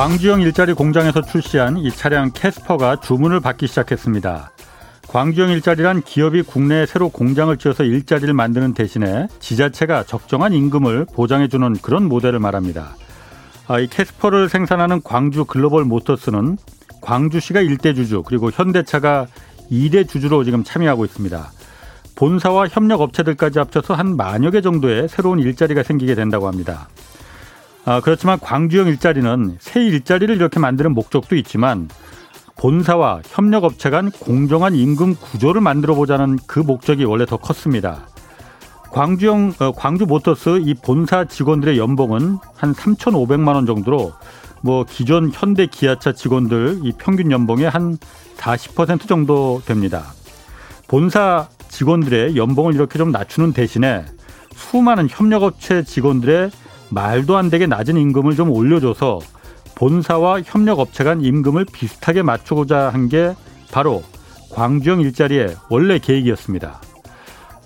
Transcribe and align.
광주형 0.00 0.40
일자리 0.40 0.72
공장에서 0.72 1.20
출시한 1.20 1.76
이 1.76 1.90
차량 1.90 2.30
캐스퍼가 2.32 3.00
주문을 3.00 3.40
받기 3.40 3.66
시작했습니다. 3.66 4.50
광주형 5.08 5.50
일자리란 5.50 6.00
기업이 6.00 6.40
국내에 6.40 6.86
새로 6.86 7.10
공장을 7.10 7.54
지어서 7.58 7.84
일자리를 7.84 8.32
만드는 8.32 8.72
대신에 8.72 9.28
지자체가 9.40 10.04
적정한 10.04 10.54
임금을 10.54 11.04
보장해주는 11.12 11.74
그런 11.82 12.08
모델을 12.08 12.38
말합니다. 12.38 12.96
아, 13.68 13.78
이 13.78 13.88
캐스퍼를 13.88 14.48
생산하는 14.48 15.02
광주 15.04 15.44
글로벌 15.44 15.84
모터스는 15.84 16.56
광주시가 17.02 17.60
1대 17.60 17.94
주주 17.94 18.22
그리고 18.22 18.50
현대차가 18.50 19.26
2대 19.70 20.08
주주로 20.08 20.44
지금 20.44 20.64
참여하고 20.64 21.04
있습니다. 21.04 21.52
본사와 22.14 22.68
협력 22.68 23.02
업체들까지 23.02 23.58
합쳐서 23.58 23.92
한 23.92 24.16
만여 24.16 24.50
개 24.50 24.62
정도의 24.62 25.10
새로운 25.10 25.40
일자리가 25.40 25.82
생기게 25.82 26.14
된다고 26.14 26.48
합니다. 26.48 26.88
아, 27.84 28.00
그렇지만 28.00 28.38
광주형 28.38 28.88
일자리는 28.88 29.56
새 29.58 29.82
일자리를 29.84 30.34
이렇게 30.34 30.60
만드는 30.60 30.92
목적도 30.92 31.36
있지만 31.36 31.88
본사와 32.56 33.22
협력업체 33.24 33.88
간 33.88 34.10
공정한 34.10 34.74
임금 34.74 35.16
구조를 35.16 35.62
만들어 35.62 35.94
보자는 35.94 36.38
그 36.46 36.58
목적이 36.58 37.04
원래 37.04 37.24
더 37.24 37.38
컸습니다. 37.38 38.06
광주형 38.90 39.54
어, 39.60 39.72
광주 39.72 40.04
모터스 40.04 40.60
이 40.64 40.74
본사 40.74 41.24
직원들의 41.24 41.78
연봉은 41.78 42.38
한 42.56 42.74
3,500만 42.74 43.54
원 43.54 43.64
정도로 43.64 44.12
뭐 44.62 44.84
기존 44.84 45.30
현대 45.32 45.66
기아차 45.66 46.12
직원들 46.12 46.80
이 46.82 46.92
평균 46.98 47.30
연봉의 47.30 47.70
한 47.70 47.96
40% 48.36 49.08
정도 49.08 49.62
됩니다. 49.64 50.12
본사 50.86 51.48
직원들의 51.68 52.36
연봉을 52.36 52.74
이렇게 52.74 52.98
좀 52.98 53.10
낮추는 53.10 53.52
대신에 53.52 54.04
수많은 54.54 55.08
협력업체 55.08 55.84
직원들의 55.84 56.50
말도 56.90 57.36
안 57.36 57.50
되게 57.50 57.66
낮은 57.66 57.96
임금을 57.96 58.36
좀 58.36 58.50
올려줘서 58.50 59.20
본사와 59.74 60.42
협력업체 60.42 61.04
간 61.04 61.22
임금을 61.22 61.66
비슷하게 61.72 62.22
맞추고자 62.22 62.90
한 62.90 63.08
게 63.08 63.34
바로 63.72 64.02
광주형 64.52 65.00
일자리의 65.00 65.56
원래 65.68 65.98
계획이었습니다. 65.98 66.80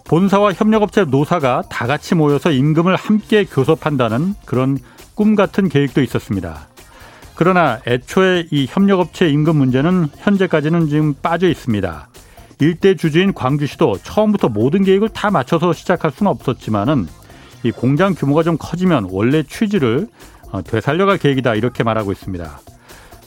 본사와 0.06 0.52
협력업체 0.52 1.05
노사가 1.05 1.62
다 1.70 1.86
같이 1.86 2.14
모여서 2.14 2.50
임금을 2.50 2.95
함께 2.95 3.45
교섭한다는 3.45 4.34
그런 4.45 4.78
꿈 5.14 5.34
같은 5.34 5.69
계획도 5.69 6.02
있었습니다. 6.02 6.69
그러나 7.34 7.80
애초에 7.86 8.47
이 8.50 8.67
협력업체 8.69 9.28
임금 9.28 9.56
문제는 9.56 10.08
현재까지는 10.19 10.89
지금 10.89 11.14
빠져 11.14 11.48
있습니다. 11.48 12.08
일대 12.61 12.95
주주인 12.95 13.33
광주시도 13.34 13.98
처음부터 14.02 14.48
모든 14.50 14.84
계획을 14.84 15.08
다 15.08 15.30
맞춰서 15.30 15.72
시작할 15.72 16.11
수는 16.12 16.30
없었지만은 16.30 17.08
이 17.64 17.72
공장 17.72 18.14
규모가 18.14 18.42
좀 18.42 18.56
커지면 18.58 19.08
원래 19.10 19.42
취지를 19.42 20.06
어, 20.52 20.62
되살려갈 20.62 21.18
계획이다 21.18 21.54
이렇게 21.56 21.82
말하고 21.82 22.12
있습니다. 22.12 22.60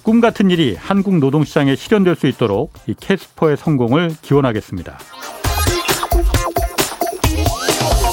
꿈 0.04 0.22
같은 0.22 0.50
일이 0.50 0.78
한국 0.80 1.18
노동시장에 1.18 1.76
실현될 1.76 2.16
수 2.16 2.28
있도록 2.28 2.72
이 2.88 2.94
캐스퍼의 2.98 3.58
성공을 3.58 4.16
기원하겠습니다. 4.22 4.98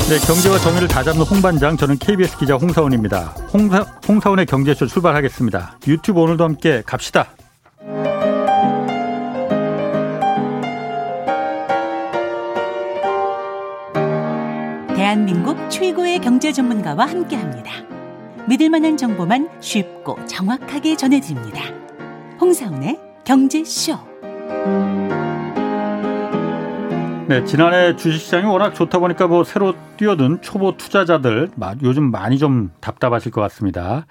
네, 0.08 0.19
경제와 0.27 0.58
정의를 0.58 0.89
다잡는 0.89 1.25
홍반장, 1.25 1.77
저는 1.77 1.97
KBS 1.98 2.36
기자 2.38 2.56
홍사원입니다. 2.56 3.34
홍사, 3.53 3.86
홍사원의 4.06 4.47
경제쇼 4.47 4.86
출발하겠습니다. 4.86 5.78
유튜브 5.86 6.20
오늘도 6.20 6.44
함께 6.44 6.83
갑시다. 6.84 7.28
대한민국 15.14 15.70
최고의 15.70 16.19
경제 16.19 16.50
전문가와 16.50 17.06
함께 17.06 17.36
합니다. 17.36 17.70
믿을 18.48 18.69
만한 18.69 18.97
정보만 18.97 19.48
쉽고 19.60 20.19
정확하게 20.26 20.97
전해드립니다. 20.97 21.62
홍사운의 22.41 22.98
경제쇼. 23.22 23.97
네, 27.28 27.44
지난해 27.44 27.94
주식시장이 27.94 28.44
워낙 28.47 28.75
좋다 28.75 28.98
보니까 28.98 29.28
뭐 29.28 29.44
새로 29.44 29.75
뛰어든 29.97 30.42
초보 30.42 30.76
투자자들 30.76 31.50
요즘 31.84 32.10
많이 32.10 32.36
좀 32.36 32.72
답답하실 32.81 33.31
것 33.31 33.41
같습니다. 33.42 34.06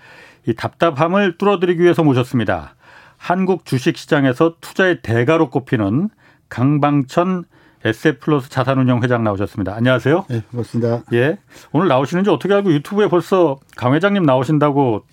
이 0.47 0.53
답답함을 0.53 1.37
뚫어드리기 1.37 1.83
위해서 1.83 2.01
모셨습니다. 2.05 2.75
한국 3.17 3.65
주식시장에서 3.65 4.55
투자의 4.61 5.01
대가로 5.01 5.49
꼽히는 5.49 6.07
강방천 6.47 7.43
에세플러스 7.85 8.49
자산운용 8.49 9.03
회장 9.03 9.23
나오셨습니다. 9.23 9.75
안녕하세요. 9.75 10.25
네, 10.29 10.41
반갑습니다. 10.51 11.03
예. 11.13 11.37
오늘 11.71 11.87
나오시는지 11.87 12.29
어떻게 12.29 12.53
알고 12.53 12.71
유튜브에 12.73 13.07
벌써 13.07 13.57
강 13.75 13.93
회장님 13.93 14.23
나오신다고 14.23 15.03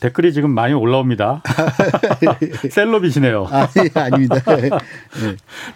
댓글이 0.00 0.32
지금 0.32 0.50
많이 0.50 0.74
올라옵니다. 0.74 1.42
셀럽이시네요. 2.70 3.46
아, 3.50 3.68
예, 3.78 4.00
아닙니다. 4.00 4.36
네. 4.56 4.70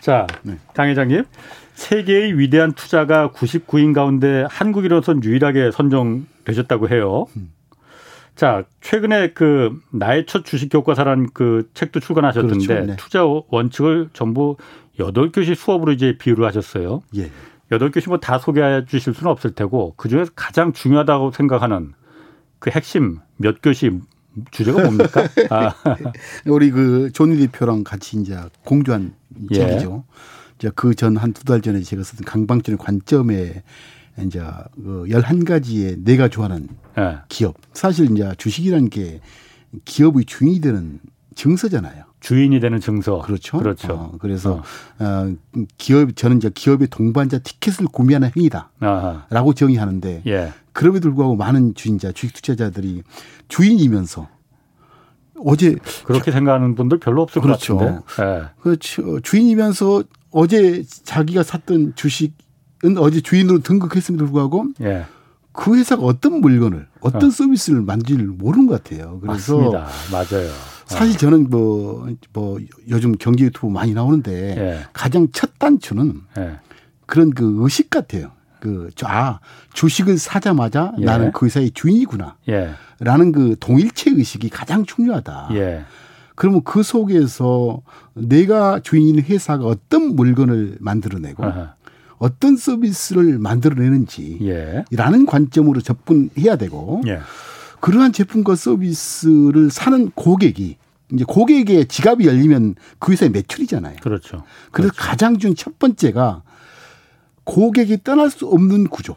자, 0.00 0.26
네. 0.42 0.56
강 0.74 0.88
회장님. 0.88 1.24
세계의 1.74 2.38
위대한 2.38 2.72
투자가 2.72 3.30
99인 3.30 3.94
가운데 3.94 4.44
한국인으로선 4.50 5.24
유일하게 5.24 5.70
선정되셨다고 5.70 6.90
해요. 6.90 7.26
자, 8.34 8.64
최근에 8.82 9.32
그 9.32 9.78
나의 9.90 10.26
첫 10.26 10.44
주식 10.44 10.68
교과서라는 10.68 11.28
그 11.32 11.70
책도 11.72 12.00
출간하셨던데 12.00 12.66
그렇죠. 12.66 12.86
네. 12.86 12.96
투자 12.96 13.24
원칙을 13.24 14.10
전부 14.12 14.56
여덟 15.00 15.32
교시 15.32 15.54
수업으로 15.54 15.92
이제 15.92 16.16
비유를 16.18 16.46
하셨어요. 16.46 17.02
예. 17.16 17.30
여덟 17.72 17.90
교시 17.90 18.08
뭐 18.08 18.18
다 18.18 18.38
소개해 18.38 18.84
주실 18.86 19.14
수는 19.14 19.30
없을 19.30 19.52
테고 19.52 19.94
그중에서 19.96 20.32
가장 20.36 20.72
중요하다고 20.72 21.32
생각하는 21.32 21.92
그 22.58 22.70
핵심 22.70 23.18
몇 23.36 23.56
교시 23.62 23.90
주제가 24.52 24.82
뭡니까? 24.82 25.26
아. 25.50 25.74
우리 26.46 26.70
그존 26.70 27.36
대표랑 27.36 27.82
같이 27.84 28.16
이제 28.18 28.38
공조한 28.64 29.14
예. 29.52 29.54
책이죠. 29.54 30.04
이제 30.58 30.70
그 30.74 30.94
전 30.94 31.16
한 31.16 31.32
두 31.32 31.44
달 31.44 31.60
전에 31.62 31.80
제가 31.80 32.02
썼던 32.02 32.24
강방준의 32.26 32.78
관점에 32.78 33.62
이제 34.26 34.40
그 34.74 35.06
11가지의 35.08 36.04
내가 36.04 36.28
좋아하는 36.28 36.68
예. 36.98 37.18
기업. 37.28 37.54
사실 37.72 38.10
이제 38.10 38.30
주식이라는 38.36 38.90
게 38.90 39.20
기업의 39.84 40.24
주인이 40.26 40.60
되는 40.60 41.00
증서잖아요. 41.36 42.04
주인이 42.20 42.60
되는 42.60 42.80
증서. 42.80 43.18
그렇죠. 43.20 43.58
그렇죠. 43.58 43.92
어, 43.92 44.12
그래서 44.18 44.62
어. 44.98 45.04
어. 45.04 45.34
기업 45.78 46.14
저는 46.14 46.36
이제 46.36 46.50
기업의 46.54 46.88
동반자 46.88 47.38
티켓을 47.38 47.86
구매하는 47.86 48.30
행위다라고 48.36 49.54
정의하는데 49.54 50.22
예. 50.26 50.52
그럼에도 50.72 51.08
불구하고 51.08 51.36
많은 51.36 51.74
주인자, 51.74 52.12
주식 52.12 52.34
투자자들이 52.34 53.02
주인이면서 53.48 54.28
어제 55.44 55.76
그렇게 56.04 56.30
생각하는 56.30 56.74
분들 56.74 56.98
별로 56.98 57.22
없을 57.22 57.40
그렇죠. 57.40 57.78
것 57.78 58.04
같은데. 58.06 58.22
예. 58.22 58.42
그렇죠. 58.60 59.20
주인이면서 59.20 60.04
어제 60.30 60.84
자기가 61.04 61.42
샀던 61.42 61.94
주식은 61.96 62.98
어제 62.98 63.20
주인으로 63.20 63.60
등극했음에도 63.60 64.24
불구하고 64.26 64.66
예. 64.82 65.06
그 65.52 65.76
회사가 65.76 66.02
어떤 66.02 66.40
물건을 66.40 66.86
어떤 67.00 67.24
어. 67.24 67.30
서비스를 67.30 67.80
만들지를 67.82 68.26
모르는 68.26 68.66
것 68.66 68.84
같아요. 68.84 69.18
그래서 69.20 69.56
맞습니다. 69.56 69.88
맞아요. 70.12 70.50
사실 70.94 71.16
저는 71.16 71.48
뭐, 71.50 72.08
뭐 72.32 72.58
요즘 72.88 73.12
경제 73.12 73.44
유튜브 73.44 73.68
많이 73.68 73.94
나오는데 73.94 74.56
예. 74.56 74.86
가장 74.92 75.28
첫 75.32 75.58
단추는 75.58 76.20
예. 76.38 76.58
그런 77.06 77.30
그 77.30 77.58
의식 77.60 77.90
같아요. 77.90 78.32
그, 78.60 78.90
아, 79.04 79.40
주식을 79.72 80.18
사자마자 80.18 80.92
예. 80.98 81.04
나는 81.04 81.32
그 81.32 81.46
회사의 81.46 81.70
주인이구나. 81.70 82.36
예. 82.48 82.70
라는 82.98 83.32
그 83.32 83.56
동일체 83.58 84.10
의식이 84.10 84.50
가장 84.50 84.84
중요하다. 84.84 85.50
예. 85.52 85.84
그러면 86.34 86.62
그 86.64 86.82
속에서 86.82 87.82
내가 88.14 88.80
주인인 88.80 89.22
회사가 89.22 89.64
어떤 89.64 90.14
물건을 90.16 90.78
만들어내고 90.80 91.44
아하. 91.44 91.74
어떤 92.18 92.56
서비스를 92.56 93.38
만들어내는지 93.38 94.38
예. 94.42 94.84
라는 94.90 95.24
관점으로 95.24 95.80
접근해야 95.80 96.56
되고 96.56 97.00
예. 97.06 97.20
그러한 97.80 98.12
제품과 98.12 98.56
서비스를 98.56 99.70
사는 99.70 100.10
고객이 100.10 100.76
이제 101.12 101.24
고객의 101.26 101.86
지갑이 101.86 102.26
열리면 102.26 102.76
그 102.98 103.12
회사의 103.12 103.30
매출이잖아요. 103.30 103.96
그렇죠. 104.02 104.44
그래서 104.70 104.92
그렇죠. 104.92 104.94
가장 104.96 105.38
중첫 105.38 105.78
번째가 105.78 106.42
고객이 107.44 107.98
떠날 108.04 108.30
수 108.30 108.46
없는 108.46 108.88
구조. 108.88 109.16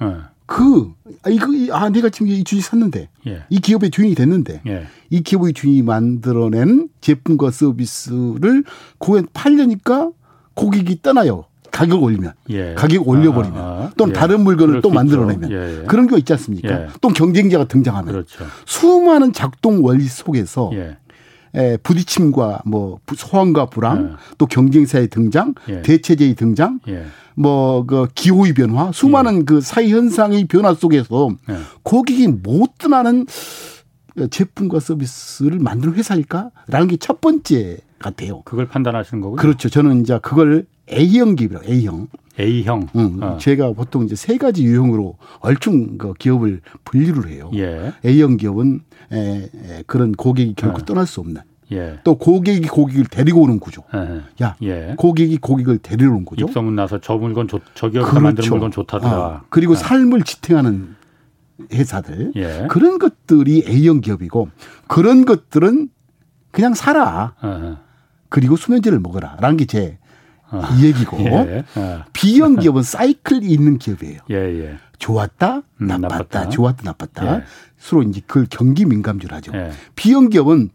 네. 0.00 0.14
그, 0.46 0.92
아, 1.24 1.28
이거, 1.28 1.46
아, 1.72 1.88
내가 1.88 2.08
지금 2.08 2.28
이 2.28 2.44
주식 2.44 2.64
샀는데, 2.66 3.08
예. 3.26 3.42
이 3.50 3.58
기업의 3.58 3.90
주인이 3.90 4.14
됐는데, 4.14 4.62
예. 4.68 4.86
이 5.10 5.20
기업의 5.22 5.54
주인이 5.54 5.82
만들어낸 5.82 6.88
제품과 7.00 7.50
서비스를 7.50 8.62
고객 8.98 9.32
팔려니까 9.32 10.12
고객이 10.54 11.02
떠나요. 11.02 11.46
가격 11.72 12.02
올리면 12.02 12.32
예. 12.50 12.74
가격 12.74 13.06
올려버리면 13.06 13.58
아, 13.58 13.66
아, 13.66 13.92
또는 13.98 14.14
예. 14.14 14.18
다른 14.18 14.40
물건을 14.44 14.80
또 14.80 14.88
만들어내면 14.88 15.50
예, 15.50 15.80
예. 15.80 15.84
그런 15.84 16.06
거 16.06 16.16
있지 16.16 16.32
않습니까? 16.32 16.68
예. 16.70 16.88
또 17.02 17.08
경쟁자가 17.08 17.66
등장하면 17.66 18.12
그렇죠. 18.12 18.46
수많은 18.64 19.34
작동 19.34 19.84
원리 19.84 20.04
속에서. 20.04 20.70
부딪힘과 21.82 22.62
뭐 22.66 22.98
소환과 23.14 23.66
불안 23.66 24.16
또 24.38 24.46
경쟁사의 24.46 25.08
등장 25.08 25.54
대체제의 25.82 26.34
등장 26.34 26.80
뭐그 27.34 28.08
기후의 28.14 28.54
변화 28.54 28.92
수많은 28.92 29.44
그 29.44 29.60
사회 29.60 29.88
현상의 29.88 30.44
변화 30.46 30.74
속에서 30.74 31.30
고객이 31.82 32.28
못 32.28 32.78
떠나는 32.78 33.26
제품과 34.30 34.80
서비스를 34.80 35.58
만드는 35.58 35.94
회사일까라는 35.94 36.88
게 36.88 36.96
첫 36.98 37.20
번째 37.20 37.78
같아요. 37.98 38.42
그걸 38.42 38.66
판단하시는 38.68 39.20
거고요. 39.20 39.36
그렇죠. 39.36 39.68
저는 39.68 40.02
이제 40.02 40.18
그걸 40.22 40.66
A형 40.90 41.34
기업이라고 41.34 41.70
A형. 41.70 42.08
A형. 42.38 42.88
응. 42.96 43.18
어. 43.22 43.38
제가 43.38 43.72
보통 43.72 44.04
이제 44.04 44.14
세 44.14 44.36
가지 44.36 44.64
유형으로 44.64 45.16
얼충 45.40 45.96
그 45.98 46.12
기업을 46.14 46.60
분류를 46.84 47.30
해요. 47.30 47.50
예. 47.54 47.92
A형 48.04 48.36
기업은 48.36 48.80
에, 49.12 49.42
에, 49.44 49.82
그런 49.86 50.12
고객이 50.12 50.54
결코 50.54 50.78
어. 50.78 50.84
떠날 50.84 51.06
수 51.06 51.20
없는. 51.20 51.42
예. 51.72 51.98
또 52.04 52.16
고객이 52.16 52.68
고객을 52.68 53.06
데리고 53.06 53.42
오는 53.42 53.58
구조. 53.58 53.82
예. 53.94 54.22
야, 54.44 54.56
예. 54.62 54.94
고객이 54.96 55.38
고객을 55.38 55.78
데리러 55.78 56.10
오는 56.10 56.24
구조. 56.24 56.46
입소문 56.46 56.76
나서 56.76 57.00
저 57.00 57.16
물건 57.16 57.48
좋, 57.48 57.60
저 57.74 57.88
기업에서 57.88 58.10
그렇죠. 58.10 58.22
만드는 58.22 58.48
물건 58.50 58.70
좋다더라. 58.70 59.12
아, 59.12 59.42
그리고 59.50 59.72
예. 59.72 59.76
삶을 59.76 60.22
지탱하는 60.22 60.94
회사들. 61.72 62.32
예. 62.36 62.66
그런 62.70 62.98
것들이 62.98 63.64
A형 63.66 64.00
기업이고 64.00 64.48
그런 64.86 65.24
것들은 65.24 65.88
그냥 66.52 66.74
살아. 66.74 67.34
그리고 68.28 68.56
수면제를 68.56 69.00
먹어라. 69.00 69.36
라는 69.40 69.56
게 69.56 69.66
제 69.66 69.98
어. 70.50 70.62
얘기고 70.80 71.18
예. 71.26 71.64
어. 71.76 72.04
B형 72.12 72.56
기업은 72.56 72.82
사이클이 72.82 73.46
있는 73.46 73.78
기업이에요. 73.78 74.20
예, 74.30 74.34
예. 74.36 74.76
좋았다, 74.98 75.56
음, 75.80 75.86
나빴다, 75.86 76.08
나빴다, 76.08 76.48
좋았다, 76.48 76.82
나빴다. 76.84 77.36
예. 77.36 77.42
서로 77.78 78.02
이제 78.02 78.20
그걸 78.26 78.46
경기 78.48 78.84
민감주하죠 78.86 79.52
예. 79.54 79.70
B형 79.94 80.28
기업은 80.30 80.70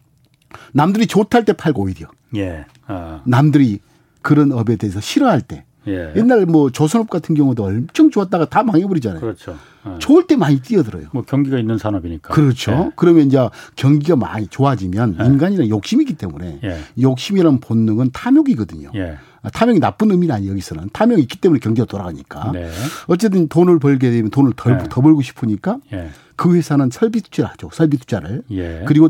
남들이 0.73 1.07
좋다 1.07 1.37
할 1.39 1.45
때 1.45 1.53
팔고 1.53 1.83
오히려. 1.83 2.07
예. 2.35 2.65
어. 2.87 3.21
남들이 3.25 3.79
그런 4.21 4.51
업에 4.51 4.75
대해서 4.75 4.99
싫어할 4.99 5.41
때. 5.41 5.65
예. 5.87 6.13
옛날 6.15 6.45
뭐 6.45 6.69
조선업 6.69 7.09
같은 7.09 7.33
경우도 7.33 7.63
엄청 7.65 8.11
좋았다가 8.11 8.45
다 8.49 8.61
망해버리잖아요. 8.63 9.19
그렇죠. 9.19 9.57
어. 9.83 9.97
좋을 9.99 10.27
때 10.27 10.35
많이 10.35 10.59
뛰어들어요. 10.59 11.07
뭐 11.11 11.23
경기가 11.23 11.57
있는 11.57 11.77
산업이니까. 11.77 12.33
그렇죠. 12.33 12.71
예. 12.71 12.91
그러면 12.95 13.27
이제 13.27 13.39
경기가 13.75 14.15
많이 14.15 14.47
좋아지면 14.47 15.17
예. 15.19 15.25
인간이란 15.25 15.69
욕심이기 15.69 16.15
때문에 16.15 16.59
예. 16.63 16.79
욕심이라는 17.01 17.59
본능은 17.59 18.11
탐욕이거든요. 18.11 18.91
예. 18.95 19.17
아, 19.43 19.49
탐욕이 19.49 19.79
나쁜 19.79 20.11
의미는 20.11 20.35
아니 20.35 20.47
여기서는 20.49 20.89
탐욕이 20.93 21.21
있기 21.23 21.39
때문에 21.39 21.59
경기가 21.59 21.85
돌아가니까. 21.85 22.51
네. 22.51 22.69
어쨌든 23.07 23.47
돈을 23.47 23.79
벌게 23.79 24.11
되면 24.11 24.29
돈을 24.29 24.53
덜, 24.55 24.77
네. 24.77 24.83
더 24.89 25.01
벌고 25.01 25.21
싶으니까 25.23 25.79
예. 25.93 26.09
그 26.35 26.55
회사는 26.55 26.89
설비 26.91 27.21
투자를 27.21 27.49
하죠. 27.51 27.69
설비 27.73 27.97
투자를. 27.97 28.43
예. 28.51 28.83
그리고 28.87 29.09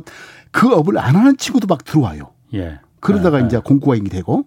그 0.52 0.72
업을 0.74 0.98
안 0.98 1.16
하는 1.16 1.36
친구도 1.38 1.68
막 1.68 1.84
들어와요. 1.84 2.32
예. 2.54 2.80
그러다가 3.02 3.40
네. 3.40 3.48
이제 3.48 3.58
공고가 3.60 3.98
되고 4.10 4.46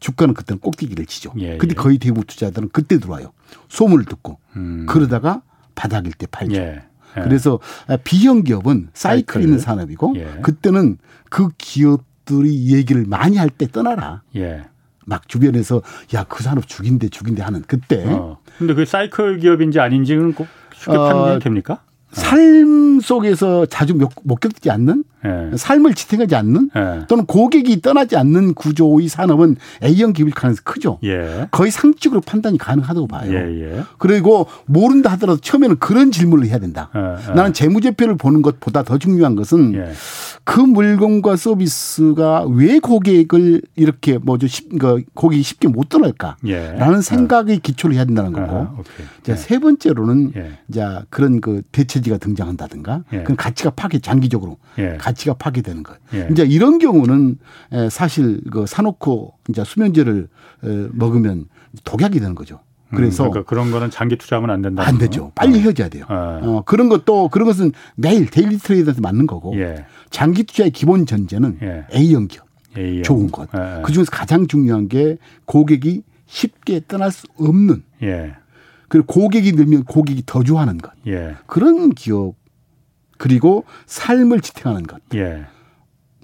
주가는 0.00 0.34
그때는 0.34 0.60
꼭대기를 0.60 1.06
치죠. 1.06 1.32
예. 1.38 1.56
근데 1.56 1.74
거의 1.74 1.98
대부분 1.98 2.24
투자들은 2.24 2.70
그때 2.72 2.98
들어와요. 2.98 3.32
소문을 3.68 4.04
듣고 4.04 4.38
음. 4.56 4.86
그러다가 4.86 5.42
바닥일 5.76 6.12
때 6.14 6.26
팔죠. 6.26 6.56
예. 6.56 6.82
예. 7.18 7.22
그래서 7.22 7.60
비형 8.02 8.42
기업은 8.42 8.88
사이클 8.92 9.40
있는 9.42 9.58
산업이고 9.60 10.14
예. 10.16 10.38
그때는 10.42 10.98
그 11.30 11.48
기업들이 11.56 12.74
얘기를 12.74 13.04
많이 13.06 13.36
할 13.36 13.48
때 13.50 13.66
떠나라. 13.68 14.22
예. 14.34 14.64
막 15.06 15.28
주변에서 15.28 15.82
야 16.14 16.24
그 16.24 16.42
산업 16.42 16.66
죽인데 16.66 17.08
죽인데 17.08 17.42
하는 17.42 17.62
그때. 17.66 18.04
어. 18.08 18.38
근데 18.58 18.74
그 18.74 18.84
사이클 18.84 19.38
기업인지 19.38 19.78
아닌지는 19.78 20.32
꼭 20.34 20.48
쉽게 20.74 20.96
어, 20.96 21.04
판단이 21.08 21.40
됩니까? 21.40 21.80
삶 22.10 22.98
속에서 23.00 23.66
자주 23.66 23.94
못 23.94 24.36
겪지 24.40 24.70
않는 24.70 25.04
네. 25.26 25.56
삶을 25.56 25.94
지탱하지 25.94 26.34
않는 26.36 26.70
네. 26.74 27.00
또는 27.08 27.26
고객이 27.26 27.80
떠나지 27.80 28.16
않는 28.16 28.54
구조의 28.54 29.08
산업은 29.08 29.56
A형 29.82 30.12
기업일 30.12 30.34
가능성이 30.34 30.64
크죠. 30.64 30.98
예. 31.04 31.48
거의 31.50 31.70
상식으로 31.70 32.20
판단이 32.20 32.58
가능하다고 32.58 33.06
봐요. 33.06 33.32
예, 33.32 33.60
예. 33.60 33.82
그리고 33.98 34.46
모른다 34.66 35.10
하더라도 35.12 35.40
처음에는 35.40 35.76
그런 35.78 36.10
질문을 36.10 36.46
해야 36.46 36.58
된다. 36.58 36.90
예, 36.94 37.30
예. 37.30 37.34
나는 37.34 37.52
재무제표를 37.52 38.16
보는 38.16 38.42
것보다 38.42 38.82
더 38.82 38.98
중요한 38.98 39.36
것은 39.36 39.74
예. 39.74 39.92
그 40.44 40.60
물건과 40.60 41.36
서비스가 41.36 42.44
왜 42.44 42.78
고객을 42.78 43.62
이렇게 43.74 44.18
뭐죠 44.18 44.46
그 44.78 45.02
고객이 45.14 45.42
쉽게 45.42 45.68
못 45.68 45.88
떠날까라는 45.88 47.02
생각에 47.02 47.58
기초를 47.60 47.96
해야 47.96 48.04
된다는 48.04 48.32
거고. 48.32 48.56
아, 48.56 48.76
자, 49.22 49.34
세 49.34 49.58
번째로는 49.58 50.32
자 50.72 51.04
그런 51.10 51.40
그 51.40 51.62
대체지가 51.72 52.18
등장한다든가 52.18 53.02
그런 53.08 53.36
가치가 53.36 53.70
파괴 53.70 53.98
장기적으로 53.98 54.58
가치가 54.98 55.34
파괴되는 55.34 55.82
것. 55.82 55.96
예. 56.14 56.28
이제 56.30 56.44
이런 56.44 56.78
경우는 56.78 57.38
사실 57.90 58.40
그 58.50 58.66
사놓고 58.66 59.34
이제 59.48 59.64
수면제를 59.64 60.28
먹으면 60.92 61.46
독약이 61.84 62.20
되는 62.20 62.34
거죠. 62.34 62.60
음, 62.90 62.96
그래서 62.96 63.24
음, 63.24 63.30
그러니까 63.30 63.48
그런 63.48 63.70
거는 63.70 63.90
장기 63.90 64.16
투자하면 64.16 64.50
안 64.50 64.62
된다. 64.62 64.84
안 64.86 64.98
되죠. 64.98 65.32
빨리 65.34 65.58
어. 65.58 65.60
헤어져야 65.60 65.88
돼요. 65.88 66.04
어. 66.08 66.40
어. 66.42 66.62
그런 66.64 66.88
것도 66.88 67.28
그런 67.28 67.46
것은 67.46 67.72
매일 67.96 68.26
daily 68.30 68.58
trader한테 68.58 69.00
맞는 69.00 69.26
거고 69.26 69.58
예. 69.58 69.86
장기 70.10 70.44
투자의 70.44 70.70
기본 70.70 71.04
전제는 71.04 71.58
예. 71.62 71.86
A형 71.92 72.28
기업. 72.28 72.46
A형. 72.76 73.02
좋은 73.02 73.30
것. 73.30 73.48
예. 73.56 73.82
그 73.82 73.92
중에서 73.92 74.10
가장 74.10 74.46
중요한 74.46 74.88
게 74.88 75.18
고객이 75.46 76.02
쉽게 76.26 76.82
떠날 76.86 77.10
수 77.10 77.26
없는. 77.38 77.82
예. 78.02 78.34
그리고 78.88 79.06
고객이 79.06 79.52
늘면 79.52 79.82
고객이 79.84 80.22
더 80.24 80.44
좋아하는 80.44 80.78
것. 80.78 80.92
예. 81.08 81.34
그런 81.46 81.90
기업 81.90 82.34
그리고 83.18 83.64
삶을 83.86 84.40
지탱하는 84.40 84.84
것. 84.84 85.00
예. 85.14 85.46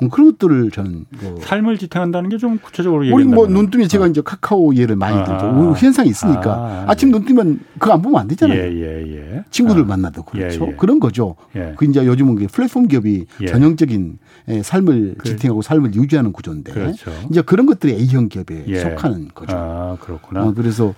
뭐 0.03 0.11
그런 0.11 0.33
것들을 0.33 0.71
저는 0.73 1.05
뭐 1.21 1.41
삶을 1.41 1.79
지탱한다는 1.79 2.29
게 2.29 2.37
좀 2.43 2.59
구체적으로 2.59 3.05
우리 3.15 3.25
뭐 3.25 3.47
눈뜨면 3.47 3.87
제가 3.89 4.07
어. 4.07 4.09
이제 4.09 4.21
카카오 4.21 4.75
예를 4.75 4.97
많이 4.97 5.17
아, 5.17 5.25
들죠. 5.25 5.47
아, 5.47 5.73
현상이 5.75 6.09
있으니까 6.09 6.87
아, 6.89 6.95
침 6.97 7.11
예. 7.11 7.13
눈 7.13 7.25
뜨면 7.25 7.61
그거 7.79 7.93
안 7.93 8.03
보면 8.03 8.21
안 8.21 8.27
되잖아요. 8.27 8.59
예, 8.59 8.73
예, 8.73 9.17
예. 9.17 9.45
친구들 9.51 9.83
아. 9.83 9.85
만나도 9.85 10.25
그렇죠. 10.25 10.65
예, 10.65 10.71
예. 10.73 10.75
그런 10.75 10.99
거죠. 10.99 11.37
예. 11.55 11.75
그 11.77 11.85
이제 11.85 12.05
요즘은 12.05 12.49
플랫폼 12.49 12.89
기업이 12.89 13.27
전형적인 13.47 14.19
삶을 14.63 15.15
그, 15.19 15.29
지탱하고 15.29 15.63
삶을 15.63 15.95
유지하는 15.95 16.33
구조인데 16.33 16.73
그렇죠. 16.73 17.13
이제 17.31 17.43
그런 17.43 17.67
것들이 17.67 17.93
A형 17.93 18.29
기업에 18.29 18.65
속하는 18.81 19.29
거죠. 19.33 19.57
아, 19.57 19.97
그렇구나. 20.01 20.47
어, 20.47 20.53
그래서 20.53 20.95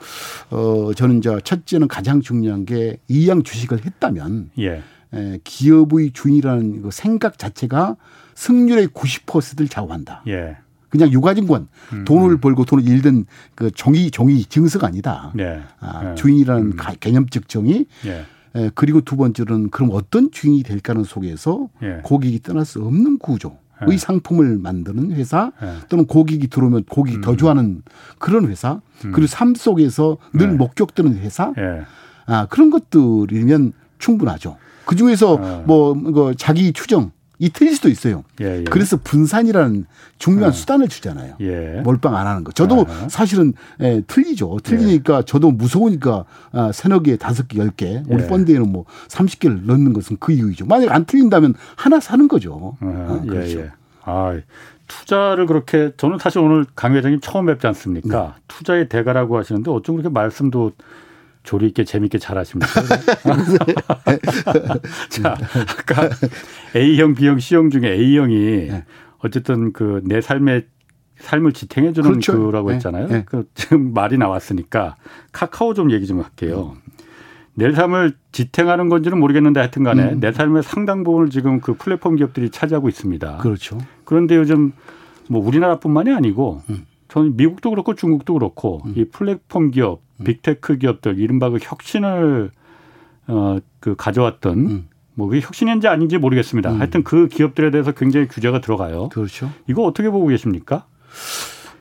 어 0.49 0.93
저는 0.97 1.19
이제 1.19 1.37
첫째는 1.45 1.89
가장 1.89 2.23
중요한 2.23 2.65
게 2.65 2.97
이양 3.09 3.43
주식을 3.43 3.85
했다면 3.85 4.51
기업의 5.45 6.13
주인이라는 6.13 6.83
그 6.83 6.91
생각 6.91 7.39
자체가 7.39 7.97
승률의 8.35 8.89
90%를 8.89 9.69
좌우한다. 9.69 10.23
예. 10.29 10.57
그냥 10.95 11.11
유가증권 11.11 11.67
음. 11.93 12.05
돈을 12.05 12.39
벌고 12.39 12.65
돈을 12.65 12.87
잃든 12.87 13.27
그 13.57 13.71
종이 13.73 14.13
종이 14.13 14.45
증서가 14.45 14.87
아니다. 14.87 15.33
예. 15.41 15.61
아, 15.81 16.11
예. 16.11 16.15
주인이라는 16.15 16.63
음. 16.67 16.77
개념적 17.01 17.49
정의. 17.49 17.87
예. 18.07 18.25
에, 18.55 18.71
그리고 18.77 19.01
두 19.01 19.17
번째로는 19.17 19.71
그럼 19.71 19.91
어떤 19.93 20.31
주인이 20.31 20.63
될까는 20.63 21.03
속에서 21.03 21.69
예. 21.83 22.01
고객이 22.05 22.43
떠날 22.43 22.65
수 22.65 22.81
없는 22.85 23.19
구조. 23.19 23.59
의 23.81 23.95
예. 23.95 23.97
상품을 23.99 24.59
만드는 24.59 25.13
회사 25.13 25.51
예. 25.61 25.79
또는 25.89 26.07
고객이 26.07 26.47
들어오면 26.47 26.85
고객이 26.85 27.17
음. 27.19 27.21
더 27.23 27.37
좋아하는 27.37 27.83
그런 28.21 28.47
회사 28.47 28.81
음. 29.05 29.11
그리고 29.13 29.27
삶 29.27 29.57
속에서 29.57 30.17
늘 30.33 30.53
목격되는 30.53 31.19
회사 31.19 31.53
아 32.27 32.47
그런 32.47 32.71
것들이면 32.71 33.73
충분하죠. 33.99 34.57
그 34.85 34.97
중에서 34.97 35.35
어. 35.35 35.63
뭐, 35.67 35.95
그 35.95 36.35
자기 36.37 36.73
추정 36.73 37.13
이 37.39 37.51
틀릴 37.51 37.75
수도 37.75 37.89
있어요. 37.89 38.25
예, 38.41 38.61
예. 38.61 38.65
그래서 38.65 38.97
분산이라는 38.97 39.87
중요한 40.19 40.51
어. 40.51 40.53
수단을 40.53 40.89
주잖아요. 40.89 41.35
예. 41.41 41.81
몰빵 41.83 42.15
안 42.15 42.27
하는 42.27 42.45
거. 42.45 42.53
저도 42.53 42.83
어. 42.83 43.09
사실은 43.09 43.55
예, 43.81 44.03
틀리죠. 44.07 44.59
틀리니까 44.63 45.19
예. 45.19 45.23
저도 45.27 45.51
무서우니까 45.51 46.25
아, 46.53 46.71
세너 46.73 47.01
개, 47.01 47.17
다섯 47.17 47.49
개, 47.49 47.59
열 47.59 47.71
개. 47.71 48.03
우리 48.09 48.23
예. 48.23 48.27
펀드에는 48.29 48.71
뭐 48.71 48.85
30개를 49.09 49.67
넣는 49.67 49.93
것은 49.93 50.19
그 50.21 50.33
이유이죠. 50.33 50.67
만약 50.67 50.93
안 50.93 51.05
틀린다면 51.05 51.55
하나 51.77 51.99
사는 51.99 52.29
거죠. 52.29 52.53
어, 52.53 52.79
어, 52.81 53.23
그렇죠. 53.27 53.65
아, 54.05 54.39
투자를 54.87 55.47
그렇게 55.47 55.93
저는 55.97 56.19
사실 56.19 56.39
오늘 56.39 56.67
강 56.77 56.95
회장님 56.95 57.21
처음 57.21 57.47
뵙지 57.47 57.67
않습니까? 57.67 58.35
네. 58.37 58.43
투자의 58.49 58.89
대가라고 58.89 59.37
하시는데 59.39 59.71
어쩜 59.71 59.97
그렇게 59.97 60.13
말씀도 60.13 60.73
조리 61.45 61.69
있게 61.69 61.85
재밌게 61.85 62.19
잘하십니까? 62.19 62.83
자, 65.11 65.37
아까 65.79 66.09
A형, 66.75 67.15
B형, 67.15 67.39
C형 67.39 67.71
중에 67.71 67.93
A형이 67.93 68.67
네. 68.69 68.85
어쨌든 69.19 69.73
그 69.73 70.01
내 70.05 70.21
삶의 70.21 70.67
삶을 71.19 71.53
지탱해 71.53 71.93
주는 71.93 72.11
그렇죠. 72.11 72.33
거라고 72.45 72.71
네. 72.71 72.75
했잖아요. 72.77 73.07
네. 73.09 73.23
그 73.27 73.49
지금 73.55 73.95
말이 73.95 74.19
나왔으니까 74.19 74.97
카카오 75.33 75.75
좀 75.75 75.93
얘기 75.93 76.07
좀 76.07 76.21
할게요. 76.21 76.75
음. 76.75 76.93
내 77.55 77.73
삶을 77.73 78.15
지탱하는 78.33 78.89
건지는 78.89 79.21
모르겠는데 79.21 79.61
하여튼 79.61 79.85
간에 79.85 80.13
음. 80.13 80.21
내 80.21 80.33
삶의 80.33 80.65
상당 80.65 81.05
부분을 81.05 81.31
지금 81.31 81.61
그 81.61 81.75
플랫폼 81.75 82.17
기업들이 82.17 82.51
차지하고 82.51 82.89
있습니다. 82.89 83.37
그렇죠. 83.39 83.79
그런데 84.05 84.37
요즘 84.37 84.73
뭐 85.29 85.47
우리나라뿐만이 85.47 86.13
아니고 86.13 86.63
음. 86.71 86.85
저는 87.15 87.37
미국도 87.37 87.71
그렇고 87.71 87.95
중국도 87.95 88.35
그렇고 88.35 88.83
음. 88.87 88.95
이 88.97 89.05
플랫폼 89.05 89.71
기업, 89.71 90.01
음. 90.19 90.25
빅테크 90.25 90.79
기업들 90.79 91.21
이른바 91.21 91.49
그 91.49 91.59
혁신을 91.63 92.51
어그 93.29 93.95
가져왔던 93.97 94.59
음. 94.59 94.89
뭐 95.15 95.29
그게 95.29 95.41
혁신인지 95.41 95.87
아닌지 95.87 96.19
모르겠습니다. 96.19 96.73
음. 96.73 96.81
하여튼 96.81 97.05
그 97.05 97.29
기업들에 97.29 97.71
대해서 97.71 97.93
굉장히 97.93 98.27
규제가 98.27 98.61
들어가요. 98.61 99.11
그렇죠. 99.11 99.49
이거 99.69 99.85
어떻게 99.85 100.11
보고 100.11 100.27
계십니까? 100.27 100.87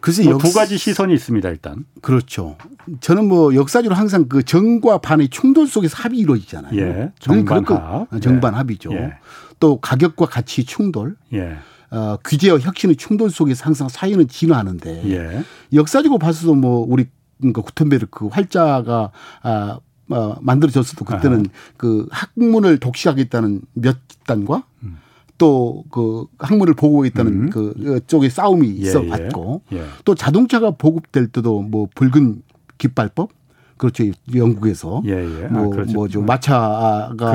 그래서 0.02 0.22
뭐 0.22 0.34
역... 0.34 0.38
두 0.38 0.54
가지 0.54 0.78
시선이 0.78 1.12
있습니다 1.16 1.50
일단. 1.50 1.86
그렇죠. 2.04 2.56
저는 3.00 3.28
뭐 3.28 3.56
역사적으로 3.56 3.96
항상 3.96 4.28
그 4.30 4.44
정과 4.44 5.00
반의 5.00 5.30
충돌 5.30 5.66
속에서 5.66 5.96
합이 5.98 6.16
이루어지잖아요. 6.16 6.80
예. 6.80 7.12
정반 7.18 7.66
합. 7.66 8.22
정반합이죠. 8.22 8.94
예. 8.94 9.14
또 9.60 9.80
가격과 9.80 10.28
가치 10.28 10.64
충돌. 10.64 11.16
예. 11.34 11.58
어, 11.94 12.18
규제와 12.24 12.60
혁신의 12.60 12.96
충돌 12.96 13.30
속에서 13.30 13.66
항상 13.66 13.88
사회는 13.88 14.28
진화하는데 14.28 15.12
예. 15.12 15.44
역사적으로 15.74 16.18
봐서도 16.18 16.56
뭐 16.56 16.86
우리 16.90 17.06
그 17.40 17.62
구텐베르크 17.62 18.28
활자가 18.28 19.12
아, 19.44 19.80
어, 20.10 20.36
만들어졌어도 20.42 21.06
그때는 21.06 21.38
아하. 21.38 21.74
그 21.78 22.08
학문을 22.10 22.80
독식하겠다는 22.80 23.62
몇 23.74 23.98
집단과 24.08 24.64
음. 24.84 24.98
또그 25.38 26.28
학문을 26.40 26.74
보고있다는 26.74 27.32
음. 27.32 27.50
그 27.50 28.02
쪽에 28.08 28.30
싸움이 28.30 28.68
예, 28.68 28.72
있어 28.72 29.02
왔고 29.02 29.62
예, 29.72 29.78
예. 29.78 29.84
또 30.06 30.16
자동차가 30.16 30.72
보급될 30.72 31.28
때도 31.28 31.62
뭐 31.62 31.88
붉은 31.96 32.42
깃발법 32.78 33.30
그렇죠 33.78 34.04
영국에서 34.34 35.02
예, 35.06 35.12
예. 35.12 35.48
뭐 35.48 35.66
아, 35.66 35.70
그렇죠. 35.70 35.94
뭐죠 35.94 36.22
마차가 36.22 37.14
그 37.18 37.26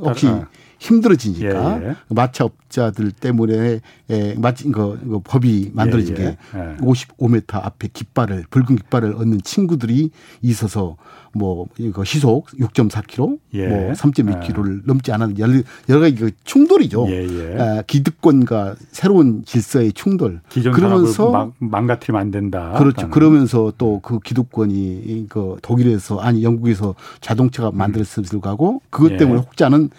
혹시 0.00 0.28
아. 0.28 0.48
힘들어지니까 0.78 1.82
예, 1.82 1.88
예. 1.88 1.96
마차업자들 2.08 3.12
때문에 3.12 3.80
예, 4.10 4.34
마치 4.34 4.70
그, 4.70 4.98
그 4.98 5.20
법이 5.24 5.72
만들어진 5.74 6.14
게 6.14 6.36
55m 6.52 7.54
앞에 7.54 7.88
깃발을 7.92 8.44
붉은 8.50 8.76
깃발을 8.76 9.14
얻는 9.14 9.42
친구들이 9.42 10.10
있어서 10.42 10.96
뭐 11.38 11.66
이거 11.78 12.04
시속 12.04 12.46
6.4km, 12.48 13.38
예. 13.54 13.68
뭐 13.68 13.92
3.2km를 13.92 14.78
예. 14.78 14.82
넘지 14.84 15.12
않은 15.12 15.38
여러, 15.38 15.52
여러 15.88 16.00
가지 16.00 16.16
그 16.16 16.30
충돌이죠. 16.44 17.06
예, 17.08 17.26
예. 17.26 17.58
아, 17.60 17.82
기득권과 17.82 18.74
새로운 18.90 19.44
질서의 19.44 19.92
충돌. 19.92 20.40
그러면서 20.74 21.52
망, 21.58 21.86
가뜨리면 21.86 22.20
안 22.20 22.30
된다. 22.30 22.74
그렇죠. 22.76 23.02
라는. 23.02 23.10
그러면서 23.10 23.72
또 23.78 24.00
그 24.08 24.20
기득권이 24.20 25.26
그 25.28 25.56
독일에서 25.62 26.18
아니 26.18 26.42
영국에서 26.42 26.94
자동차가 27.20 27.70
만들었음을 27.72 28.40
가고 28.40 28.80
그것 28.90 29.12
예. 29.12 29.16
때문에 29.16 29.40
혹자는 29.40 29.90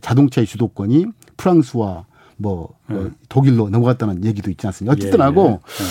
자동차의 0.00 0.46
주도권이 0.46 1.06
프랑스와 1.36 2.04
뭐, 2.36 2.68
뭐 2.86 3.04
네. 3.04 3.10
독일로 3.28 3.68
넘어갔다는 3.68 4.24
얘기도 4.24 4.50
있지 4.50 4.66
않습니까? 4.66 4.92
어쨌든 4.92 5.18
예, 5.18 5.24
하고 5.24 5.60
예. 5.66 5.84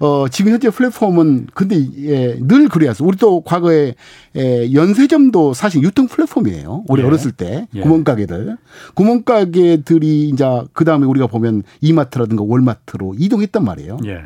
어, 0.00 0.28
지금 0.28 0.52
현재 0.52 0.70
플랫폼은 0.70 1.48
근데 1.54 1.76
예, 1.98 2.38
늘 2.40 2.68
그래왔어. 2.68 3.04
우리 3.04 3.16
또 3.16 3.40
과거에 3.40 3.94
예, 4.36 4.72
연세점도 4.72 5.54
사실 5.54 5.82
유통 5.82 6.06
플랫폼이에요. 6.06 6.84
우리 6.88 7.02
예. 7.02 7.06
어렸을 7.06 7.32
때 7.32 7.68
예. 7.74 7.80
구멍가게들 7.80 8.56
구멍가게들이 8.94 10.28
이제 10.28 10.44
그 10.72 10.84
다음에 10.84 11.06
우리가 11.06 11.26
보면 11.26 11.62
이마트라든가 11.80 12.44
월마트로 12.46 13.14
이동했단 13.18 13.64
말이에요. 13.64 13.98
예. 14.06 14.20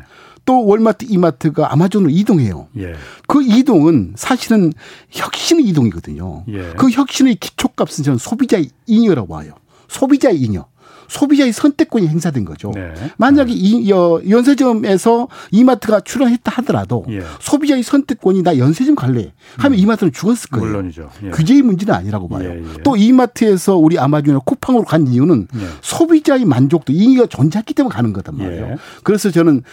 또 0.45 0.65
월마트, 0.65 1.05
이마트가 1.07 1.71
아마존으로 1.71 2.09
이동해요. 2.09 2.67
예. 2.77 2.93
그 3.27 3.43
이동은 3.43 4.13
사실은 4.15 4.73
혁신의 5.11 5.65
이동이거든요. 5.65 6.45
예. 6.49 6.73
그 6.77 6.89
혁신의 6.89 7.35
기초값은 7.35 8.03
저는 8.03 8.17
소비자 8.17 8.57
의 8.57 8.69
잉여라고 8.87 9.27
봐요. 9.27 9.53
소비자 9.87 10.29
의 10.29 10.37
잉여. 10.41 10.65
소비자의 11.11 11.51
선택권이 11.51 12.07
행사된 12.07 12.45
거죠. 12.45 12.71
네. 12.73 12.93
만약에 13.17 13.51
이 13.51 13.91
어, 13.91 14.21
연세점에서 14.27 15.27
이마트가 15.51 15.99
출연했다 15.99 16.49
하더라도 16.57 17.05
예. 17.09 17.21
소비자의 17.41 17.83
선택권이 17.83 18.43
나 18.43 18.57
연세점 18.57 18.95
갈래 18.95 19.33
하면 19.57 19.77
음. 19.77 19.83
이마트는 19.83 20.13
죽었을 20.13 20.49
거예요. 20.51 20.65
물론이죠. 20.65 21.09
예. 21.25 21.29
규제의 21.31 21.63
문제는 21.63 21.93
아니라고 21.93 22.29
봐요. 22.29 22.49
예, 22.49 22.59
예. 22.59 22.83
또 22.83 22.95
이마트에서 22.95 23.75
우리 23.75 23.99
아마존이나 23.99 24.39
쿠팡으로 24.39 24.85
간 24.85 25.05
이유는 25.05 25.49
예. 25.53 25.59
소비자의 25.81 26.45
만족도 26.45 26.93
이의가 26.93 27.25
존재했기 27.25 27.73
때문에 27.73 27.93
가는 27.93 28.13
거단 28.13 28.37
말이에요. 28.37 28.65
예. 28.67 28.75
그래서 29.03 29.31
저는 29.31 29.63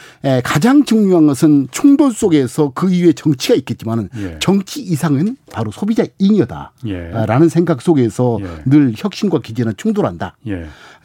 가장 0.43 0.85
중요한 0.85 1.29
것은 1.29 1.69
충돌 1.71 2.13
속에서 2.13 2.73
그 2.75 2.91
이후에 2.93 3.13
정치가 3.13 3.55
있겠지만은 3.55 4.09
정치 4.41 4.81
이상은 4.81 5.37
바로 5.53 5.71
소비자 5.71 6.05
잉여다라는 6.19 7.49
생각 7.49 7.81
속에서 7.81 8.39
늘 8.67 8.93
혁신과 8.97 9.39
기재는 9.43 9.75
충돌한다. 9.77 10.37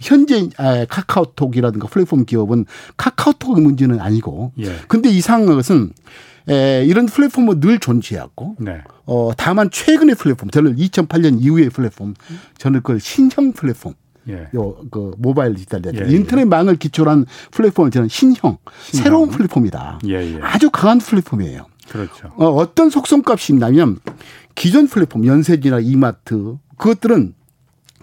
현재 0.03 0.49
카카오톡이라든가 0.89 1.87
플랫폼 1.87 2.25
기업은 2.25 2.65
카카오톡의 2.97 3.63
문제는 3.63 3.99
아니고 3.99 4.51
예. 4.59 4.75
근데 4.87 5.09
이상한 5.09 5.55
것은 5.55 5.93
에, 6.49 6.83
이런 6.85 7.05
플랫폼은 7.05 7.59
늘 7.61 7.79
존재하고 7.79 8.57
네. 8.59 8.81
어, 9.05 9.31
다만 9.37 9.69
최근의 9.71 10.15
플랫폼 10.15 10.49
저는 10.49 10.75
2008년 10.75 11.41
이후의 11.41 11.69
플랫폼 11.69 12.15
저는 12.57 12.81
그걸 12.81 12.99
신형 12.99 13.53
플랫폼 13.53 13.93
예. 14.29 14.47
요그 14.53 15.15
모바일 15.17 15.55
디지털 15.55 15.81
예, 15.93 15.99
예, 15.99 16.11
인터넷망을 16.11 16.75
기초로 16.77 17.11
한 17.11 17.25
플랫폼을 17.51 17.91
저는 17.91 18.09
신형, 18.09 18.57
신형. 18.81 19.03
새로운 19.03 19.29
플랫폼이다. 19.29 19.99
예, 20.07 20.35
예. 20.35 20.39
아주 20.41 20.69
강한 20.69 20.99
플랫폼이에요. 20.99 21.65
그렇죠. 21.89 22.29
어, 22.37 22.45
어떤 22.47 22.89
속성값이 22.89 23.53
있냐면 23.53 23.97
기존 24.55 24.87
플랫폼 24.87 25.25
연세지나 25.25 25.79
이마트 25.81 26.57
그것들은 26.77 27.33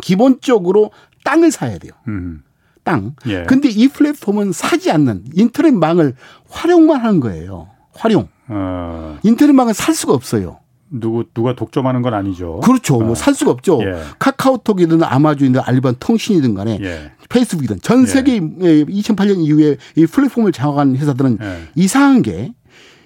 기본적으로 0.02 0.90
땅을 1.24 1.50
사야 1.50 1.78
돼요. 1.78 1.92
음. 2.08 2.42
땅. 2.82 3.14
예. 3.26 3.44
근데 3.44 3.68
이 3.68 3.88
플랫폼은 3.88 4.52
사지 4.52 4.90
않는 4.90 5.24
인터넷망을 5.34 6.14
활용만 6.48 7.00
하는 7.00 7.20
거예요. 7.20 7.68
활용. 7.92 8.28
어. 8.48 9.18
인터넷망은 9.22 9.72
살 9.74 9.94
수가 9.94 10.12
없어요. 10.14 10.58
누구 10.90 11.24
누가 11.34 11.54
독점하는 11.54 12.02
건 12.02 12.14
아니죠. 12.14 12.60
그렇죠. 12.64 12.94
뭐 12.94 13.02
어. 13.02 13.06
뭐살 13.08 13.34
수가 13.34 13.52
없죠. 13.52 13.80
예. 13.82 14.02
카카오톡이든 14.18 15.04
아마존이든 15.04 15.60
알리바바 15.64 15.98
통신이든 16.00 16.54
간에 16.54 16.78
예. 16.82 17.12
페이스북이든 17.28 17.80
전 17.80 18.06
세계 18.06 18.34
예. 18.36 18.38
2008년 18.84 19.38
이후에 19.38 19.76
이 19.94 20.06
플랫폼을 20.06 20.50
장악한 20.50 20.96
회사들은 20.96 21.38
예. 21.40 21.68
이상한 21.76 22.22
게 22.22 22.52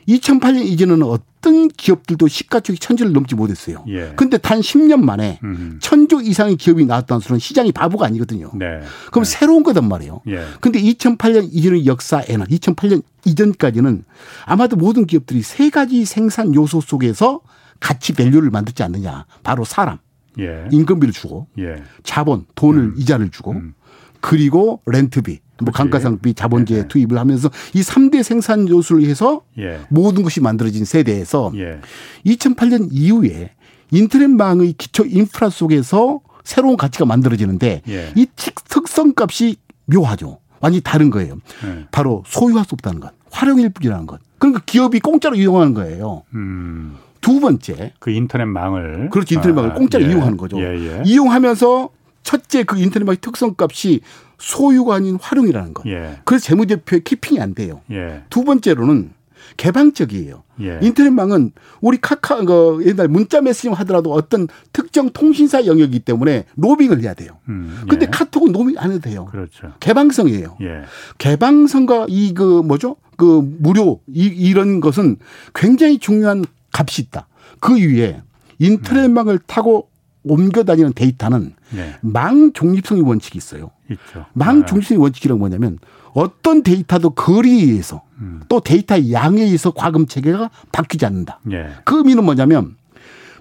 2008년 0.09 0.65
이전에는 0.65 1.03
어떤 1.05 1.69
기업들도 1.69 2.29
시가총액 2.29 2.81
천조를 2.81 3.13
넘지 3.13 3.35
못했어요. 3.35 3.85
예. 3.89 4.13
근데 4.17 4.39
단 4.39 4.61
10년 4.61 5.03
만에 5.03 5.39
음. 5.43 5.79
천조 5.81 6.21
이상의 6.21 6.57
기업이 6.57 6.87
나왔다는 6.87 7.21
소리는 7.21 7.39
시장이 7.39 7.73
바보가 7.73 8.07
아니거든요. 8.07 8.51
네. 8.55 8.81
그럼 9.11 9.25
네. 9.25 9.31
새로운 9.31 9.63
거단 9.63 9.89
말이에요. 9.89 10.21
예. 10.29 10.45
근데 10.61 10.81
2008년 10.81 11.49
이전의 11.53 11.87
역사에는 11.87 12.47
2008년 12.47 13.03
이전까지는 13.25 14.05
아마도 14.47 14.77
모든 14.77 15.07
기업들이 15.07 15.43
세 15.43 15.71
가지 15.71 16.05
생산 16.05 16.55
요소 16.55 16.81
속에서 16.81 17.41
가치 17.81 18.13
밸류를 18.13 18.51
만들지 18.51 18.83
않느냐. 18.83 19.27
바로 19.43 19.65
사람. 19.65 19.99
예. 20.39 20.67
임금비를 20.71 21.13
주고 21.13 21.47
예. 21.59 21.83
자본, 22.03 22.47
돈을 22.55 22.81
음. 22.81 22.95
이자를 22.97 23.31
주고 23.31 23.53
음. 23.53 23.75
그리고 24.21 24.81
렌트비. 24.87 25.41
뭐 25.63 25.73
감가상비 25.73 26.35
자본재 26.35 26.75
네. 26.75 26.89
투입을 26.89 27.19
하면서 27.19 27.51
이 27.75 27.81
3대 27.81 28.23
생산 28.23 28.69
요소를 28.69 29.05
해서 29.05 29.43
예. 29.59 29.81
모든 29.89 30.23
것이 30.23 30.41
만들어진 30.41 30.85
세대에서 30.85 31.53
예. 31.57 31.81
2008년 32.27 32.89
이후에 32.91 33.53
인터넷망의 33.91 34.73
기초 34.75 35.05
인프라 35.05 35.51
속에서 35.51 36.21
새로운 36.43 36.77
가치가 36.77 37.05
만들어지는데 37.05 37.83
예. 37.89 38.13
이 38.17 38.27
특성값이 38.35 39.57
묘하죠. 39.87 40.41
완전히 40.61 40.83
다른 40.83 41.11
거예요. 41.11 41.37
예. 41.65 41.87
바로 41.93 42.25
소유할 42.27 42.65
수 42.65 42.75
없다는 42.75 43.01
것, 43.01 43.13
활용일 43.31 43.71
뿐이라는 43.71 44.07
것. 44.07 44.21
그러니까 44.39 44.63
기업이 44.67 45.01
공짜로 45.01 45.37
이용하는 45.37 45.75
거예요. 45.75 46.23
음. 46.35 46.97
두 47.21 47.41
번째. 47.41 47.95
그 47.99 48.11
인터넷망을. 48.11 49.09
그렇죠. 49.11 49.35
인터넷망을 49.35 49.71
아, 49.71 49.75
공짜로 49.75 50.05
예. 50.05 50.11
이용하는 50.11 50.37
거죠. 50.37 50.61
예, 50.61 51.03
이용하면서 51.07 51.89
첫째 52.23 52.65
그 52.65 52.79
인터넷망의 52.79 53.19
특성값이 53.23 54.01
소유가 54.39 54.97
아닌 54.97 55.19
활용이라는 55.21 55.75
것. 55.75 55.87
예. 55.87 56.19
그래서 56.25 56.45
재무제표에 56.47 57.01
키핑이 57.01 57.41
안 57.41 57.55
돼요. 57.55 57.81
예. 57.91 58.23
두 58.31 58.45
번째로는 58.45 59.13
개방적이에요. 59.57 60.43
예. 60.63 60.79
인터넷망은 60.83 61.53
우리 61.81 61.99
카카 62.01 62.45
그 62.45 62.83
옛날 62.87 63.09
문자 63.09 63.41
메시지 63.41 63.69
하더라도 63.69 64.13
어떤 64.13 64.49
특정 64.73 65.11
통신사 65.11 65.67
영역이기 65.67 66.01
때문에 66.01 66.45
로빙을 66.57 67.03
해야 67.03 67.15
돼요. 67.15 67.39
음, 67.49 67.79
예. 67.83 67.87
근데 67.89 68.07
카톡은 68.07 68.53
로빙 68.53 68.77
안 68.79 68.91
해도 68.91 69.01
돼요. 69.01 69.27
그렇죠. 69.31 69.73
개방성이에요. 69.81 70.57
예. 70.63 70.83
개방성과 71.19 72.07
이 72.09 72.33
그 72.35 72.63
뭐죠? 72.63 72.97
그 73.17 73.43
무료 73.61 74.01
이, 74.09 74.25
이런 74.25 74.81
것은 74.81 75.17
굉장히 75.55 75.99
중요한 75.99 76.45
값이 76.73 77.03
있다. 77.03 77.29
그 77.61 77.77
위에 77.77 78.23
인터넷망을 78.59 79.39
타고 79.47 79.89
옮겨 80.25 80.65
다니는 80.65 80.95
데이터는 80.95 81.55
네. 81.71 81.95
망 82.01 82.53
중립성의 82.53 83.03
원칙이 83.03 83.37
있어요. 83.39 83.71
있죠. 83.91 84.27
망 84.33 84.61
네. 84.61 84.67
중립성의 84.67 85.01
원칙이란 85.01 85.39
뭐냐면 85.39 85.79
어떤 86.13 86.63
데이터도 86.63 87.11
거리에 87.11 87.65
의해서 87.65 88.03
음. 88.19 88.41
또 88.49 88.61
데이터의 88.61 89.13
양에 89.13 89.43
의해서 89.43 89.73
과금 89.73 90.07
체계가 90.07 90.51
바뀌지 90.73 91.05
않는다. 91.07 91.41
네. 91.43 91.69
그 91.85 91.99
의미는 91.99 92.25
뭐냐면 92.25 92.77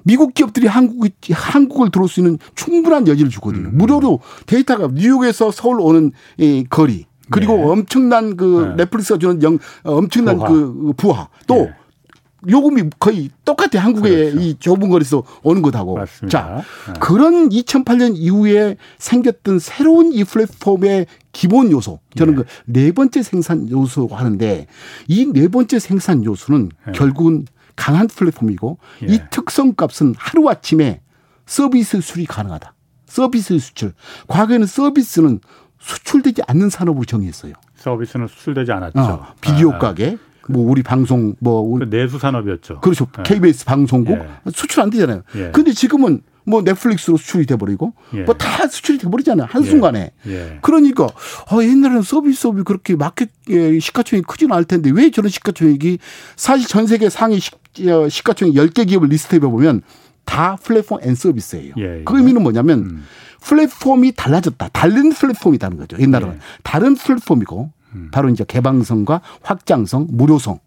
미국 0.03 0.33
기업들이 0.33 0.67
한국 0.67 1.07
한국을 1.31 1.91
들어올 1.91 2.09
수 2.09 2.19
있는 2.19 2.37
충분한 2.55 3.07
여지를 3.07 3.29
주거든요. 3.29 3.69
음. 3.69 3.77
무료로 3.77 4.19
데이터가 4.45 4.89
뉴욕에서 4.93 5.51
서울 5.51 5.79
오는 5.79 6.11
이 6.37 6.65
거리 6.69 7.05
그리고 7.29 7.55
네. 7.55 7.63
엄청난 7.63 8.35
그 8.35 8.73
네. 8.75 8.83
넷플릭스가 8.83 9.17
주는 9.17 9.41
영 9.43 9.59
엄청난 9.83 10.37
부하. 10.37 10.49
그 10.49 10.93
부하 10.97 11.27
또 11.47 11.55
네. 11.55 11.73
요금이 12.49 12.89
거의 12.99 13.29
똑같아 13.45 13.81
한국의 13.83 14.31
그렇죠. 14.31 14.39
이 14.39 14.55
좁은 14.59 14.89
거리에서 14.89 15.23
오는 15.43 15.61
것하고. 15.61 15.95
맞습니다. 15.97 16.37
자, 16.57 16.63
네. 16.87 16.93
그런 16.99 17.49
2008년 17.49 18.13
이후에 18.15 18.77
생겼던 18.97 19.59
새로운 19.59 20.11
이 20.11 20.23
플랫폼의 20.23 21.05
기본 21.31 21.71
요소. 21.71 21.99
저는 22.17 22.39
예. 22.39 22.43
그네 22.65 22.91
번째 22.91 23.23
생산 23.23 23.69
요소라고 23.69 24.15
하는데 24.15 24.67
이 25.07 25.25
네 25.33 25.47
번째 25.47 25.79
생산 25.79 26.23
요소는 26.23 26.69
예. 26.87 26.91
결국은 26.91 27.45
강한 27.75 28.07
플랫폼이고 28.07 28.77
예. 29.03 29.13
이 29.13 29.19
특성 29.31 29.73
값은 29.73 30.15
하루 30.17 30.47
아침에 30.49 31.01
서비스 31.45 31.99
수출이 32.01 32.25
가능하다. 32.25 32.73
서비스 33.07 33.57
수출. 33.59 33.93
과거에는 34.27 34.65
서비스는 34.67 35.39
수출되지 35.79 36.41
않는 36.47 36.69
산업으로 36.69 37.05
정의했어요. 37.05 37.53
서비스는 37.75 38.27
수출되지 38.27 38.71
않았죠. 38.71 38.99
어, 38.99 39.27
비디오 39.41 39.71
아, 39.73 39.75
아. 39.75 39.79
가게, 39.79 40.17
뭐 40.49 40.69
우리 40.69 40.83
방송 40.83 41.35
뭐 41.39 41.61
우리 41.61 41.89
그 41.89 41.95
내수 41.95 42.19
산업이었죠. 42.19 42.79
그렇죠. 42.81 43.07
예. 43.19 43.23
KBS 43.23 43.65
방송국 43.65 44.17
예. 44.17 44.51
수출 44.51 44.81
안 44.81 44.89
되잖아요. 44.89 45.23
예. 45.35 45.51
근데 45.51 45.71
지금은 45.73 46.21
뭐 46.45 46.61
넷플릭스로 46.61 47.17
수출이 47.17 47.45
돼 47.45 47.55
버리고 47.55 47.93
예. 48.13 48.23
뭐다 48.23 48.67
수출이 48.67 48.97
돼 48.97 49.09
버리잖아요 49.09 49.47
한 49.49 49.63
예. 49.63 49.69
순간에. 49.69 50.11
예. 50.27 50.59
그러니까 50.61 51.05
어, 51.05 51.61
옛날에는 51.61 52.01
서비스업이 52.01 52.63
그렇게 52.63 52.95
마켓 52.95 53.29
예, 53.49 53.79
시가총액이 53.79 54.25
크지는 54.27 54.53
않을 54.53 54.65
텐데 54.65 54.91
왜 54.93 55.09
저런 55.11 55.29
시가총액이 55.29 55.99
사실 56.35 56.67
전 56.67 56.87
세계 56.87 57.09
상위 57.09 57.39
시, 57.39 57.51
어, 57.89 58.09
시가총액 58.09 58.55
10개 58.55 58.87
기업을 58.87 59.09
리스트해 59.09 59.39
보면 59.39 59.81
다 60.25 60.57
플랫폼 60.61 60.99
and 61.03 61.15
서비스예요. 61.15 61.73
그 62.05 62.17
의미는 62.17 62.43
뭐냐면 62.43 62.79
음. 62.79 63.03
플랫폼이 63.41 64.13
달라졌다. 64.13 64.69
다른 64.69 65.11
플랫폼이라는 65.11 65.77
거죠. 65.77 65.97
옛날에는 65.99 66.39
다른 66.63 66.95
플랫폼이고 66.95 67.63
음. 67.63 67.82
바로 68.11 68.29
이제 68.29 68.43
개방성과 68.47 69.21
확장성, 69.41 70.07
무료성. 70.11 70.59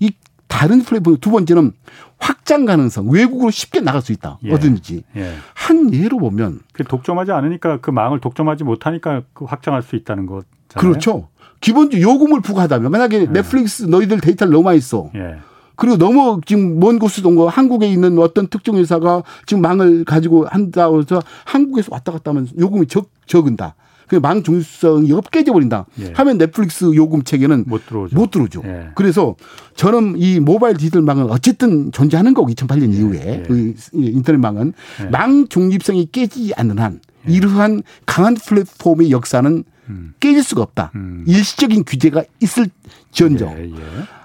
이 0.00 0.12
다른 0.48 0.82
플랫폼 0.82 1.16
두 1.18 1.30
번째는 1.30 1.72
확장 2.18 2.66
가능성 2.66 3.08
외국으로 3.10 3.50
쉽게 3.50 3.80
나갈 3.80 4.02
수 4.02 4.12
있다 4.12 4.38
예. 4.44 4.52
어든지 4.52 5.02
예. 5.16 5.32
한 5.54 5.92
예로 5.94 6.18
보면 6.18 6.60
그 6.74 6.84
독점하지 6.84 7.32
않으니까 7.32 7.78
그 7.80 7.90
망을 7.90 8.20
독점하지 8.20 8.62
못하니까 8.64 9.22
그 9.32 9.46
확장할 9.46 9.82
수 9.82 9.96
있다는 9.96 10.26
거 10.26 10.42
그렇죠 10.74 11.28
기본적으로 11.60 12.02
요금을 12.12 12.40
부과하다면 12.42 12.90
만약에 12.90 13.20
예. 13.22 13.26
넷플릭스 13.26 13.84
너희들 13.84 14.20
데이터를 14.20 14.52
너무 14.52 14.64
많이 14.64 14.78
써 14.80 15.10
예. 15.14 15.36
그리고 15.74 15.96
너무 15.96 16.40
지금 16.44 16.78
먼 16.78 16.98
곳에서 16.98 17.26
온 17.28 17.34
거 17.34 17.48
한국에 17.48 17.88
있는 17.88 18.18
어떤 18.18 18.46
특정 18.48 18.76
회사가 18.76 19.22
지금 19.46 19.62
망을 19.62 20.04
가지고 20.04 20.46
한다고 20.46 21.00
해서 21.00 21.22
한국에서 21.46 21.88
왔다 21.92 22.12
갔다 22.12 22.30
하면 22.30 22.46
요금이 22.58 22.86
적, 22.88 23.08
적은다. 23.26 23.74
그망 24.08 24.42
중립성이 24.42 25.12
없게져 25.12 25.52
버린다. 25.52 25.86
예. 26.00 26.12
하면 26.14 26.38
넷플릭스 26.38 26.84
요금 26.94 27.22
체계는 27.22 27.64
못 27.66 27.86
들어오죠. 27.86 28.16
못 28.16 28.30
들어오죠. 28.30 28.62
예. 28.64 28.88
그래서 28.94 29.36
저는 29.76 30.14
이 30.18 30.40
모바일 30.40 30.76
디지털망은 30.76 31.30
어쨌든 31.30 31.92
존재하는 31.92 32.34
거고 32.34 32.48
2008년 32.48 32.92
예. 32.92 32.96
이후에 32.96 33.20
예. 33.26 33.42
그 33.46 33.74
인터넷망은 33.94 34.72
예. 35.04 35.04
망 35.10 35.48
중립성이 35.48 36.08
깨지지 36.12 36.54
않는 36.54 36.78
한 36.78 37.00
예. 37.28 37.32
이러한 37.32 37.82
강한 38.06 38.34
플랫폼의 38.34 39.10
역사는 39.10 39.64
음. 39.88 40.14
깨질 40.20 40.42
수가 40.42 40.62
없다. 40.62 40.92
음. 40.94 41.24
일시적인 41.26 41.84
규제가 41.84 42.24
있을 42.40 42.68
지언정. 43.10 43.56
예, 43.58 43.64
예. 43.64 43.74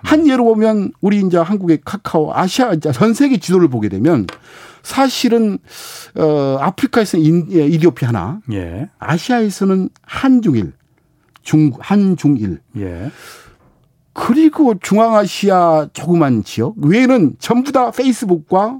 한 0.03 0.27
예로 0.27 0.45
보면 0.45 0.91
우리 1.01 1.19
이제 1.19 1.37
한국의 1.37 1.79
카카오 1.83 2.33
아시아 2.33 2.75
전 2.77 3.13
세계 3.13 3.37
지도를 3.37 3.67
보게 3.67 3.89
되면 3.89 4.27
사실은 4.87 5.57
어 6.15 6.57
아프리카에서는 6.61 7.25
인, 7.25 7.47
예, 7.51 7.67
이디오피아나 7.67 8.39
예. 8.53 8.87
아시아에서는 8.99 9.89
한중일, 10.01 10.71
중 11.43 11.71
한중일. 11.77 12.61
예. 12.77 13.11
그리고 14.13 14.75
중앙아시아 14.79 15.89
조그만 15.91 16.43
지역 16.43 16.75
외에는 16.77 17.35
전부 17.37 17.71
다 17.73 17.91
페이스북과 17.91 18.79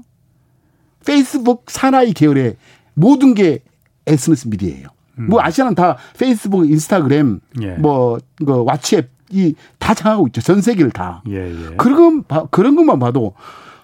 페이스북 1.04 1.64
산하의 1.70 2.14
계열의 2.14 2.56
모든 2.94 3.34
게 3.34 3.60
SNS 4.06 4.48
미디어예요. 4.48 4.88
음. 5.18 5.26
뭐 5.28 5.42
아시아는 5.42 5.74
다 5.74 5.98
페이스북, 6.18 6.68
인스타그램, 6.70 7.40
예. 7.60 7.74
뭐 7.74 8.18
그 8.38 8.64
왓츠앱 8.64 9.08
이다 9.30 9.92
장하고 9.92 10.26
있죠. 10.28 10.40
전 10.40 10.62
세계를 10.62 10.90
다. 10.90 11.22
예, 11.28 11.34
예. 11.50 11.76
그런 11.76 12.24
그런 12.50 12.76
것만 12.76 12.98
봐도 12.98 13.34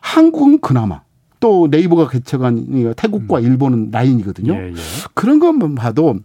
한국은 0.00 0.60
그나마 0.60 1.02
또 1.44 1.68
네이버가 1.70 2.08
개척한 2.08 2.94
태국과 2.96 3.40
음. 3.40 3.44
일본은 3.44 3.90
라인이거든요. 3.90 4.54
예, 4.54 4.68
예. 4.70 4.74
그런 5.12 5.40
것만 5.40 5.74
봐도 5.74 6.16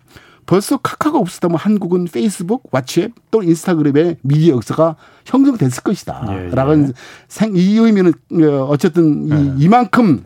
벌써 0.46 0.78
카카오가 0.78 1.20
없었다면 1.20 1.58
한국은 1.58 2.06
페이스북, 2.06 2.72
왓츠앱 2.72 3.12
또 3.30 3.44
인스타그램의 3.44 4.16
미디어 4.22 4.56
역사가 4.56 4.96
형성됐을 5.26 5.84
것이다. 5.84 6.26
예, 6.30 6.56
라는 6.56 6.88
예. 6.88 6.94
생, 7.28 7.52
이 7.54 7.78
의미는 7.78 8.14
어, 8.32 8.68
어쨌든 8.70 9.28
이, 9.28 9.32
예. 9.32 9.54
이만큼 9.66 10.24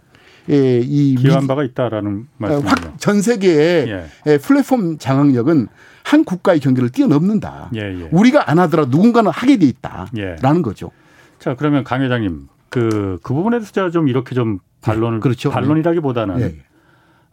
예, 0.52 0.82
이 0.84 1.16
기여한 1.16 1.48
바가 1.48 1.64
있다라는 1.64 2.28
말씀이죠. 2.38 2.68
확전 2.68 3.24
세계의 3.24 3.88
예. 3.90 4.06
예. 4.28 4.38
플랫폼 4.38 5.00
장악력은 5.00 5.70
한 6.04 6.24
국가의 6.24 6.60
경계를 6.60 6.90
뛰어넘는다. 6.90 7.72
예, 7.74 7.80
예. 7.80 8.10
우리가 8.12 8.48
안 8.48 8.60
하더라도 8.60 8.92
누군가는 8.92 9.32
하게 9.32 9.58
돼 9.58 9.66
있다라는 9.66 10.62
거죠. 10.62 10.92
자 11.40 11.56
그러면 11.56 11.84
강 11.84 12.04
회장님 12.04 12.48
그, 12.70 13.18
그 13.24 13.34
부분에 13.34 13.58
대해서 13.58 13.72
제가 13.72 13.90
좀 13.90 14.08
이렇게 14.08 14.36
좀 14.36 14.60
반론을 14.84 15.20
그렇죠. 15.20 15.50
반론이라기보다는 15.50 16.42
예. 16.42 16.56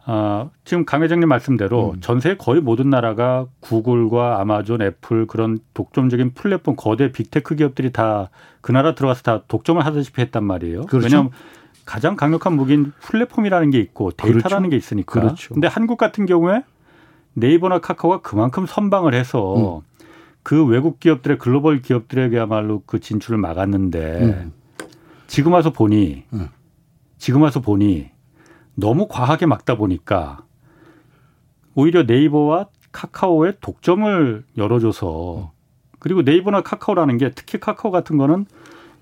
아, 0.05 0.49
지금 0.65 0.83
강 0.83 1.03
회장님 1.03 1.29
말씀대로 1.29 1.91
음. 1.91 2.01
전 2.01 2.16
세계 2.16 2.35
거의 2.35 2.59
모든 2.59 2.89
나라가 2.89 3.45
구글과 3.59 4.41
아마존, 4.41 4.81
애플 4.81 5.27
그런 5.27 5.59
독점적인 5.75 6.33
플랫폼 6.33 6.75
거대 6.75 7.11
빅테크 7.11 7.55
기업들이 7.55 7.91
다 7.91 8.29
그 8.61 8.71
나라 8.71 8.95
들어가서 8.95 9.23
다 9.23 9.41
독점을 9.47 9.83
하다시피 9.83 10.21
했단 10.21 10.43
말이에요. 10.43 10.85
그렇죠. 10.85 11.05
왜냐하면 11.05 11.31
가장 11.85 12.15
강력한 12.15 12.53
무기인 12.53 12.93
플랫폼이라는 13.01 13.71
게 13.71 13.79
있고 13.79 14.11
데이터라는 14.11 14.69
그렇죠. 14.69 14.69
게 14.69 14.77
있으니까. 14.77 15.19
그렇죠. 15.19 15.53
근데 15.53 15.67
한국 15.67 15.97
같은 15.97 16.25
경우에 16.27 16.63
네이버나 17.33 17.79
카카오가 17.79 18.21
그만큼 18.21 18.65
선방을 18.67 19.13
해서 19.13 19.81
음. 19.81 20.05
그 20.43 20.65
외국 20.65 20.99
기업들의 20.99 21.39
글로벌 21.39 21.81
기업들에게야말로 21.81 22.83
그 22.85 22.99
진출을 22.99 23.39
막았는데 23.39 24.19
음. 24.21 24.53
지금 25.27 25.53
와서 25.53 25.71
보니 25.71 26.23
음. 26.33 26.49
지금 27.21 27.43
와서 27.43 27.59
보니 27.61 28.09
너무 28.73 29.07
과하게 29.07 29.45
막다 29.45 29.75
보니까 29.75 30.39
오히려 31.75 32.01
네이버와 32.01 32.65
카카오의 32.91 33.57
독점을 33.61 34.43
열어줘서 34.57 35.51
그리고 35.99 36.23
네이버나 36.23 36.61
카카오라는 36.61 37.17
게 37.19 37.29
특히 37.29 37.59
카카오 37.59 37.91
같은 37.91 38.17
거는 38.17 38.47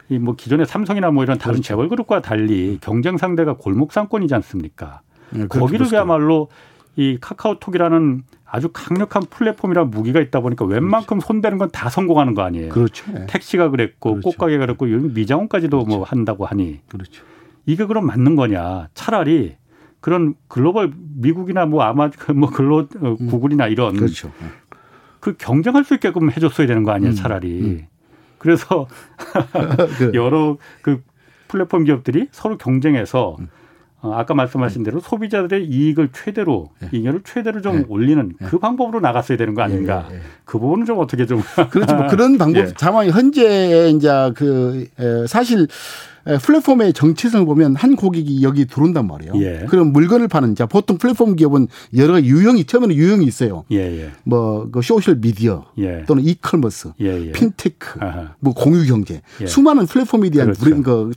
이 0.10 0.18
뭐 0.20 0.36
기존의 0.36 0.66
삼성이나 0.66 1.12
뭐 1.12 1.24
이런 1.24 1.38
다른 1.38 1.54
그렇죠. 1.54 1.68
재벌 1.70 1.88
그룹과 1.88 2.22
달리 2.22 2.78
경쟁 2.82 3.16
상대가 3.16 3.54
골목 3.54 3.94
상권이지 3.94 4.36
않습니까? 4.36 5.00
네, 5.30 5.48
거기를 5.48 5.88
그야말로 5.88 6.50
이 6.98 7.20
카카오톡이라는 7.22 8.24
아주 8.46 8.70
강력한 8.74 9.24
플랫폼이란 9.30 9.92
무기가 9.92 10.20
있다 10.20 10.42
보니까 10.42 10.66
웬만큼 10.66 11.20
그렇죠. 11.20 11.26
손대는 11.28 11.58
건 11.58 11.70
다 11.72 11.88
성공하는 11.90 12.34
거 12.34 12.42
아니에요. 12.42 12.68
그렇죠. 12.70 13.06
택시가 13.28 13.70
그랬고 13.70 14.16
그렇죠. 14.16 14.32
꽃가게가 14.32 14.66
그랬고 14.66 14.88
미장원까지도 14.88 15.78
뭐 15.78 15.86
그렇죠. 15.86 15.98
뭐 16.00 16.06
한다고 16.06 16.46
하니. 16.46 16.82
그렇죠. 16.90 17.24
이게 17.66 17.86
그럼 17.86 18.06
맞는 18.06 18.36
거냐? 18.36 18.90
차라리 18.94 19.56
그런 20.02 20.36
글로벌 20.48 20.92
미국이나 21.16 21.66
뭐 21.66 21.84
아마 21.84 22.10
뭐 22.36 22.50
글로 22.50 22.80
어, 22.80 23.18
음. 23.20 23.28
구글이나 23.28 23.68
이런 23.68 23.96
그렇죠. 23.96 24.32
그 25.20 25.36
경쟁할 25.38 25.84
수 25.84 25.94
있게끔 25.96 26.32
해줬어야 26.32 26.68
되는 26.68 26.84
거 26.84 26.92
아니에요, 26.92 27.12
음. 27.12 27.16
차라리. 27.16 27.62
음. 27.62 27.88
그래서 28.38 28.88
그 29.98 30.12
여러 30.14 30.58
그 30.82 31.02
플랫폼 31.50 31.84
기업들이 31.84 32.28
서로 32.32 32.58
경쟁해서 32.58 33.36
음. 33.40 33.50
어, 34.02 34.14
아까 34.14 34.34
말씀하신 34.34 34.84
대로 34.84 35.02
소비자들의 35.02 35.66
이익을 35.66 36.10
최대로 36.14 36.70
네. 36.80 36.88
잉여를 36.94 37.22
최대로 37.26 37.60
좀 37.60 37.80
네. 37.80 37.86
올리는 37.90 38.32
그 38.46 38.58
방법으로 38.58 39.02
나갔어야 39.02 39.38
되는 39.38 39.54
거 39.54 39.62
아닌가? 39.62 40.08
예, 40.10 40.14
예, 40.14 40.18
예. 40.20 40.22
그 40.46 40.58
부분은 40.58 40.86
좀 40.86 41.00
어떻게 41.00 41.26
좀 41.26 41.42
그렇죠. 41.70 41.96
뭐 41.98 42.08
그런 42.08 42.38
방법 42.40 42.60
예. 42.60 42.74
다만 42.80 43.10
현재 43.10 43.90
이제 43.90 44.10
그 44.36 44.88
사실 45.28 45.62
예, 45.62 45.66
플랫폼의 46.42 46.94
정체성을 46.94 47.46
보면 47.46 47.76
한 47.76 47.96
고객이 47.96 48.42
여기 48.44 48.66
들어온단 48.66 49.08
말이에요. 49.08 49.34
예. 49.36 49.66
그럼 49.70 49.92
물건을 49.94 50.28
파는 50.28 50.56
자 50.56 50.66
보통 50.66 50.98
플랫폼 50.98 51.36
기업은 51.36 51.68
여러 51.98 52.20
유형이 52.22 52.66
처음에는 52.66 52.96
유형이 52.96 53.26
있어요. 53.26 53.64
예, 53.72 53.78
예. 53.78 54.12
뭐 54.24 54.70
그 54.72 54.82
소셜 54.82 55.16
미디어 55.20 55.66
예. 55.78 56.04
또는 56.08 56.24
이커머스, 56.24 56.94
예, 57.00 57.32
핀테크, 57.32 58.00
아하. 58.00 58.34
뭐 58.40 58.54
공유 58.54 58.86
경제 58.86 59.22
수많은 59.46 59.86
플랫폼에 59.86 60.30
대한 60.30 60.54
그렇죠. 60.54 60.84
그 60.84 61.12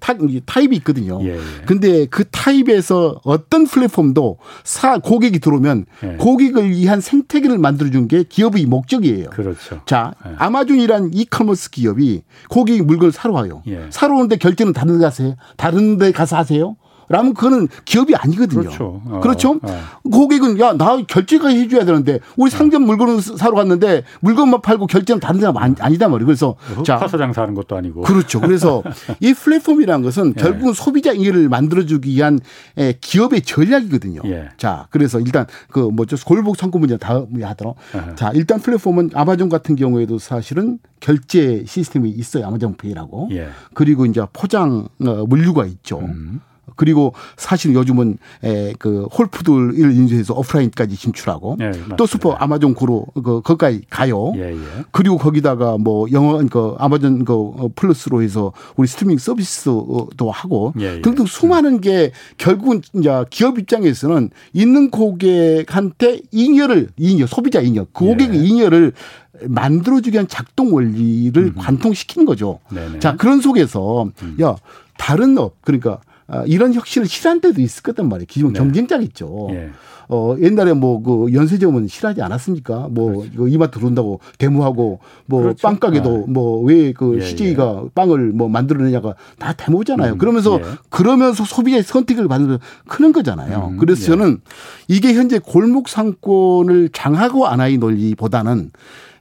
타입이 0.46 0.76
있거든요. 0.76 1.20
근데 1.66 2.06
그 2.06 2.24
타입에서 2.30 3.20
어떤 3.24 3.66
플랫폼도 3.66 4.38
사 4.64 4.98
고객이 4.98 5.38
들어오면 5.40 5.86
고객을 6.18 6.70
위한 6.70 7.00
생태계를 7.00 7.58
만들어 7.58 7.90
준 7.90 8.02
게 8.08 8.24
기업의 8.24 8.66
목적이에요. 8.66 9.30
그렇죠. 9.30 9.80
자, 9.86 10.12
아마존이란 10.36 11.10
이커머스 11.14 11.70
기업이 11.70 12.22
고객이 12.50 12.82
물건을 12.82 13.12
사러 13.12 13.32
와요. 13.34 13.62
사러 13.90 14.14
오는데 14.14 14.36
결제는 14.36 14.72
다른 14.72 14.98
데 14.98 15.01
가세요? 15.02 15.34
다른 15.58 15.98
데 15.98 16.12
가서 16.12 16.36
하세요? 16.36 16.76
라면 17.08 17.34
그거는 17.34 17.68
기업이 17.84 18.14
아니거든요. 18.14 18.62
그렇죠. 18.62 19.02
어, 19.06 19.20
그렇죠? 19.22 19.58
어. 19.62 19.80
고객은 20.10 20.58
야, 20.60 20.72
나 20.72 20.96
결제까지 21.06 21.58
해줘야 21.58 21.84
되는데 21.84 22.20
우리 22.36 22.50
상점 22.50 22.84
물건을 22.84 23.20
사러 23.20 23.54
갔는데 23.54 24.04
물건만 24.20 24.62
팔고 24.62 24.86
결제는 24.86 25.20
다른 25.20 25.40
사람 25.40 25.56
아니, 25.56 25.74
아니다 25.80 26.08
말이에요. 26.08 26.26
그래서 26.26 26.56
자. 26.84 26.96
파서 26.96 27.18
장사하는 27.18 27.54
것도 27.54 27.76
아니고. 27.76 28.02
그렇죠. 28.02 28.40
그래서 28.40 28.82
이 29.20 29.34
플랫폼이라는 29.34 30.02
것은 30.04 30.34
예. 30.36 30.42
결국은 30.42 30.72
소비자 30.72 31.12
잉여를 31.12 31.48
만들어주기 31.48 32.10
위한 32.10 32.40
기업의 33.00 33.42
전략이거든요. 33.42 34.22
예. 34.26 34.48
자, 34.56 34.86
그래서 34.90 35.20
일단 35.20 35.46
그 35.70 35.78
뭐죠 35.80 36.16
골목 36.24 36.56
상권 36.56 36.78
문제 36.78 36.96
다 36.96 37.24
하더라. 37.42 37.72
예. 37.94 38.14
자, 38.14 38.30
일단 38.34 38.60
플랫폼은 38.60 39.10
아마존 39.14 39.48
같은 39.48 39.76
경우에도 39.76 40.18
사실은 40.18 40.78
결제 41.00 41.64
시스템이 41.66 42.10
있어요. 42.10 42.46
아마존 42.46 42.76
페이라고. 42.76 43.28
예. 43.32 43.48
그리고 43.74 44.06
이제 44.06 44.24
포장 44.32 44.88
어, 45.04 45.24
물류가 45.26 45.66
있죠. 45.66 45.98
음. 45.98 46.40
그리고 46.76 47.14
사실 47.36 47.74
요즘은 47.74 48.18
에, 48.44 48.72
그 48.78 49.04
홀푸드를 49.04 49.92
인수해서 49.92 50.34
오프라인까지 50.34 50.96
진출하고 50.96 51.56
예, 51.60 51.72
또 51.96 52.06
슈퍼 52.06 52.32
아마존 52.32 52.74
Go로 52.74 53.06
그 53.14 53.40
거기까지 53.42 53.82
가요. 53.90 54.32
예, 54.36 54.52
예. 54.52 54.58
그리고 54.90 55.18
거기다가 55.18 55.78
뭐 55.78 56.06
영어 56.12 56.42
그 56.50 56.74
아마존 56.78 57.24
그 57.24 57.34
어, 57.34 57.70
플러스로 57.74 58.22
해서 58.22 58.52
우리 58.76 58.86
스트리밍 58.86 59.18
서비스도 59.18 60.30
하고 60.30 60.72
예, 60.78 60.96
예. 60.96 61.02
등등 61.02 61.26
수많은 61.26 61.80
게 61.80 62.12
결국은 62.36 62.82
이제 62.94 63.24
기업 63.30 63.58
입장에서는 63.58 64.30
있는 64.52 64.90
고객한테 64.90 66.20
잉여를 66.30 66.88
잉여 66.96 67.26
소비자 67.26 67.60
잉여 67.60 67.86
그 67.92 68.04
고객의 68.04 68.38
예. 68.38 68.44
잉여를 68.44 68.92
만들어주기 69.48 70.14
위한 70.14 70.28
작동 70.28 70.74
원리를 70.74 71.42
음. 71.42 71.54
관통시키는 71.56 72.26
거죠. 72.26 72.60
네네. 72.70 72.98
자 73.00 73.16
그런 73.16 73.40
속에서 73.40 74.10
음. 74.22 74.36
야 74.40 74.56
다른 74.98 75.36
업 75.38 75.60
그러니까 75.62 75.92
아, 75.92 76.11
이런 76.46 76.74
혁신을 76.74 77.06
싫어한 77.06 77.40
때도 77.40 77.60
있을 77.60 77.82
거단 77.82 78.08
말이에요. 78.08 78.26
기존 78.26 78.52
네. 78.52 78.58
경쟁자겠죠. 78.58 79.48
예. 79.50 79.70
어, 80.08 80.36
옛날에 80.40 80.72
뭐 80.74 81.02
그 81.02 81.32
연세점은 81.32 81.88
싫어하지 81.88 82.22
않았습니까? 82.22 82.88
뭐 82.90 83.18
그렇죠. 83.18 83.30
이거 83.32 83.48
이마트 83.48 83.78
들어온다고 83.78 84.20
데모하고 84.38 85.00
뭐 85.26 85.42
그렇죠. 85.42 85.66
빵가게도 85.66 86.24
네. 86.26 86.32
뭐왜 86.32 86.92
그 86.92 87.18
예, 87.18 87.24
CJ가 87.24 87.82
예. 87.84 87.88
빵을 87.94 88.32
뭐 88.32 88.48
만들어내냐가 88.48 89.14
다 89.38 89.52
데모잖아요. 89.54 90.14
음, 90.14 90.18
그러면서 90.18 90.60
예. 90.60 90.64
그러면서 90.90 91.44
소비자의 91.44 91.82
선택을 91.82 92.28
받는 92.28 92.58
크는 92.88 93.12
거잖아요. 93.12 93.70
음, 93.72 93.76
그래서 93.78 94.02
예. 94.02 94.06
저는 94.06 94.40
이게 94.88 95.14
현재 95.14 95.38
골목 95.38 95.88
상권을 95.88 96.90
장하고 96.92 97.46
안하이 97.46 97.78
논리보다는 97.78 98.70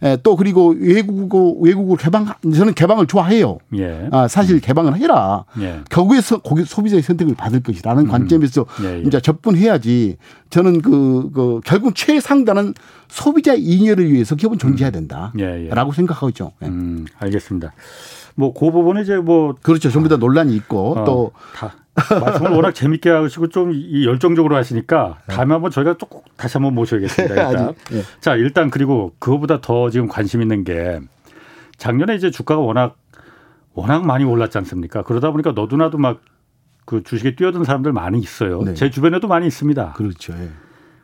예, 0.03 0.17
또 0.23 0.35
그리고 0.35 0.75
외국어 0.77 1.51
외국으로 1.59 1.95
개방 1.97 2.25
저는 2.41 2.73
개방을 2.73 3.05
좋아해요. 3.07 3.59
예. 3.75 4.09
아, 4.11 4.27
사실 4.27 4.59
개방을 4.59 4.97
해라. 4.97 5.45
예. 5.59 5.81
결국에서 5.89 6.39
고객 6.39 6.65
소비자의 6.67 7.03
선택을 7.03 7.35
받을 7.35 7.61
것이라는 7.61 8.05
음. 8.05 8.07
관점에서 8.07 8.65
예, 8.83 8.97
예. 8.97 9.01
이제 9.01 9.19
접근해야지. 9.21 10.17
저는 10.49 10.81
그, 10.81 11.29
그 11.33 11.61
결국 11.63 11.95
최상단은 11.95 12.73
소비자 13.07 13.53
이익을 13.53 14.11
위해서 14.11 14.35
기업은 14.35 14.57
존재해야 14.57 14.91
음. 14.91 15.07
된다라고 15.07 15.91
생각하고 15.93 16.29
있죠. 16.29 16.51
음, 16.63 17.05
알겠습니다. 17.19 17.73
뭐그 18.35 18.71
부분은 18.71 19.03
이제 19.03 19.17
뭐 19.17 19.55
그렇죠. 19.61 19.91
전부 19.91 20.09
다 20.09 20.17
논란이 20.17 20.55
있고 20.55 20.97
어, 20.97 21.03
또 21.03 21.31
다 21.55 21.75
말씀을 21.95 22.51
워낙 22.51 22.73
재밌게 22.73 23.09
하시고 23.09 23.49
좀 23.49 23.73
열정적으로 24.03 24.55
하시니까 24.55 25.17
네. 25.27 25.35
다음에 25.35 25.53
한번 25.53 25.71
저희가 25.71 25.97
또꼭 25.97 26.25
다시 26.37 26.57
한번 26.57 26.73
모셔야겠습니다. 26.75 27.49
일단. 27.51 27.73
네. 27.91 28.01
자, 28.19 28.35
일단 28.35 28.69
그리고 28.69 29.13
그거보다 29.19 29.61
더 29.61 29.89
지금 29.89 30.07
관심 30.07 30.41
있는 30.41 30.63
게 30.63 30.99
작년에 31.77 32.15
이제 32.15 32.31
주가가 32.31 32.61
워낙 32.61 32.97
워낙 33.73 34.05
많이 34.05 34.23
올랐지 34.23 34.57
않습니까? 34.57 35.03
그러다 35.03 35.31
보니까 35.31 35.51
너도나도 35.51 35.97
막 35.97 36.21
그 36.85 37.03
주식에 37.03 37.35
뛰어든 37.35 37.63
사람들 37.63 37.93
많이 37.93 38.19
있어요. 38.19 38.61
네. 38.63 38.73
제 38.73 38.89
주변에도 38.89 39.27
많이 39.27 39.47
있습니다. 39.47 39.93
그렇죠. 39.93 40.33
예. 40.33 40.49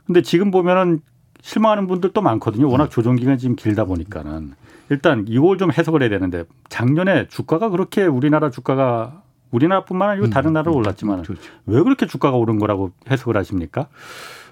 근데 0.05 0.21
지금 0.21 0.51
보면은 0.51 0.99
실망하는 1.41 1.87
분들도 1.87 2.21
많거든요. 2.21 2.69
워낙 2.69 2.85
네. 2.85 2.89
조정 2.89 3.15
기간이 3.15 3.37
지금 3.37 3.55
길다 3.55 3.85
보니까는 3.85 4.53
일단 4.89 5.25
이걸 5.27 5.57
좀 5.57 5.71
해석을 5.71 6.01
해야 6.01 6.09
되는데 6.09 6.43
작년에 6.69 7.27
주가가 7.27 7.69
그렇게 7.69 8.03
우리나라 8.03 8.49
주가가 8.49 9.21
우리나라뿐만 9.51 10.09
아니고 10.09 10.27
음, 10.27 10.29
다른 10.29 10.53
나라로 10.53 10.73
음, 10.73 10.77
올랐지만 10.77 11.23
그렇죠. 11.23 11.41
왜 11.65 11.81
그렇게 11.81 12.05
주가가 12.05 12.37
오른 12.37 12.59
거라고 12.59 12.91
해석을 13.09 13.37
하십니까? 13.37 13.87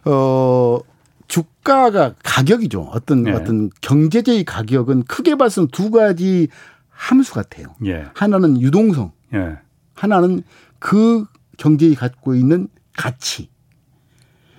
어 0.06 0.80
주가가 1.28 2.14
가격이죠. 2.24 2.90
어떤 2.92 3.24
네. 3.24 3.32
어떤 3.32 3.70
경제적인 3.82 4.46
가격은 4.46 5.04
크게 5.04 5.36
봐서는 5.36 5.70
두 5.72 5.92
가지 5.92 6.48
함수 6.90 7.34
같아요. 7.34 7.68
예. 7.86 8.06
하나는 8.14 8.62
유동성, 8.62 9.12
예. 9.34 9.58
하나는 9.96 10.44
그 10.80 11.26
경제에 11.58 11.94
갖고 11.96 12.36
있는 12.36 12.68
가치. 12.96 13.50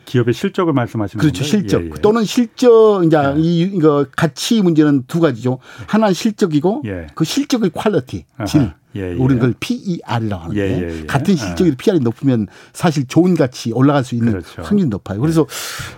기업의 0.06 0.34
실적을 0.34 0.72
말씀하시는 0.72 1.20
그렇죠. 1.20 1.42
건가요? 1.42 1.50
실적 1.50 1.82
예, 1.82 1.86
예. 1.86 1.90
또는 2.00 2.24
실적 2.24 3.02
이제 3.04 3.16
예. 3.16 3.34
이 3.36 3.60
이거 3.62 4.06
가치 4.16 4.62
문제는 4.62 5.04
두 5.06 5.20
가지죠. 5.20 5.58
하나는 5.88 6.14
실적이고 6.14 6.82
예. 6.86 7.08
그 7.14 7.24
실적의 7.24 7.70
quality 7.70 8.24
질. 8.46 8.72
예, 8.96 9.12
예. 9.12 9.14
우리는 9.14 9.36
그걸 9.36 9.54
PER이라고 9.60 10.42
하는데 10.42 10.60
예, 10.60 10.82
예, 10.82 11.00
예. 11.00 11.06
같은 11.06 11.36
실적이 11.36 11.76
PER이 11.76 12.00
높으면 12.00 12.46
사실 12.72 13.06
좋은 13.06 13.34
가치 13.34 13.72
올라갈 13.72 14.04
수 14.04 14.14
있는 14.14 14.32
그렇죠. 14.32 14.62
확률이 14.62 14.88
높아요. 14.88 15.20
그래서 15.20 15.46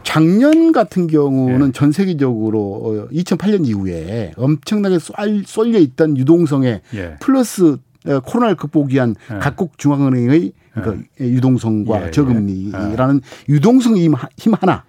작년 0.02 0.72
같은 0.72 1.06
경우는 1.06 1.72
전 1.72 1.92
세계적으로 1.92 3.08
2008년 3.12 3.60
어, 3.60 3.64
이후에 3.64 4.32
엄청나게 4.36 4.98
쏠려 5.46 5.78
있던 5.78 6.16
유동성에 6.16 6.82
플러스 7.20 7.78
어, 8.06 8.20
코로나를 8.20 8.56
극복하기 8.56 8.94
위한 8.94 9.14
각국 9.40 9.78
중앙은행의 9.78 10.52
그 10.82 11.02
유동성과 11.20 12.12
저금리라는 12.12 13.20
유동성 13.48 13.96
힘 13.96 14.14
하나 14.54 14.84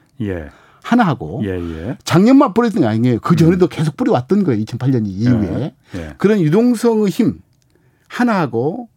하나 0.84 1.04
하고 1.04 1.42
예, 1.44 1.50
예. 1.50 1.98
작년만 2.04 2.54
뿌렸던 2.54 2.82
게 2.82 2.88
아니에요. 2.88 3.20
그 3.20 3.36
전에도 3.36 3.68
음. 3.68 3.70
계속 3.70 3.96
뿌려왔던 3.98 4.44
거예요. 4.44 4.64
2008년 4.64 5.04
이후에 5.06 5.74
예, 5.96 6.14
그런 6.18 6.40
유동성의 6.42 7.10
힘 7.10 7.42
하나하고 8.10 8.90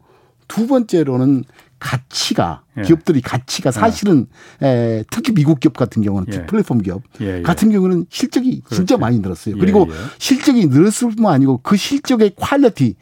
두 0.49 0.67
번째로는 0.67 1.45
가치가 1.79 2.63
예. 2.79 2.83
기업들이 2.83 3.21
가치가 3.21 3.69
예. 3.69 3.73
사실은 3.73 4.27
예. 4.63 4.67
에, 4.67 5.05
특히 5.11 5.33
미국 5.33 5.61
기업 5.61 5.77
같은 5.77 6.03
경우는 6.03 6.33
예. 6.33 6.47
플랫폼 6.47 6.79
기업 6.81 7.03
예, 7.21 7.43
같은 7.43 7.71
경우는 7.71 8.07
실적이 8.09 8.61
그렇지. 8.61 8.77
진짜 8.77 8.97
많이 8.97 9.19
늘었어요. 9.19 9.57
그리고 9.59 9.89
실적이 10.19 10.67
늘었을 10.67 11.11
뿐만 11.11 11.35
아니고 11.35 11.59
그 11.63 11.77
실적의 11.77 12.33
quality 12.37 12.97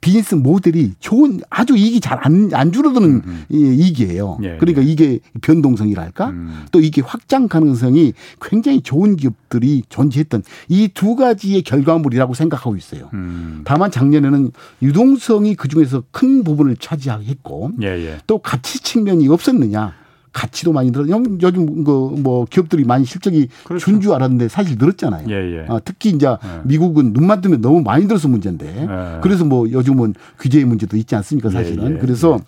비즈니스 0.00 0.34
모델이 0.34 0.94
좋은 0.98 1.40
아주 1.50 1.76
이익이 1.76 2.00
잘 2.00 2.18
안안 2.22 2.72
줄어드는 2.72 3.08
음, 3.08 3.22
음. 3.26 3.44
이익이에요. 3.50 4.38
예, 4.42 4.56
그러니까 4.58 4.82
예. 4.82 4.86
이게 4.86 5.18
변동성이랄까 5.42 6.30
음. 6.30 6.64
또 6.72 6.80
이게 6.80 7.02
확장 7.02 7.48
가능성이 7.48 8.14
굉장히 8.40 8.80
좋은 8.80 9.16
기업들이 9.16 9.82
존재했던 9.88 10.42
이 10.68 10.88
두 10.94 11.14
가지의 11.16 11.62
결과물이라고 11.62 12.34
생각하고 12.34 12.76
있어요. 12.76 13.10
음. 13.14 13.62
다만 13.64 13.90
작년에는 13.90 14.50
유동성이 14.82 15.54
그 15.54 15.68
중에서 15.68 16.02
큰 16.10 16.44
부분을 16.44 16.76
차지하겠고 16.76 17.72
예, 17.82 17.86
예. 17.88 18.18
또 18.26 18.38
가치 18.38 18.82
측면이 18.82 19.28
없었느냐. 19.28 19.99
가치도 20.32 20.72
많이 20.72 20.90
늘어. 20.90 21.06
요즘 21.42 21.84
그 21.84 22.10
뭐 22.20 22.44
기업들이 22.44 22.84
많이 22.84 23.04
실적이 23.04 23.48
그렇죠. 23.64 23.84
준줄 23.84 24.12
알았는데 24.12 24.48
사실 24.48 24.76
늘었잖아요. 24.78 25.26
예, 25.30 25.34
예. 25.58 25.66
아, 25.68 25.80
특히 25.84 26.10
이제 26.10 26.26
예. 26.26 26.36
미국은 26.64 27.12
눈만 27.12 27.40
뜨면 27.40 27.60
너무 27.60 27.82
많이 27.82 28.06
들어서 28.06 28.28
문제인데. 28.28 28.82
예. 28.82 29.20
그래서 29.22 29.44
뭐 29.44 29.70
요즘은 29.70 30.14
규제의 30.38 30.64
문제도 30.64 30.96
있지 30.96 31.14
않습니까 31.16 31.48
예, 31.50 31.52
사실은. 31.52 31.94
예, 31.94 31.98
그래서 31.98 32.38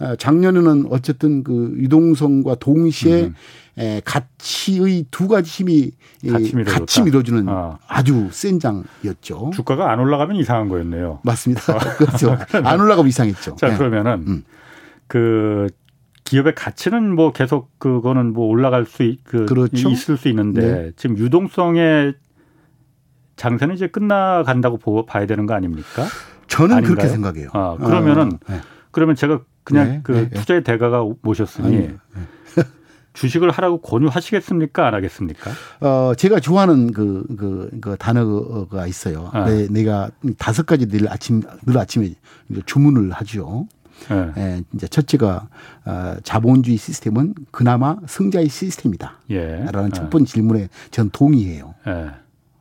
아, 0.00 0.16
작년에는 0.16 0.86
어쨌든 0.90 1.44
그 1.44 1.74
유동성과 1.78 2.56
동시에 2.56 3.24
음. 3.24 3.34
에, 3.78 4.02
가치의 4.04 5.06
두 5.10 5.28
가지 5.28 5.50
힘이 5.50 5.92
같이, 6.30 6.52
같이 6.64 7.02
밀어주는 7.02 7.48
아. 7.48 7.78
아주 7.88 8.28
센 8.30 8.58
장이었죠. 8.60 9.50
주가가 9.54 9.90
안 9.90 9.98
올라가면 10.00 10.36
이상한 10.36 10.68
거였네요. 10.68 11.20
맞습니다. 11.22 11.78
그렇죠. 11.96 12.36
안 12.64 12.80
올라가면 12.80 13.08
이상했죠. 13.08 13.56
자 13.56 13.76
그러면은 13.78 14.24
음. 14.26 14.44
그 15.06 15.68
기업의 16.32 16.54
가치는 16.54 17.14
뭐 17.14 17.30
계속 17.30 17.78
그거는 17.78 18.32
뭐 18.32 18.46
올라갈 18.46 18.86
수 18.86 19.02
있, 19.02 19.22
그 19.22 19.44
그렇죠? 19.44 19.90
있을 19.90 20.16
수 20.16 20.28
있는데 20.28 20.60
네. 20.60 20.92
지금 20.96 21.18
유동성의 21.18 22.14
장세는 23.36 23.74
이제 23.74 23.86
끝나간다고 23.86 24.78
보고 24.78 25.04
봐야 25.04 25.26
되는 25.26 25.44
거 25.44 25.52
아닙니까? 25.52 26.06
저는 26.46 26.76
아닌가요? 26.76 26.94
그렇게 26.94 27.08
생각해요. 27.12 27.50
아, 27.52 27.76
그러면은 27.76 28.32
어, 28.32 28.38
네. 28.48 28.60
그러면 28.92 29.14
제가 29.14 29.40
그냥 29.62 29.88
네, 29.88 30.00
그 30.02 30.12
네, 30.12 30.28
네. 30.30 30.30
투자의 30.30 30.64
대가가 30.64 31.06
모셨으니 31.20 31.66
아니, 31.66 31.88
네. 31.88 31.96
주식을 33.12 33.50
하라고 33.50 33.82
권유하시겠습니까? 33.82 34.86
안 34.86 34.94
하겠습니까? 34.94 35.50
어, 35.80 36.14
제가 36.16 36.40
좋아하는 36.40 36.92
그, 36.92 37.26
그, 37.36 37.68
그 37.78 37.96
단어가 37.98 38.86
있어요. 38.86 39.28
아. 39.34 39.44
네, 39.44 39.66
내가 39.68 40.10
다섯 40.38 40.64
가지 40.64 40.88
늘 40.88 41.12
아침, 41.12 41.42
늘 41.66 41.76
아침에 41.76 42.14
주문을 42.64 43.10
하죠. 43.12 43.66
네. 44.08 44.32
예, 44.36 44.62
이제 44.74 44.86
첫째가 44.88 45.48
어, 45.84 46.16
자본주의 46.22 46.76
시스템은 46.76 47.34
그나마 47.50 47.96
승자의 48.06 48.48
시스템이다. 48.48 49.20
예. 49.30 49.66
라는 49.72 49.90
첫 49.92 50.10
번째 50.10 50.32
질문에 50.32 50.68
전 50.90 51.10
동의해요. 51.10 51.74
예. 51.86 52.10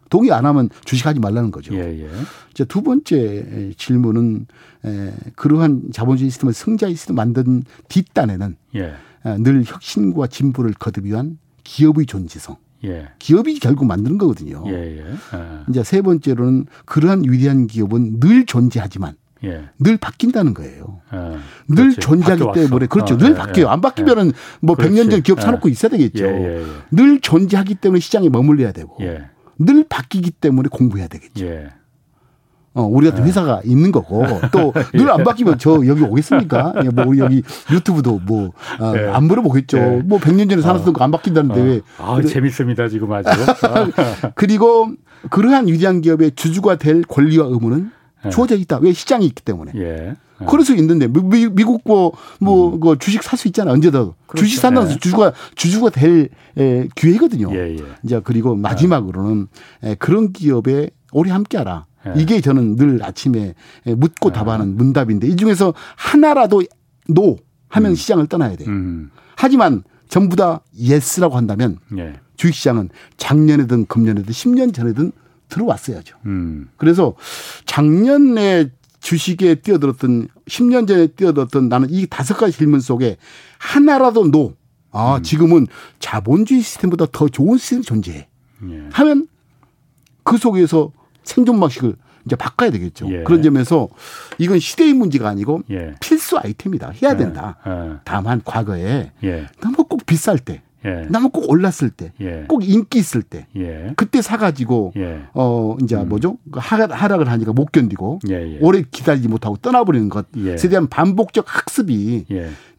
동의 0.09 0.31
안 0.31 0.45
하면 0.45 0.69
주식하지 0.83 1.19
말라는 1.19 1.51
거죠. 1.51 1.73
예, 1.73 1.79
예. 1.79 2.09
이제 2.51 2.65
두 2.65 2.81
번째 2.81 3.73
질문은 3.77 4.45
에, 4.85 5.13
그러한 5.35 5.83
자본주의 5.93 6.29
시스템을 6.29 6.53
승자의 6.53 6.95
시스템 6.95 7.15
만든 7.15 7.63
뒷단에는 7.87 8.57
예. 8.75 8.93
늘 9.39 9.63
혁신과 9.63 10.27
진보를 10.27 10.73
거듭 10.73 11.05
위한 11.05 11.37
기업의 11.63 12.07
존재성. 12.07 12.57
예. 12.83 13.09
기업이 13.19 13.59
결국 13.59 13.85
만드는 13.85 14.17
거거든요. 14.17 14.63
예, 14.67 14.97
예. 14.97 15.05
아. 15.31 15.63
이제 15.69 15.83
세 15.83 16.01
번째로는 16.01 16.65
그러한 16.85 17.23
위대한 17.27 17.67
기업은 17.67 18.19
늘 18.19 18.45
존재하지만 18.45 19.13
예. 19.43 19.63
늘 19.79 19.97
바뀐다는 19.97 20.53
거예요. 20.53 21.01
아, 21.09 21.39
늘 21.67 21.75
그렇지. 21.89 21.99
존재하기 21.99 22.45
때문에 22.53 22.85
그렇죠. 22.87 23.15
어, 23.15 23.17
늘 23.17 23.31
예, 23.31 23.35
바뀌어요. 23.35 23.69
안 23.69 23.81
바뀌면은 23.81 24.27
예. 24.27 24.31
뭐 24.61 24.75
100년 24.75 25.09
전 25.09 25.21
기업 25.23 25.41
사놓고 25.41 25.67
있어야 25.69 25.89
되겠죠. 25.91 26.25
늘 26.91 27.19
존재하기 27.21 27.75
때문에 27.75 27.99
시장에 27.99 28.29
머물러야 28.29 28.71
되고 28.71 28.97
늘 29.57 29.85
바뀌기 29.87 30.31
때문에 30.31 30.69
공부해야 30.71 31.07
되겠죠. 31.07 31.45
어, 32.73 32.83
우리 32.83 33.05
같은 33.09 33.23
네. 33.23 33.27
회사가 33.27 33.61
있는 33.65 33.91
거고 33.91 34.25
또 34.53 34.71
늘 34.95 35.09
안 35.11 35.25
바뀌면 35.25 35.57
저 35.59 35.85
여기 35.85 36.03
오겠습니까? 36.03 36.73
예, 36.85 36.89
뭐 36.89 37.03
우리 37.05 37.19
여기 37.19 37.43
유튜브도 37.69 38.21
뭐안 38.25 38.51
어, 38.79 38.91
네. 38.93 39.19
물어보겠죠. 39.19 39.77
네. 39.77 40.01
뭐 40.05 40.19
100년 40.19 40.49
전에 40.49 40.61
살았던 40.61 40.87
어. 40.89 40.93
거안 40.93 41.11
바뀐다는데 41.11 41.59
어. 41.59 41.63
왜? 41.65 41.81
아, 41.97 42.15
그래. 42.15 42.27
재밌습니다 42.29 42.87
지금 42.87 43.11
아주. 43.11 43.29
그리고 44.35 44.89
그러한 45.29 45.67
위대한 45.67 45.99
기업의 45.99 46.31
주주가 46.35 46.77
될 46.77 47.03
권리와 47.03 47.47
의무는 47.47 47.83
네. 47.83 47.89
주어져 48.29 48.55
있다. 48.55 48.77
왜 48.77 48.93
시장이 48.93 49.25
있기 49.25 49.43
때문에. 49.43 49.71
예. 49.75 50.15
네. 50.39 50.47
그럴 50.47 50.65
수 50.65 50.75
있는데 50.75 51.07
미, 51.07 51.47
미국 51.49 51.81
뭐, 51.85 52.13
뭐, 52.39 52.73
음. 52.73 52.79
그 52.79 52.97
주식 52.97 53.21
살 53.23 53.37
수 53.37 53.47
있잖아. 53.47 53.71
언제든. 53.71 54.11
그렇죠. 54.27 54.45
주식 54.45 54.59
산다고 54.59 54.87
네. 54.87 54.93
주주가, 54.93 55.33
주주가 55.55 55.89
될 55.89 56.29
에, 56.57 56.87
기회거든요. 56.95 57.53
예, 57.53 57.75
예. 57.75 57.83
이제 58.03 58.21
그리고 58.23 58.55
마지막으로는 58.55 59.47
에, 59.83 59.95
그런 59.95 60.33
기업에 60.33 60.89
오래 61.11 61.31
함께 61.31 61.57
하라. 61.57 61.85
예. 62.07 62.13
이게 62.19 62.41
저는 62.41 62.75
늘 62.75 63.03
아침에 63.03 63.53
묻고 63.85 64.29
예. 64.29 64.33
답하는 64.33 64.75
문답인데 64.77 65.27
이 65.27 65.35
중에서 65.35 65.73
하나라도 65.95 66.63
no 67.07 67.37
하면 67.69 67.91
음. 67.91 67.95
시장을 67.95 68.27
떠나야 68.27 68.55
돼요. 68.55 68.67
음. 68.69 69.11
하지만 69.35 69.83
전부 70.09 70.35
다 70.35 70.61
yes라고 70.77 71.37
한다면 71.37 71.77
예. 71.97 72.13
주식시장은 72.37 72.89
작년에든 73.17 73.85
금년에든 73.85 74.33
10년 74.33 74.73
전에든 74.73 75.11
들어왔어야죠. 75.51 76.17
음. 76.25 76.69
그래서 76.77 77.13
작년에 77.65 78.71
주식에 78.99 79.55
뛰어들었던 79.55 80.27
10년 80.47 80.87
전에 80.87 81.07
뛰어들었던 81.07 81.69
나는 81.69 81.89
이 81.91 82.07
다섯 82.07 82.35
가지 82.35 82.57
질문 82.57 82.79
속에 82.79 83.17
하나라도 83.59 84.31
no. 84.31 84.55
아, 84.91 85.17
음. 85.17 85.23
지금은 85.23 85.67
자본주의 85.99 86.61
시스템보다 86.61 87.05
더 87.11 87.27
좋은 87.27 87.57
시스템이 87.57 87.83
존재해. 87.83 88.27
예. 88.69 88.89
하면 88.91 89.27
그 90.23 90.37
속에서 90.37 90.91
생존 91.23 91.59
방식을 91.59 91.95
이제 92.25 92.35
바꿔야 92.35 92.69
되겠죠. 92.69 93.07
예. 93.11 93.23
그런 93.23 93.41
점에서 93.41 93.87
이건 94.37 94.59
시대의 94.59 94.93
문제가 94.93 95.29
아니고 95.29 95.63
예. 95.71 95.95
필수 95.99 96.37
아이템이다. 96.37 96.91
해야 97.01 97.11
예. 97.13 97.17
된다. 97.17 97.57
예. 97.65 97.99
다만 98.03 98.41
과거에 98.43 99.11
예. 99.23 99.47
너무 99.61 99.85
꼭 99.85 100.05
비쌀 100.05 100.37
때 100.37 100.61
예. 100.85 101.07
너무 101.09 101.29
꼭 101.29 101.49
올랐을 101.49 101.91
때, 101.95 102.11
예. 102.21 102.45
꼭 102.47 102.67
인기 102.67 102.99
있을 102.99 103.21
때, 103.21 103.47
예. 103.55 103.93
그때 103.95 104.21
사가지고 104.21 104.93
예. 104.97 105.21
어 105.33 105.77
이제 105.81 105.95
음. 105.95 106.09
뭐죠 106.09 106.37
하락, 106.53 107.21
을 107.21 107.29
하니까 107.29 107.53
못 107.53 107.71
견디고 107.71 108.19
예, 108.29 108.55
예. 108.55 108.57
오래 108.61 108.83
기다리지 108.89 109.27
못하고 109.27 109.57
떠나버리는 109.57 110.09
것에 110.09 110.69
대한 110.69 110.87
반복적 110.87 111.45
학습이 111.47 112.25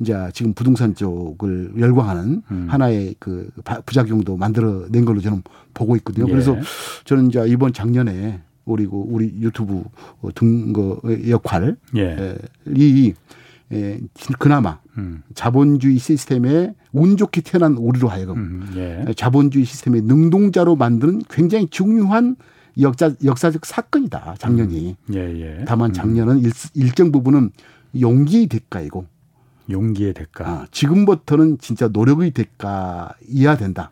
이제 0.00 0.14
지금 0.32 0.52
부동산 0.54 0.94
쪽을 0.94 1.72
열광하는 1.78 2.42
음. 2.50 2.66
하나의 2.68 3.14
그 3.18 3.50
부작용도 3.86 4.36
만들어낸 4.36 5.04
걸로 5.04 5.20
저는 5.20 5.42
보고 5.74 5.96
있거든요. 5.96 6.26
그래서 6.26 6.56
저는 7.04 7.28
이제 7.28 7.44
이번 7.46 7.72
작년에 7.72 8.40
그리고 8.64 9.06
우리 9.08 9.26
유튜브 9.40 9.84
등거 10.34 11.00
역할이 11.28 11.74
예, 13.72 14.00
그나마 14.38 14.80
음. 14.98 15.22
자본주의 15.34 15.98
시스템에 15.98 16.74
운 16.92 17.16
좋게 17.16 17.40
태어난 17.40 17.74
우리로 17.74 18.08
하여금 18.08 18.36
음, 18.36 18.72
예. 18.76 19.12
자본주의 19.14 19.64
시스템의 19.64 20.02
능동자로 20.02 20.76
만드는 20.76 21.22
굉장히 21.30 21.68
중요한 21.68 22.36
역사, 22.80 23.12
역사적 23.24 23.66
사건이다 23.66 24.36
작년이. 24.38 24.96
음. 25.08 25.14
예, 25.14 25.20
예. 25.20 25.64
다만 25.66 25.90
음. 25.90 25.92
작년은 25.92 26.38
일, 26.38 26.52
일정 26.74 27.12
부분은 27.12 27.50
용기의 27.98 28.46
대가이고. 28.46 29.06
용기의 29.70 30.14
대가. 30.14 30.48
아, 30.48 30.66
지금부터는 30.70 31.58
진짜 31.58 31.88
노력의 31.88 32.32
대가이어야 32.32 33.56
된다. 33.56 33.90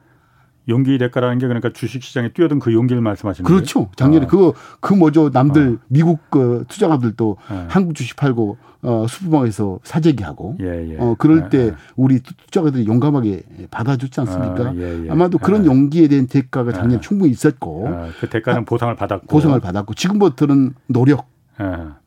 용기 0.71 0.97
대가라는 0.97 1.39
게 1.39 1.47
그러니까 1.47 1.71
주식 1.73 2.03
시장에 2.03 2.31
뛰어든 2.31 2.59
그 2.59 2.73
용기를 2.73 3.03
말씀하시는 3.03 3.47
거예요? 3.47 3.59
그렇죠. 3.59 3.91
작년에 3.97 4.25
어. 4.25 4.29
그거 4.29 4.55
그 4.81 4.95
뭐죠 4.95 5.31
남들 5.33 5.79
어. 5.81 5.85
미국 5.89 6.21
그 6.31 6.65
투자가들도 6.69 7.37
네. 7.51 7.67
한국 7.69 7.95
주식 7.95 8.17
팔고 8.17 8.57
어 8.83 9.07
수부방에서 9.07 9.81
사재기하고 9.83 10.57
예, 10.61 10.93
예. 10.93 10.97
어 10.99 11.15
그럴 11.19 11.45
예, 11.45 11.49
때 11.51 11.59
예. 11.67 11.75
우리 11.97 12.21
투자가들이 12.21 12.87
용감하게 12.87 13.43
받아줬지 13.71 14.21
않습니까? 14.21 14.71
아, 14.71 14.75
예, 14.75 15.05
예. 15.05 15.11
아마도 15.11 15.37
그런 15.37 15.67
용기에 15.67 16.09
대한 16.09 16.27
대가가 16.27 16.73
작년에 16.73 17.01
충분히 17.03 17.31
있었고 17.31 17.89
아, 17.89 18.09
그 18.19 18.31
대가는 18.31 18.65
보상을 18.65 18.95
받았고 18.95 19.27
보상을 19.27 19.61
받았고 19.61 19.93
지금부터는 19.95 20.75
노력 20.87 21.29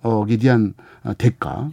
어에 0.01 0.37
대한 0.37 0.73
대가 1.19 1.69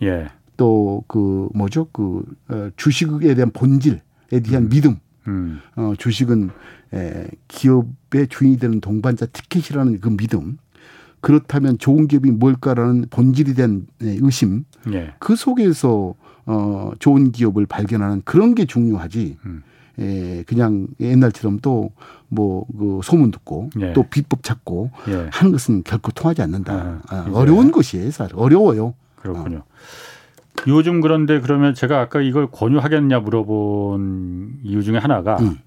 또 0.59 1.03
그 1.09 1.49
뭐죠 1.55 1.89
그 1.93 2.23
어, 2.49 2.69
주식에 2.77 3.35
대한 3.35 3.51
본질에 3.51 4.01
대한 4.45 4.65
음. 4.65 4.69
믿음 4.69 4.97
음. 5.31 5.61
어, 5.77 5.95
주식은 5.99 6.51
에, 6.95 7.27
기업의 7.49 8.29
주인이 8.29 8.59
되는 8.59 8.81
동반자 8.81 9.27
티켓이라는 9.27 10.01
그 10.01 10.17
믿음. 10.17 10.59
그렇다면 11.21 11.79
좋은 11.79 12.09
기업이 12.09 12.31
뭘까라는 12.31 13.07
본질에 13.11 13.55
대한 13.55 13.87
의심. 14.01 14.65
예. 14.93 15.13
그 15.19 15.37
속에서 15.37 16.15
어, 16.47 16.91
좋은 16.99 17.31
기업을 17.33 17.67
발견하는 17.67 18.23
그런 18.25 18.55
게 18.55 18.65
중요하지. 18.65 19.37
음. 19.47 19.63
에, 19.99 20.43
그냥 20.47 20.89
옛날처럼 21.01 21.61
또 21.61 21.91
뭐 22.31 22.65
그 22.79 23.01
소문 23.03 23.31
듣고 23.31 23.71
예. 23.81 23.93
또 23.93 24.05
비법 24.05 24.43
찾고 24.43 24.91
예. 25.09 25.29
하는 25.33 25.53
것은 25.53 25.83
결코 25.85 26.13
통하지 26.13 26.43
않는다. 26.43 26.73
아, 26.73 27.01
아, 27.09 27.31
어려운 27.33 27.71
것이에요, 27.73 28.11
사실. 28.11 28.35
어려워요. 28.37 28.95
그렇군요. 29.17 29.59
어. 29.59 29.65
요즘 30.69 31.01
그런데 31.01 31.41
그러면 31.41 31.75
제가 31.75 32.01
아까 32.01 32.21
이걸 32.21 32.49
권유하겠냐 32.51 33.21
물어본 33.21 34.61
이유 34.63 34.83
중에 34.83 34.99
하나가 34.99 35.37
음. 35.37 35.59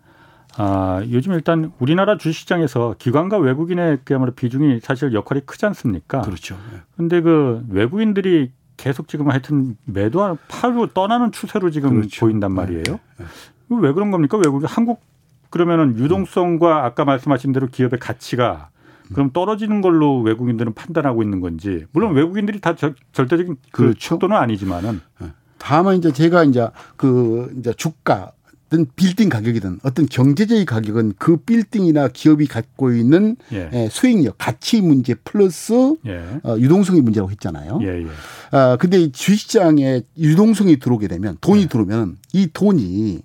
아, 0.58 1.04
요즘 1.10 1.34
일단 1.34 1.72
우리나라 1.80 2.18
주식시장에서 2.18 2.96
기관과 3.00 3.38
외국인의 3.38 4.00
그야말로 4.04 4.32
비중이 4.32 4.82
사실 4.82 5.14
역할이 5.14 5.42
크지 5.46 5.66
않습니까? 5.66 6.22
그렇죠. 6.22 6.58
그런데 6.96 7.22
그 7.22 7.66
외국인들이 7.70 8.52
계속 8.78 9.08
지금 9.08 9.32
하여튼 9.32 9.78
매도하는 9.86 10.38
팔고 10.48 10.88
떠나는 10.88 11.32
추세로 11.32 11.72
지금 11.72 11.96
그렇죠. 11.96 12.26
보인단 12.26 12.52
말이에요. 12.52 12.84
네. 12.86 13.00
네. 13.18 13.26
왜 13.70 13.92
그런 13.94 14.12
겁니까? 14.12 14.38
외국인 14.38 14.68
한국 14.68 15.02
그러면은 15.50 15.98
유동성과 15.98 16.86
아까 16.86 17.06
말씀하신 17.06 17.54
대로 17.54 17.68
기업의 17.68 18.00
가치가 18.00 18.70
그럼 19.14 19.32
떨어지는 19.32 19.82
걸로 19.82 20.22
외국인들은 20.22 20.74
판단하고 20.74 21.24
있는 21.24 21.40
건지 21.40 21.86
물론 21.92 22.14
외국인들이 22.14 22.60
다 22.60 22.76
저, 22.76 22.94
절대적인 23.12 23.58
그 23.72 23.84
그렇죠. 23.84 24.16
속도는 24.16 24.36
아니지만은 24.36 25.02
네. 25.20 25.28
다만 25.58 25.98
이제 25.98 26.12
제가 26.12 26.44
이제 26.44 26.68
그 26.98 27.54
이제 27.58 27.74
주가 27.74 28.34
든 28.74 28.88
빌딩 28.96 29.30
가격이든 29.30 29.82
어떤 29.84 30.08
경제적인 30.08 30.66
가격은 30.66 31.14
그 31.20 31.38
빌딩이나 31.38 32.08
기업이 32.08 32.48
갖고 32.48 32.92
있는 32.92 33.36
예. 33.52 33.88
수익력, 33.92 34.40
가치 34.40 34.82
문제 34.82 35.14
플러스 35.14 35.96
예. 36.08 36.24
어, 36.44 36.58
유동성의 36.58 37.04
문제라고 37.04 37.30
했잖아요. 37.30 37.78
예, 37.84 38.02
예. 38.02 38.08
아, 38.50 38.76
근데 38.80 39.12
주식시장에 39.12 40.02
유동성이 40.18 40.80
들어오게 40.80 41.08
되면 41.08 41.38
돈이 41.40 41.62
예. 41.62 41.68
들어오면 41.68 42.18
이 42.34 42.50
돈이 42.52 43.22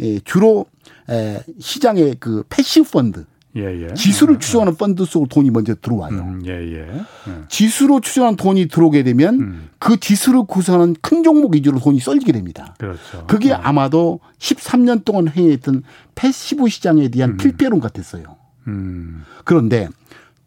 예, 0.00 0.18
주로 0.20 0.66
에, 1.08 1.44
시장의 1.60 2.16
그 2.18 2.42
passive 2.48 2.90
펀드 2.90 3.24
예, 3.56 3.62
예. 3.82 3.94
지수를 3.94 4.34
음, 4.34 4.38
추종하는 4.38 4.76
펀드 4.76 5.04
속으로 5.04 5.28
돈이 5.28 5.50
먼저 5.50 5.74
들어와요. 5.74 6.14
음, 6.14 6.42
예, 6.46 6.52
예. 6.52 6.80
예. 7.28 7.32
지수로 7.48 8.00
추종한 8.00 8.36
돈이 8.36 8.68
들어오게 8.68 9.02
되면 9.02 9.40
음. 9.40 9.68
그 9.78 9.98
지수를 9.98 10.44
구성하는 10.46 10.96
큰 11.00 11.22
종목 11.22 11.54
위주로 11.54 11.78
돈이 11.78 11.98
쏠리게 11.98 12.32
됩니다. 12.32 12.74
그렇죠. 12.78 13.26
그게 13.26 13.52
어. 13.52 13.56
아마도 13.56 14.20
13년 14.38 15.04
동안 15.04 15.28
횡행했던 15.28 15.82
passive 16.14 16.68
시장에 16.68 17.08
대한 17.08 17.30
음. 17.30 17.36
필패론 17.38 17.80
같았어요. 17.80 18.24
음. 18.66 19.24
그런데 19.44 19.88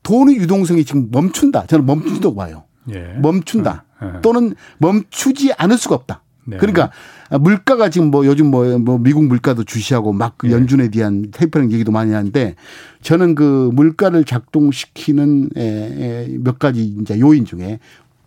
돈의 0.04 0.38
유동성이 0.38 0.86
지금 0.86 1.10
멈춘다. 1.12 1.66
저는 1.66 1.86
멈춘다고 1.86 2.36
봐요. 2.36 2.64
예. 2.92 3.14
멈춘다. 3.20 3.86
어, 4.00 4.20
또는 4.22 4.56
멈추지 4.78 5.54
않을 5.58 5.78
수가 5.78 5.96
없다. 5.96 6.24
네. 6.46 6.58
그러니까 6.58 6.92
물가가 7.40 7.90
지금 7.90 8.12
뭐 8.12 8.26
요즘 8.26 8.48
뭐, 8.48 8.78
뭐 8.80 8.98
미국 8.98 9.26
물가도 9.26 9.64
주시하고 9.64 10.12
막그 10.14 10.48
네. 10.48 10.54
연준에 10.54 10.90
대한 10.90 11.32
테이퍼링 11.32 11.72
얘기도 11.72 11.92
많이 11.92 12.12
하는데 12.12 12.56
저는 13.02 13.36
그 13.36 13.70
물가를 13.74 14.26
작동시키는 14.26 15.50
몇 16.44 16.60
가지 16.60 16.84
이제 16.84 17.20
요인 17.20 17.46
중에 17.46 17.80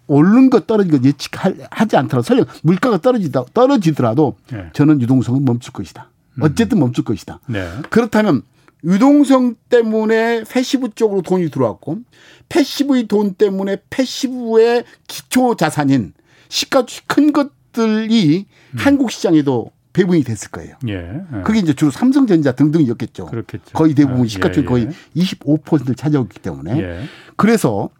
오른 0.07 0.51
것 0.51 0.67
떨어진 0.67 0.93
것 0.93 1.05
예측하지 1.05 1.97
않더라도 1.97 2.23
설령 2.23 2.47
물가가 2.63 2.99
떨어지다 2.99 3.45
떨어지더라도 3.55 4.37
네. 4.51 4.71
저는 4.73 5.01
유동성은 5.01 5.45
멈출 5.45 5.73
것이다. 5.73 6.11
음. 6.35 6.43
어쨌든 6.43 6.79
멈출 6.79 7.05
것이다. 7.05 7.41
네. 7.47 7.69
그렇다면 7.91 8.43
유동성 8.85 9.55
때문에 9.71 10.45
passive 10.45 10.91
쪽으로 10.95 11.23
돈이 11.23 11.51
들어왔고 11.51 12.01
passive의 12.51 13.07
돈 13.07 13.33
때문에 13.35 13.79
passive의 13.89 14.85
기초 15.09 15.57
자산인 15.57 16.13
시가주식 16.49 17.09
큰것 17.09 17.51
들이 17.75 18.47
음. 18.73 18.79
한국 18.79 19.11
시장에도 19.11 19.71
배분이 19.93 20.25
됐을 20.25 20.51
거예요. 20.51 20.75
예, 20.89 20.95
예. 20.95 21.43
그게 21.45 21.61
이제 21.61 21.73
주로 21.73 21.91
삼성전자 21.91 22.53
등등이었겠죠. 22.53 23.27
그렇겠죠. 23.27 23.73
거의 23.75 23.95
대부분 23.95 24.25
아, 24.25 24.27
시가총액 24.27 24.65
예, 24.65 24.69
거의 24.69 24.89
25%를 25.17 25.91
예. 25.91 25.95
차지하기 25.95 26.41
때문에 26.41 26.79
예. 26.79 27.05
그래서 27.37 27.91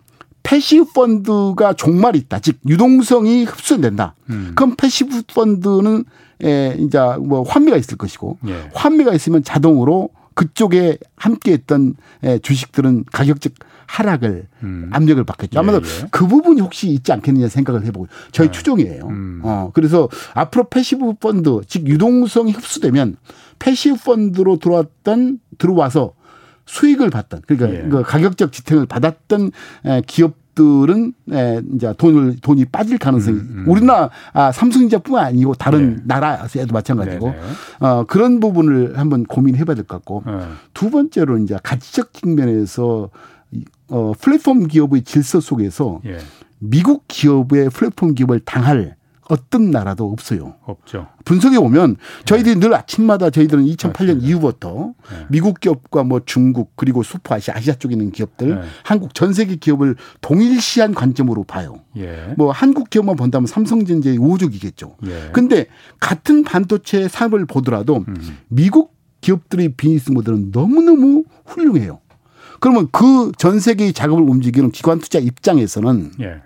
passive 0.43 0.93
펀드가 0.93 1.73
종말이 1.75 2.19
있다. 2.19 2.41
즉 2.41 2.59
유동성이 2.67 3.45
흡수된다. 3.45 4.15
음. 4.29 4.53
그럼 4.55 4.75
passive 4.77 5.23
펀드는 5.35 6.05
에 6.43 6.77
이제 6.81 6.99
뭐 7.21 7.43
환매가 7.43 7.77
있을 7.77 7.97
것이고 7.97 8.39
예. 8.49 8.69
환매가 8.75 9.15
있으면 9.15 9.45
자동으로 9.45 10.11
그쪽에 10.35 10.99
함께했던 11.17 11.95
주식들은 12.43 13.05
가격적 13.13 13.53
하락을 13.87 14.47
음. 14.63 14.91
압력을 14.93 15.23
받겠죠. 15.25 15.59
아마도 15.59 15.81
예, 15.85 16.03
예. 16.03 16.07
그 16.11 16.27
부분이 16.27 16.61
혹시 16.61 16.89
있지 16.89 17.13
않겠느냐 17.13 17.49
생각을 17.49 17.85
해보고 17.87 18.09
저희 18.33 18.49
네. 18.49 18.53
추정이에요. 18.53 19.07
음. 19.07 19.41
어 19.43 19.71
그래서 19.75 20.09
앞으로 20.35 20.65
passive 20.65 21.15
펀드 21.15 21.61
즉 21.67 21.87
유동성이 21.87 22.53
흡수되면 22.53 23.17
passive 23.59 23.97
펀드로 24.05 24.59
들어왔던 24.59 25.39
들어와서 25.59 26.15
수익을 26.67 27.11
받던 27.11 27.43
그러니까 27.47 27.85
예. 27.85 27.89
그 27.89 28.03
가격적 28.03 28.53
지탱을 28.53 28.87
받았던 28.87 29.51
기업 30.07 30.45
들은 30.55 31.13
에, 31.33 31.61
이제 31.75 31.93
돈을 31.99 32.37
돈이 32.41 32.67
빠질 32.67 32.97
가능성이 32.97 33.39
음, 33.39 33.65
음. 33.67 33.69
우리나라 33.69 34.09
아, 34.33 34.53
삼성전자뿐만 34.53 35.25
아니고 35.27 35.55
다른 35.55 35.97
네. 35.97 36.03
나라에도 36.05 36.73
마찬가지고 36.73 37.31
네, 37.31 37.37
네. 37.37 37.85
어, 37.85 38.05
그런 38.07 38.39
부분을 38.39 38.97
한번 38.97 39.25
고민해봐야 39.25 39.75
될 39.75 39.85
것 39.85 39.97
같고 39.97 40.23
네. 40.25 40.39
두 40.73 40.91
번째로 40.91 41.39
이제 41.39 41.59
가치적 41.61 42.13
측면에서 42.13 43.11
어, 43.95 44.13
플랫폼 44.21 44.67
기업의 44.67 45.03
질서 45.03 45.39
속에서 45.39 46.01
예. 46.05 46.19
미국 46.59 47.05
기업의 47.07 47.71
플랫폼 47.71 48.15
기업을 48.15 48.41
당할 48.41 48.97
어떤 49.29 49.71
나라도 49.71 50.11
없어요. 50.11 50.57
없죠. 50.65 51.07
분석해 51.25 51.59
보면 51.61 51.97
저희들이 52.25 52.57
네. 52.57 52.61
늘 52.61 52.75
아침마다 52.75 53.31
저희들은 53.31 53.65
2008년 53.65 53.89
맞습니다. 53.89 54.27
이후부터 54.27 54.95
네. 55.11 55.27
미국 55.31 55.61
기업과 55.61 56.03
뭐 56.03 56.21
중국 56.27 56.73
그리고 56.75 57.05
수퍼아시아 57.05 57.55
아시아 57.57 57.75
쪽에 57.75 57.95
있는 57.95 58.11
기업들 58.11 58.49
네. 58.57 58.61
한국 58.83 59.15
전 59.15 59.33
세계 59.33 59.55
기업을 59.55 59.95
동일시한 60.21 60.93
관점으로 60.93 61.45
봐요. 61.45 61.77
예. 61.97 62.35
뭐 62.37 62.51
한국 62.51 62.91
기업만 62.91 63.15
본다면 63.15 63.47
삼성전자의 63.47 64.19
우주이겠죠. 64.19 64.97
예. 65.07 65.31
근데 65.33 65.67
같은 66.01 66.43
반도체 66.43 67.07
산업을 67.07 67.47
보더라도 67.47 68.05
음. 68.09 68.39
미국 68.49 68.93
기업들의 69.21 69.75
비즈니스 69.77 70.11
모델은 70.11 70.51
너무너무 70.53 71.25
훌륭해요. 71.47 72.01
그러면 72.65 72.89
그 72.91 73.31
전 73.37 73.61
세계의 73.61 73.93
작업을 73.93 74.23
움직이는 74.23 74.71
기관 74.71 74.99
투자 74.99 75.19
입장에서는 75.19 76.13
예. 76.21 76.37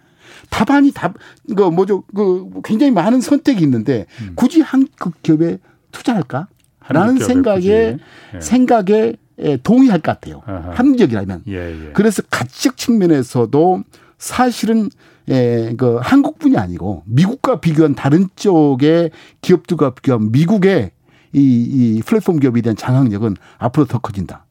답안이 0.51 0.91
답, 0.91 1.15
그 1.57 1.63
뭐죠, 1.63 2.03
그 2.13 2.51
굉장히 2.65 2.91
많은 2.91 3.21
선택이 3.21 3.63
있는데 3.63 4.07
음. 4.23 4.33
굳이 4.35 4.61
한국 4.61 5.23
기업에 5.23 5.59
투자할까? 5.93 6.49
라는 6.89 7.19
생각에 7.19 7.99
예. 8.35 8.41
생각에 8.41 9.15
동의할 9.63 10.01
것 10.01 10.11
같아요. 10.21 10.43
아하. 10.45 10.73
합리적이라면. 10.75 11.43
예, 11.47 11.87
예. 11.87 11.93
그래서 11.93 12.23
가치적 12.29 12.77
측면에서도 12.77 13.85
사실은 14.19 14.91
예, 15.29 15.73
그 15.79 15.99
한국뿐이 16.03 16.57
아니고 16.57 17.05
미국과 17.07 17.61
비교한 17.61 17.95
다른 17.95 18.29
쪽의 18.35 19.13
기업들과 19.41 19.95
비교한 19.95 20.33
미국의 20.33 20.91
이, 21.33 21.41
이 21.41 22.03
플랫폼 22.05 22.41
기업에 22.41 22.61
대한 22.63 22.75
장악력은 22.75 23.37
앞으로 23.59 23.87
더 23.87 23.99
커진다. 23.99 24.47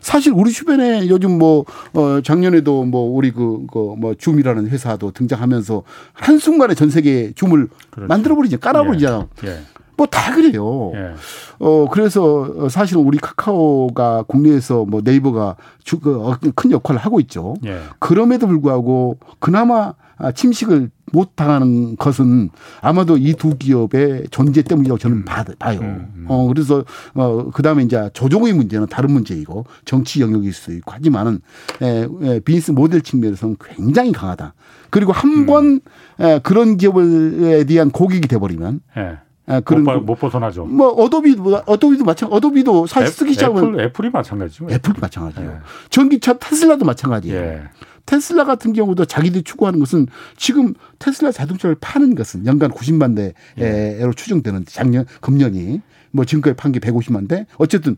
사실 0.00 0.32
우리 0.34 0.50
주변에 0.50 1.08
요즘 1.08 1.38
뭐, 1.38 1.64
어, 1.94 2.20
작년에도 2.22 2.84
뭐 2.84 3.02
우리 3.14 3.30
그, 3.30 3.66
그 3.70 3.90
뭐 3.96 4.14
줌이라는 4.14 4.68
회사도 4.68 5.10
등장하면서 5.12 5.82
한순간에 6.12 6.74
전 6.74 6.90
세계 6.90 7.32
줌을 7.34 7.68
그렇죠. 7.90 8.08
만들어버리죠. 8.08 8.58
깔아버리잖아. 8.58 9.26
예. 9.44 9.48
예. 9.48 9.60
뭐다 9.96 10.34
그래요. 10.34 10.92
예. 10.94 11.12
어, 11.58 11.86
그래서 11.90 12.68
사실은 12.70 13.02
우리 13.02 13.18
카카오가 13.18 14.22
국내에서 14.26 14.86
뭐 14.86 15.02
네이버가 15.04 15.56
주, 15.84 16.00
그, 16.00 16.34
큰 16.54 16.70
역할을 16.70 17.00
하고 17.00 17.20
있죠. 17.20 17.54
예. 17.66 17.78
그럼에도 17.98 18.46
불구하고 18.46 19.18
그나마 19.38 19.92
침식을 20.34 20.90
못 21.12 21.34
당하는 21.34 21.96
것은 21.96 22.50
아마도 22.82 23.16
이 23.16 23.34
두 23.34 23.56
기업의 23.56 24.26
존재 24.30 24.62
때문이라고 24.62 24.98
저는 24.98 25.16
음. 25.18 25.24
봐요. 25.24 25.78
음, 25.80 26.12
음. 26.14 26.24
어, 26.28 26.46
그래서, 26.46 26.84
어, 27.14 27.50
그 27.52 27.62
다음에 27.62 27.82
이제 27.82 28.10
조종의 28.12 28.52
문제는 28.52 28.86
다른 28.88 29.10
문제이고 29.12 29.64
정치 29.84 30.20
영역일 30.20 30.52
수 30.52 30.72
있고 30.74 30.92
하지만은, 30.92 31.40
에, 31.82 32.06
에, 32.22 32.40
비즈니스 32.40 32.70
모델 32.70 33.00
측면에서는 33.00 33.56
굉장히 33.64 34.12
강하다. 34.12 34.54
그리고 34.90 35.12
한번 35.12 35.80
음. 36.20 36.40
그런 36.42 36.76
기업에 36.76 37.64
대한 37.64 37.90
고객이 37.90 38.28
돼버리면 38.28 38.80
예. 38.98 39.18
그런 39.64 39.82
못, 39.84 40.00
못, 40.02 40.14
벗어나죠. 40.16 40.64
뭐 40.66 40.88
어도비도 40.90 41.62
어도비도 41.66 42.04
마찬 42.04 42.30
어도비도 42.30 42.86
사실 42.86 43.08
쓰기 43.08 43.32
시작하면 43.32 43.74
애플, 43.74 43.80
애플이 43.80 44.10
마찬가지죠. 44.10 44.66
애플도 44.70 45.00
마찬가지예요. 45.00 45.50
예. 45.50 45.56
전기차 45.88 46.34
테슬라도 46.34 46.84
마찬가지예요. 46.84 47.40
예. 47.40 47.62
테슬라 48.06 48.44
같은 48.44 48.72
경우도 48.72 49.04
자기들이 49.04 49.42
추구하는 49.44 49.78
것은 49.78 50.06
지금 50.36 50.74
테슬라 50.98 51.32
자동차를 51.32 51.76
파는 51.80 52.14
것은 52.14 52.46
연간 52.46 52.70
90만 52.70 53.14
대로 53.16 53.32
예. 53.58 54.10
추정되는 54.16 54.64
작년 54.66 55.04
금년이 55.20 55.80
뭐 56.12 56.24
지금까지 56.24 56.56
판 56.56 56.72
게 56.72 56.80
150만 56.80 57.28
대 57.28 57.46
어쨌든 57.58 57.96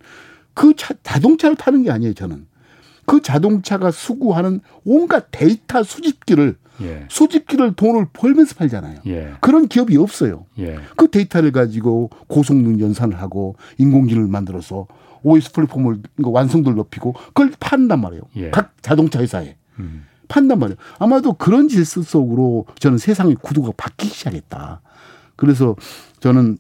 그 0.55 0.75
차, 0.77 0.95
자동차를 1.03 1.57
파는 1.57 1.83
게 1.85 1.91
아니에요 1.91 2.13
저는 2.15 2.47
그 3.07 3.21
자동차가 3.23 3.91
수구하는 3.91 4.61
온갖 4.85 5.29
데이터 5.31 5.83
수집기를 5.83 6.57
예. 6.83 7.05
수집기를 7.09 7.75
돈을 7.75 8.07
벌면서 8.13 8.55
팔잖아요. 8.55 9.01
예. 9.07 9.33
그런 9.41 9.69
기업이 9.69 9.97
없어요. 9.97 10.47
예. 10.59 10.79
그 10.97 11.09
데이터를 11.11 11.53
가지고 11.53 12.11
고성능 12.29 12.81
연산을 12.81 13.21
하고 13.21 13.57
인공지능을 13.79 14.29
만들어서 14.29 14.87
OS 15.23 15.53
플랫폼을 15.53 16.03
완성도를 16.17 16.77
높이고 16.77 17.13
그걸 17.13 17.53
판단 17.61 18.01
말이에요. 18.01 18.23
예. 18.37 18.51
각 18.51 18.75
자동차 18.83 19.21
회사에. 19.21 19.57
음. 19.79 20.05
판단 20.29 20.59
말이에요. 20.59 20.77
아마도 20.99 21.35
그런 21.35 21.69
질서 21.69 22.03
속으로 22.03 22.67
저는 22.79 22.99
세상의 22.99 23.37
구도가 23.43 23.73
바뀌기 23.77 24.15
시작했다. 24.15 24.81
그래서 25.37 25.77
저는 26.21 26.59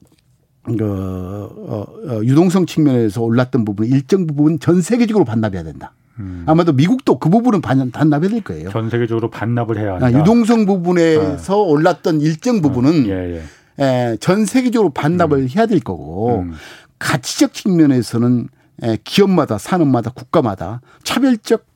그 0.65 0.85
어, 0.85 1.87
어, 2.09 2.21
유동성 2.23 2.67
측면에서 2.67 3.23
올랐던 3.23 3.65
부분 3.65 3.87
일정 3.87 4.27
부분 4.27 4.61
전 4.61 4.81
세계적으로 4.81 5.25
반납해야 5.25 5.63
된다. 5.63 5.95
음. 6.19 6.45
아마도 6.47 6.73
미국도 6.73 7.19
그 7.19 7.31
부분은 7.31 7.63
반, 7.63 7.91
반납해야 7.91 8.31
될 8.31 8.43
거예요. 8.43 8.71
전 8.71 8.91
세계적으로 8.91 9.31
반납을 9.31 9.79
해야 9.79 9.95
한다. 9.95 10.07
아, 10.07 10.13
유동성 10.13 10.67
부분에서 10.67 11.61
어. 11.61 11.65
올랐던 11.65 12.21
일정 12.21 12.61
부분은 12.61 12.91
어. 12.91 13.09
예, 13.09 13.43
예. 13.79 13.83
에, 13.83 14.17
전 14.19 14.45
세계적으로 14.45 14.91
반납을 14.91 15.39
음. 15.39 15.49
해야 15.49 15.67
될 15.67 15.81
거고 15.81 16.41
음. 16.41 16.53
가치적 16.99 17.55
측면에서는 17.55 18.49
에, 18.83 18.99
기업마다 19.03 19.59
산업마다 19.59 20.11
국가마다 20.11 20.81
차별적 21.03 21.72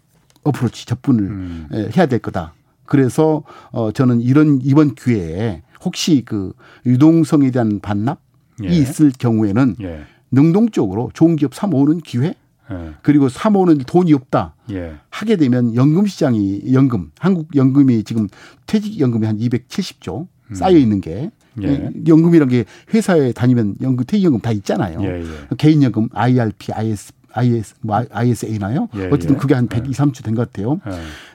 어프로치 0.47 0.87
접근을 0.87 1.25
음. 1.25 1.69
해야 1.97 2.07
될 2.07 2.19
거다. 2.21 2.55
그래서 2.85 3.43
어 3.73 3.91
저는 3.93 4.21
이런 4.21 4.61
이번 4.63 4.95
기회에 4.95 5.63
혹시 5.85 6.23
그 6.25 6.53
유동성에 6.87 7.51
대한 7.51 7.81
반납이 7.81 8.17
예. 8.65 8.69
있을 8.69 9.13
경우에는 9.19 9.77
예. 9.83 10.05
능동적으로 10.31 11.11
좋은 11.13 11.37
기업 11.37 11.55
사모으는 11.55 11.99
기회 11.99 12.35
예. 12.71 12.95
그리고 13.03 13.29
사모으는 13.29 13.79
돈이 13.79 14.13
없다 14.13 14.55
예. 14.71 14.95
하게 15.11 15.37
되면 15.37 15.75
연금 15.75 16.07
시장이 16.07 16.73
연금 16.73 17.11
한국 17.19 17.55
연금이 17.55 18.05
지금 18.05 18.29
퇴직 18.67 18.99
연금이 19.01 19.27
한 19.27 19.39
270조 19.39 20.27
음. 20.51 20.55
쌓여 20.55 20.77
있는 20.77 21.01
게 21.01 21.31
예. 21.63 21.91
연금이란 22.07 22.49
게 22.49 22.65
회사에 22.93 23.33
다니면 23.33 23.77
연금 23.81 24.05
퇴직연금 24.05 24.41
다 24.41 24.53
있잖아요. 24.53 25.03
예, 25.03 25.25
개인연금 25.57 26.09
IRP, 26.13 26.73
IS, 26.73 27.13
IS, 27.37 27.75
뭐 27.83 28.03
ISA나요? 28.11 28.89
예, 28.97 29.07
어쨌든 29.07 29.35
예. 29.37 29.39
그게 29.39 29.55
한 29.55 29.67
102, 29.69 29.91
3주 29.93 30.25
된 30.25 30.35
것 30.35 30.51
같아요. 30.53 30.81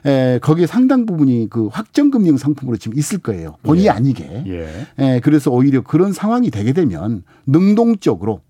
예. 0.04 0.34
에, 0.34 0.38
거기에 0.40 0.66
상당 0.66 1.06
부분이 1.06 1.48
그 1.50 1.68
확정금융 1.68 2.36
상품으로 2.36 2.76
지금 2.76 2.98
있을 2.98 3.18
거예요. 3.18 3.56
본의 3.62 3.86
예. 3.86 3.90
아니게. 3.90 4.44
예. 4.46 4.86
에, 4.98 5.20
그래서 5.20 5.50
오히려 5.50 5.80
그런 5.82 6.12
상황이 6.12 6.50
되게 6.50 6.72
되면 6.72 7.22
능동적으로 7.46 8.40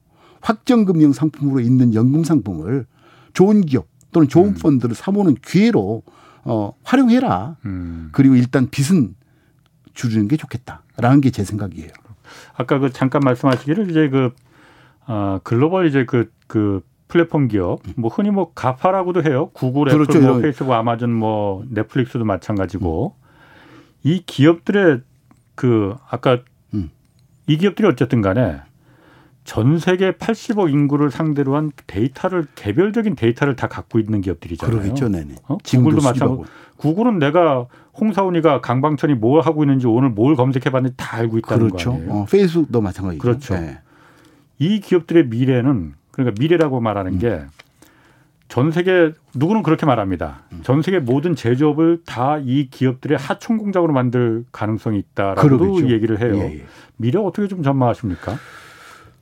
확정금융 0.40 1.12
상품으로 1.12 1.60
있는 1.60 1.94
연금 1.94 2.24
상품을 2.24 2.86
좋은 3.32 3.60
기업 3.62 3.86
또는 4.12 4.28
좋은 4.28 4.48
음. 4.48 4.54
펀드를 4.54 4.94
사모는 4.94 5.36
기회로 5.44 6.02
어, 6.44 6.72
활용해라. 6.82 7.56
음. 7.64 8.08
그리고 8.12 8.34
일단 8.34 8.68
빚은 8.70 9.14
줄이는 9.94 10.28
게 10.28 10.36
좋겠다라는 10.36 11.20
게 11.20 11.30
제 11.30 11.44
생각이에요. 11.44 11.90
아까 12.54 12.78
그 12.78 12.90
잠깐 12.92 13.20
말씀하시기를 13.24 13.90
이제 13.90 14.08
그 14.08 14.30
어, 15.06 15.40
글로벌 15.42 15.86
이제 15.88 16.04
그, 16.04 16.30
그 16.46 16.80
플랫폼 17.12 17.46
기업, 17.46 17.80
뭐 17.94 18.10
흔히 18.10 18.30
뭐 18.30 18.52
가파라고도 18.54 19.22
해요. 19.24 19.50
구글, 19.52 19.92
그렇죠. 19.92 20.16
애플, 20.16 20.26
뭐 20.26 20.38
페이스북, 20.40 20.72
아마존, 20.72 21.12
뭐 21.12 21.62
넷플릭스도 21.68 22.24
마찬가지고 22.24 23.14
음. 23.14 23.22
이 24.02 24.22
기업들의 24.24 25.02
그 25.54 25.94
아까 26.08 26.38
음. 26.72 26.90
이 27.46 27.58
기업들이 27.58 27.86
어쨌든 27.86 28.22
간에 28.22 28.60
전 29.44 29.78
세계 29.78 30.12
80억 30.12 30.72
인구를 30.72 31.10
상대로 31.10 31.54
한 31.54 31.70
데이터를 31.86 32.46
개별적인 32.54 33.14
데이터를 33.14 33.56
다 33.56 33.66
갖고 33.66 33.98
있는 33.98 34.22
기업들이잖아요. 34.22 34.74
그러겠죠, 34.74 35.10
네네. 35.10 35.34
어? 35.48 35.58
구글도 35.58 36.00
마찬가지. 36.00 36.50
구글은 36.78 37.18
내가 37.18 37.66
홍사훈이가 38.00 38.62
강방천이 38.62 39.16
뭘 39.16 39.42
하고 39.42 39.64
있는지 39.64 39.86
오늘 39.86 40.08
뭘 40.08 40.34
검색해봤는지 40.34 40.96
다 40.96 41.18
알고 41.18 41.36
있다는 41.36 41.68
그렇죠. 41.68 41.90
거 41.90 41.96
아니에요. 41.96 42.12
어, 42.12 42.24
페이스북도 42.24 42.80
마찬가지죠. 42.80 43.20
그렇죠. 43.20 43.54
네. 43.54 43.80
이 44.58 44.80
기업들의 44.80 45.26
미래는 45.26 46.00
그러니까 46.12 46.40
미래라고 46.40 46.80
말하는 46.80 47.14
음. 47.14 47.18
게전 48.48 48.70
세계 48.70 49.12
누구는 49.34 49.62
그렇게 49.62 49.86
말합니다. 49.86 50.42
음. 50.52 50.60
전 50.62 50.82
세계 50.82 50.98
모든 51.00 51.34
제조업을 51.34 52.02
다 52.06 52.38
이 52.44 52.68
기업들의 52.70 53.18
하청 53.18 53.56
공장으로 53.58 53.92
만들 53.92 54.44
가능성이 54.52 54.98
있다라고 55.00 55.40
그러겠죠. 55.42 55.90
얘기를 55.90 56.20
해요. 56.20 56.36
예, 56.36 56.58
예. 56.58 56.64
미래 56.96 57.18
어떻게 57.18 57.48
좀 57.48 57.62
전망하십니까? 57.62 58.38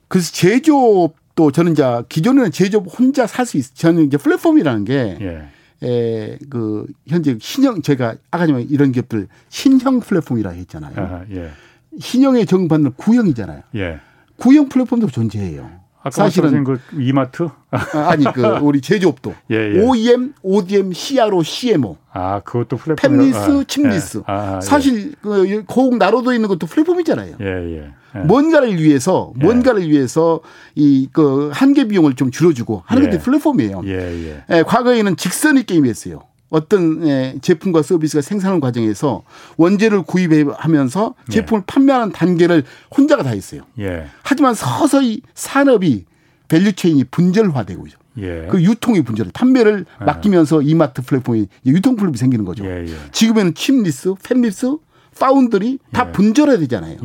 그래서 0.08 0.32
제조업도 0.32 1.50
저는 1.52 1.72
이제 1.72 1.84
기존에는 2.08 2.50
제조업 2.50 2.86
혼자 2.98 3.26
살 3.26 3.46
수 3.46 3.56
있. 3.56 3.74
저는 3.74 4.04
이제 4.06 4.16
플랫폼이라는 4.16 4.84
게. 4.84 5.18
예. 5.20 5.48
에, 5.82 6.36
그, 6.50 6.84
현재 7.06 7.38
신형, 7.40 7.80
제가 7.80 8.16
아까 8.30 8.46
전에 8.46 8.66
이런 8.68 8.92
기업들 8.92 9.28
신형 9.48 10.00
플랫폼이라 10.00 10.50
했잖아요. 10.50 10.92
아하, 10.94 11.24
예. 11.30 11.50
신형에 11.98 12.44
적용받는 12.44 12.92
구형이잖아요. 12.96 13.62
예. 13.76 13.98
구형 14.36 14.68
플랫폼도 14.68 15.06
존재해요. 15.06 15.70
사실은 16.10 16.64
그 16.64 16.80
이마트 16.98 17.48
아, 17.70 18.16
니 18.16 18.24
그 18.32 18.42
우리 18.64 18.80
제조업도 18.80 19.34
예, 19.50 19.74
예. 19.74 19.80
OEM, 19.80 20.32
ODM, 20.42 20.92
CRO, 20.92 21.42
CMO. 21.42 21.96
아 22.12 22.40
그것도 22.40 22.78
플랫폼. 22.78 22.96
팸리스, 23.18 23.60
아, 23.60 23.64
chipless. 23.66 24.18
예. 24.18 24.22
아, 24.26 24.56
예. 24.56 24.60
사실 24.66 25.14
그 25.20 25.62
고국 25.66 25.98
나로도 25.98 26.32
있는 26.32 26.48
것도 26.48 26.66
플랫폼이잖아요. 26.66 27.36
예, 27.40 27.44
예. 27.46 27.90
예. 28.16 28.18
뭔가를 28.18 28.82
위해서 28.82 29.32
뭔가를 29.36 29.88
위해서 29.88 30.40
이 30.74 31.08
그 31.12 31.50
한계 31.52 31.86
비용을 31.86 32.14
좀 32.14 32.30
줄여주고 32.30 32.82
하는 32.86 33.10
게 33.10 33.18
플랫폼이에요. 33.18 33.82
예, 33.84 34.42
예. 34.50 34.62
과거에는 34.62 35.16
직선의 35.16 35.64
게임이었어요. 35.64 36.20
어떤 36.50 37.06
예, 37.06 37.36
제품과 37.40 37.82
서비스가 37.82 38.20
생산하는 38.20 38.60
과정에서 38.60 39.22
원재료를 39.56 40.02
구입하면서 40.02 41.14
예. 41.28 41.32
제품을 41.32 41.62
판매하는 41.66 42.12
단계를 42.12 42.64
혼자가 42.96 43.22
다 43.22 43.30
했어요. 43.30 43.62
예. 43.78 44.06
하지만 44.22 44.54
서서히 44.54 45.22
산업이 45.34 46.04
value 46.48 46.74
chain이 46.74 47.04
분절화되고 47.04 47.86
있죠. 47.86 47.98
예. 48.18 48.48
그 48.50 48.62
유통의 48.62 49.02
분절을 49.02 49.30
판매를 49.32 49.86
예. 50.00 50.04
맡기면서 50.04 50.62
이마트 50.62 51.02
플랫폼이 51.02 51.46
유통 51.66 51.96
플랫폼이 51.96 52.18
생기는 52.18 52.44
거죠. 52.44 52.64
예, 52.66 52.86
지금에는 53.12 53.54
chipless, 53.54 54.14
fabless, 54.22 54.76
foundry 55.18 55.78
다 55.92 56.10
분절해야 56.12 56.58
되잖아요. 56.58 56.98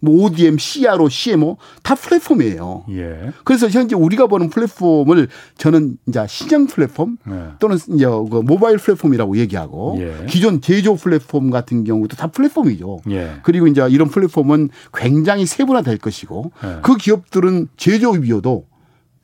뭐 0.00 0.24
ODM, 0.24 0.56
CRO, 0.58 1.08
CMO 1.08 1.56
다 1.82 1.94
플랫폼이에요. 1.94 2.84
예. 2.90 3.32
그래서 3.44 3.68
현재 3.68 3.94
우리가 3.94 4.26
보는 4.26 4.50
플랫폼을 4.50 5.28
저는 5.56 5.98
이제 6.06 6.24
시장 6.28 6.66
플랫폼 6.66 7.18
예. 7.28 7.52
또는 7.58 7.76
이제 7.94 8.06
그 8.06 8.42
모바일 8.44 8.78
플랫폼이라고 8.78 9.36
얘기하고 9.36 9.98
예. 10.00 10.26
기존 10.26 10.60
제조 10.60 10.96
플랫폼 10.96 11.50
같은 11.50 11.84
경우도 11.84 12.16
다 12.16 12.28
플랫폼이죠. 12.28 13.00
예. 13.10 13.34
그리고 13.42 13.66
이제 13.66 13.86
이런 13.90 14.08
플랫폼은 14.08 14.70
굉장히 14.94 15.46
세분화될 15.46 15.98
것이고 15.98 16.52
예. 16.64 16.78
그 16.82 16.96
기업들은 16.96 17.68
제조업이어도 17.76 18.69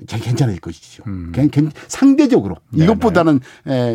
괜찮을 0.06 0.58
것이죠. 0.58 1.04
음. 1.06 1.32
상대적으로 1.88 2.56
네네. 2.70 2.84
이것보다는 2.84 3.40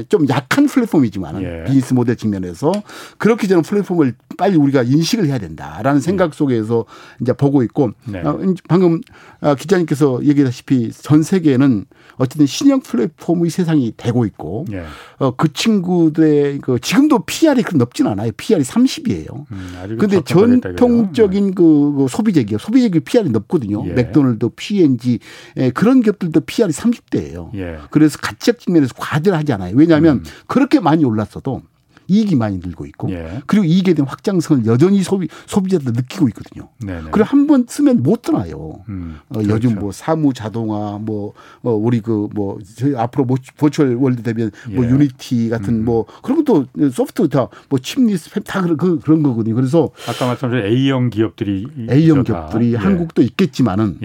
좀 0.10 0.28
약한 0.30 0.66
플랫폼이지만 0.66 1.44
예. 1.44 1.64
비즈니스 1.66 1.94
모델 1.94 2.16
측면에서 2.16 2.72
그렇게 3.18 3.48
저는 3.48 3.62
플랫폼을 3.62 4.16
빨리 4.38 4.58
우리가 4.58 4.82
인식을 4.82 5.28
해야 5.28 5.38
된다라는 5.38 6.02
생각 6.02 6.34
속에서 6.34 6.86
이제 7.22 7.34
보고 7.34 7.62
있고 7.64 7.92
네. 8.06 8.20
어, 8.22 8.40
방금 8.68 9.02
어, 9.42 9.56
기자님께서 9.56 10.22
얘기하다시피 10.24 10.92
전 10.92 11.22
세계는 11.22 11.86
어쨌든 12.16 12.46
신형 12.46 12.82
플랫폼의 12.82 13.50
세상이 13.50 13.94
되고 13.98 14.26
있고 14.26 14.66
예. 14.72 14.84
어, 15.20 15.36
그 15.36 15.54
친구들의 15.54 16.60
그 16.60 16.80
지금도 16.80 17.20
PR이 17.26 17.62
그렇게 17.64 17.78
높진 17.78 18.08
않아요. 18.08 18.32
PR이 18.36 18.62
30이에요. 18.64 19.46
음, 19.52 19.98
근데 20.00 20.22
전통적인 20.24 21.48
네. 21.48 21.54
그, 21.54 21.94
그 21.98 22.08
소비재 22.10 22.44
기업, 22.44 22.62
소비재 22.62 22.90
기업 22.90 23.06
PR이 23.06 23.30
높거든요. 23.30 23.84
예. 23.88 23.94
맥도날드, 23.94 24.50
P&G 24.56 25.20
예, 25.58 25.70
그런 25.72 25.91
기업들도 26.00 26.40
PER이 26.42 26.72
30대예요. 26.72 27.54
예. 27.56 27.80
그래서 27.90 28.18
가치적 28.22 28.60
측면에서 28.60 28.94
과제를 28.98 29.38
하지 29.38 29.52
않아요. 29.52 29.76
왜냐하면 29.76 30.18
음. 30.20 30.24
그렇게 30.48 30.80
많이 30.80 31.04
올랐어도 31.04 31.64
이익이 32.08 32.36
많이 32.36 32.58
늘고 32.58 32.86
있고 32.88 33.10
예. 33.12 33.42
그리고 33.46 33.64
이익에 33.64 33.94
대한 33.94 34.06
확장성을 34.10 34.66
여전히 34.66 35.02
소비 35.02 35.30
소비자들 35.46 35.94
느끼고 35.94 36.28
있거든요. 36.30 36.68
네네. 36.84 37.04
그리고 37.12 37.24
한 37.24 37.48
번 37.48 37.66
쓰면 37.70 38.04
못 38.04 38.22
떠나요. 38.24 38.84
음, 38.90 39.20
어, 39.30 39.36
그렇죠. 39.36 39.52
요즘 39.52 39.76
뭐 39.80 39.94
사무 39.94 40.34
자동화 40.34 40.98
뭐 41.00 41.34
어, 41.62 41.72
우리 41.72 42.02
그 42.02 42.28
뭐 42.34 42.58
저희 42.76 42.96
앞으로 42.98 43.24
뭐 43.26 43.38
virtual 43.58 43.96
world 43.96 44.24
되면 44.24 44.52
뭐 44.72 44.84
예. 44.84 44.90
뭐 44.90 44.94
Unity 45.00 45.50
같은 45.50 45.74
음. 45.76 45.86
뭐 45.86 46.06
그런 46.22 46.44
것도 46.44 46.66
소프트 46.92 47.30
다뭐 47.30 47.80
chipless 47.82 48.30
다 48.42 48.62
그런 48.62 48.76
그, 48.76 49.00
그런 49.00 49.24
거거든요. 49.24 49.56
그래서 49.56 49.90
아까 50.06 50.28
말씀하신 50.28 50.66
A형 50.66 51.12
기업들이 51.12 51.66
A형 51.90 52.24
기업들이 52.24 52.74
예. 52.74 52.78
한국도 52.78 53.22
있겠지만은 53.22 54.00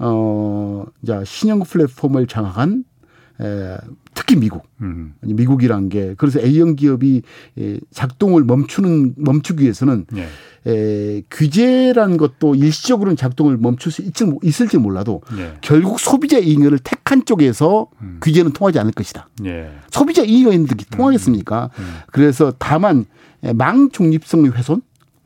예. 0.00 0.04
어, 0.04 0.86
자 1.06 1.24
신형 1.24 1.60
플랫폼을 1.60 2.26
장악한 2.26 2.84
에, 3.40 3.76
특히 4.14 4.36
미국, 4.36 4.62
음. 4.80 5.14
미국이란 5.22 5.88
게 5.88 6.14
그래서 6.16 6.38
A형 6.40 6.76
기업이 6.76 7.22
작동을 7.90 8.44
멈추는 8.44 9.14
멈추기 9.16 9.64
위해서는 9.64 10.06
네. 10.12 10.28
에, 10.66 11.22
규제란 11.30 12.16
것도 12.16 12.54
일시적으로는 12.54 13.16
작동을 13.16 13.56
멈출 13.56 13.90
수 13.90 14.02
있을, 14.02 14.36
있을지 14.42 14.78
몰라도 14.78 15.22
네. 15.36 15.54
결국 15.60 15.98
소비자 15.98 16.38
이익을 16.38 16.78
택한 16.78 17.24
쪽에서 17.24 17.88
음. 18.02 18.20
규제는 18.22 18.52
통하지 18.52 18.78
않을 18.78 18.92
것이다. 18.92 19.28
네. 19.40 19.68
소비자 19.90 20.22
이익이 20.22 20.84
통하겠습니까? 20.90 21.70
음. 21.76 21.82
음. 21.82 21.94
그래서 22.12 22.52
다만 22.58 23.04
망 23.54 23.90
중립성의 23.90 24.52
훼손 24.52 24.80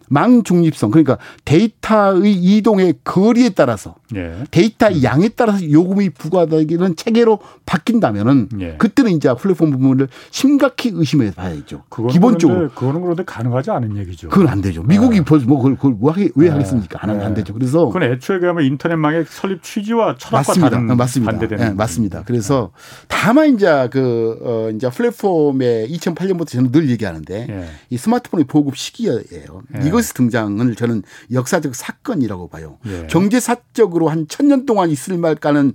망 0.09 0.43
중립성 0.43 0.91
그러니까 0.91 1.19
데이터의 1.45 2.35
이동의 2.35 2.95
거리에 3.05 3.51
따라서 3.51 3.97
예. 4.15 4.45
데이터 4.51 4.89
음. 4.89 5.03
양에 5.03 5.29
따라서 5.29 5.71
요금이 5.71 6.11
부과되기는 6.11 6.97
체계로 6.97 7.39
바뀐다면은 7.67 8.49
예. 8.61 8.77
그때는 8.79 9.13
이제 9.13 9.33
플랫폼 9.39 9.71
부분을 9.71 10.09
심각히 10.31 10.91
의심해 10.95 11.31
봐야죠. 11.31 11.85
기본적으로 12.11 12.59
그런데, 12.59 12.75
그거는 12.75 13.01
그런데 13.03 13.25
가능하지 13.25 13.71
않은 13.71 13.97
얘기죠. 13.99 14.29
그건 14.29 14.49
안 14.49 14.61
되죠. 14.61 14.83
미국이 14.83 15.21
아. 15.21 15.25
벌써 15.25 15.47
뭐 15.47 15.59
그걸, 15.59 15.77
그걸 15.77 15.93
뭐 15.93 16.11
하게, 16.13 16.31
왜 16.35 16.47
네. 16.47 16.53
하겠습니까? 16.53 16.99
안, 17.03 17.19
네. 17.19 17.25
안 17.25 17.35
되죠. 17.35 17.53
그래서 17.53 17.87
그건 17.87 18.05
애초에 18.05 18.39
그러면 18.39 18.65
인터넷망의 18.65 19.27
설립 19.29 19.63
취지와 19.63 20.17
철학과 20.19 20.49
맞습니다. 20.49 20.71
다른 20.71 20.97
맞습니다. 20.97 21.33
반대되는 21.33 21.69
네, 21.69 21.75
맞습니다. 21.75 22.23
그래서 22.25 22.71
다만 23.09 23.55
이제 23.55 23.89
그 23.91 24.39
어, 24.43 24.71
이제 24.75 24.89
플랫폼에 24.89 25.87
2008년부터 25.89 26.49
저는 26.49 26.73
늘 26.73 26.89
얘기하는데 26.91 27.47
예. 27.49 27.69
이 27.91 27.97
스마트폰의 27.97 28.47
보급 28.47 28.77
시기예요. 28.77 29.63
이거 29.85 29.98
이것의 29.99 30.15
등장을 30.15 30.75
저는 30.75 31.03
역사적 31.33 31.75
사건이라고 31.75 32.49
봐요. 32.49 32.79
예. 32.87 33.07
경제사적으로 33.09 34.09
한 34.09 34.27
천 34.29 34.49
년 34.49 34.65
동안 34.67 34.91
있을까 34.91 35.19
말까하는 35.19 35.73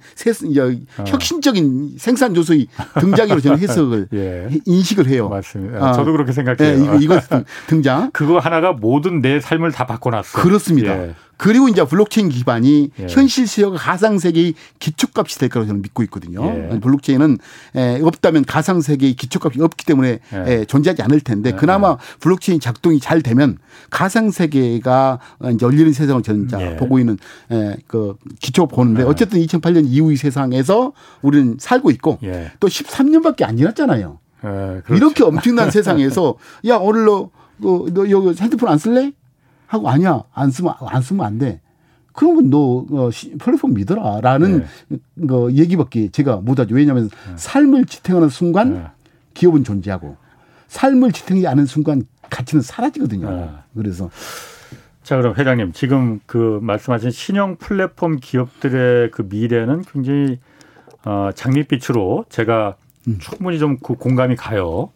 어. 0.98 1.04
혁신적인 1.08 1.96
생산 1.98 2.34
요소의 2.34 2.68
등장으로 3.00 3.40
저는 3.42 3.58
해석을 3.62 4.08
예. 4.14 4.50
인식을 4.66 5.08
해요. 5.08 5.30
맞습니다. 5.30 5.78
아, 5.90 5.94
저도 5.94 6.12
그렇게 6.12 6.32
생각해요. 6.32 6.78
네, 6.78 6.84
이거, 6.84 6.96
이거 7.16 7.20
등장. 7.68 8.10
그거 8.12 8.40
하나가 8.40 8.72
모든 8.74 9.22
내 9.22 9.40
삶을 9.40 9.72
다 9.72 9.86
바꿔놨어. 9.86 10.42
그렇습니다. 10.42 11.14
예. 11.44 11.54
그리고 11.54 11.68
이제 11.68 11.84
블록체인 11.84 12.30
기반이 12.30 12.92
예. 13.00 13.08
현실 13.10 13.48
세계가 13.48 13.76
가상 13.76 14.18
세계의 14.18 14.54
기초값이 14.80 15.40
될 15.40 15.50
거라고 15.50 15.68
저는 15.68 15.82
믿고 15.82 16.04
있거든요. 16.04 16.46
예. 16.46 16.80
블록체인은 16.80 17.38
없다면 18.04 18.46
가상 18.46 18.80
세계의 18.82 19.16
기초값이 19.16 19.62
없기 19.62 19.86
때문에 19.86 20.20
예. 20.48 20.66
존재하지 20.66 21.02
않을 21.02 21.20
텐데 21.20 21.52
예. 21.52 21.56
그나마 21.56 21.98
블록체인 22.20 22.60
작동이 22.60 23.00
잘 23.00 23.22
되면 23.22 23.58
가상 23.90 24.32
세계가 24.32 25.20
이제 25.54 25.66
열리는 25.66 25.92
세상을 25.92 26.24
저는 26.24 26.48
예. 26.60 26.76
보고 26.78 27.00
있는 27.00 27.18
그 27.88 28.16
기초 28.40 28.68
보는데 28.68 29.02
예. 29.02 29.06
어쨌든 29.06 29.40
2008년 29.40 29.86
이후의 29.88 30.18
세상에서 30.18 30.94
우리는 31.22 31.58
살고 31.60 31.92
있고 31.92 32.20
또 32.60 32.68
13년밖에 32.68 33.44
안 33.44 33.58
지났잖아요. 33.58 34.20
그렇죠. 34.42 34.94
이렇게 34.96 35.24
엄청난 35.24 35.72
세상에서 35.72 36.36
야 36.68 36.76
오늘 36.78 37.06
너, 37.06 37.30
너, 37.58 37.86
너 37.94 38.10
여기 38.10 38.42
핸드폰 38.42 38.70
안 38.70 38.78
쓸래? 38.78 39.12
하고 39.74 39.90
아니야 39.90 40.24
안 40.34 40.52
쓰면 40.52 40.76
안 40.80 41.02
쓰면 41.02 41.26
안 41.26 41.38
돼. 41.40 41.60
그러면 42.14 42.52
너 42.52 42.86
어, 42.92 43.10
플랫폼 43.40 43.74
믿어라라는 43.74 44.68
네. 44.88 45.28
거 45.28 45.52
얘기밖에 45.52 46.10
제가 46.10 46.38
못하죠. 46.38 46.76
왜냐하면 46.76 47.10
네. 47.10 47.34
삶을 47.36 47.86
지탱하는 47.86 48.30
순간 48.30 48.74
네. 48.76 48.84
기업은 49.34 49.64
존재하고 49.64 50.16
삶을 50.68 51.12
지탱하지 51.12 51.48
않은 51.48 51.66
순간 51.66 52.04
가치는 52.30 52.62
사라지거든요. 52.62 53.30
네. 53.32 53.50
그래서 53.76 54.12
자 55.02 55.18
그럼 55.18 55.34
회장님 55.36 55.72
지금 55.74 56.20
그 56.28 56.60
말씀하신 56.62 57.10
신형 57.10 57.56
플랫폼 57.56 58.18
기업들의 58.18 59.10
그 59.10 59.24
미래는 59.28 59.82
굉장히 59.92 60.38
어, 61.04 61.32
장밋빛으로 61.34 62.26
제가 62.30 62.76
음. 63.08 63.18
충분히 63.20 63.58
좀 63.58 63.78
그 63.82 63.96
공감이 63.96 64.36
가요. 64.36 64.92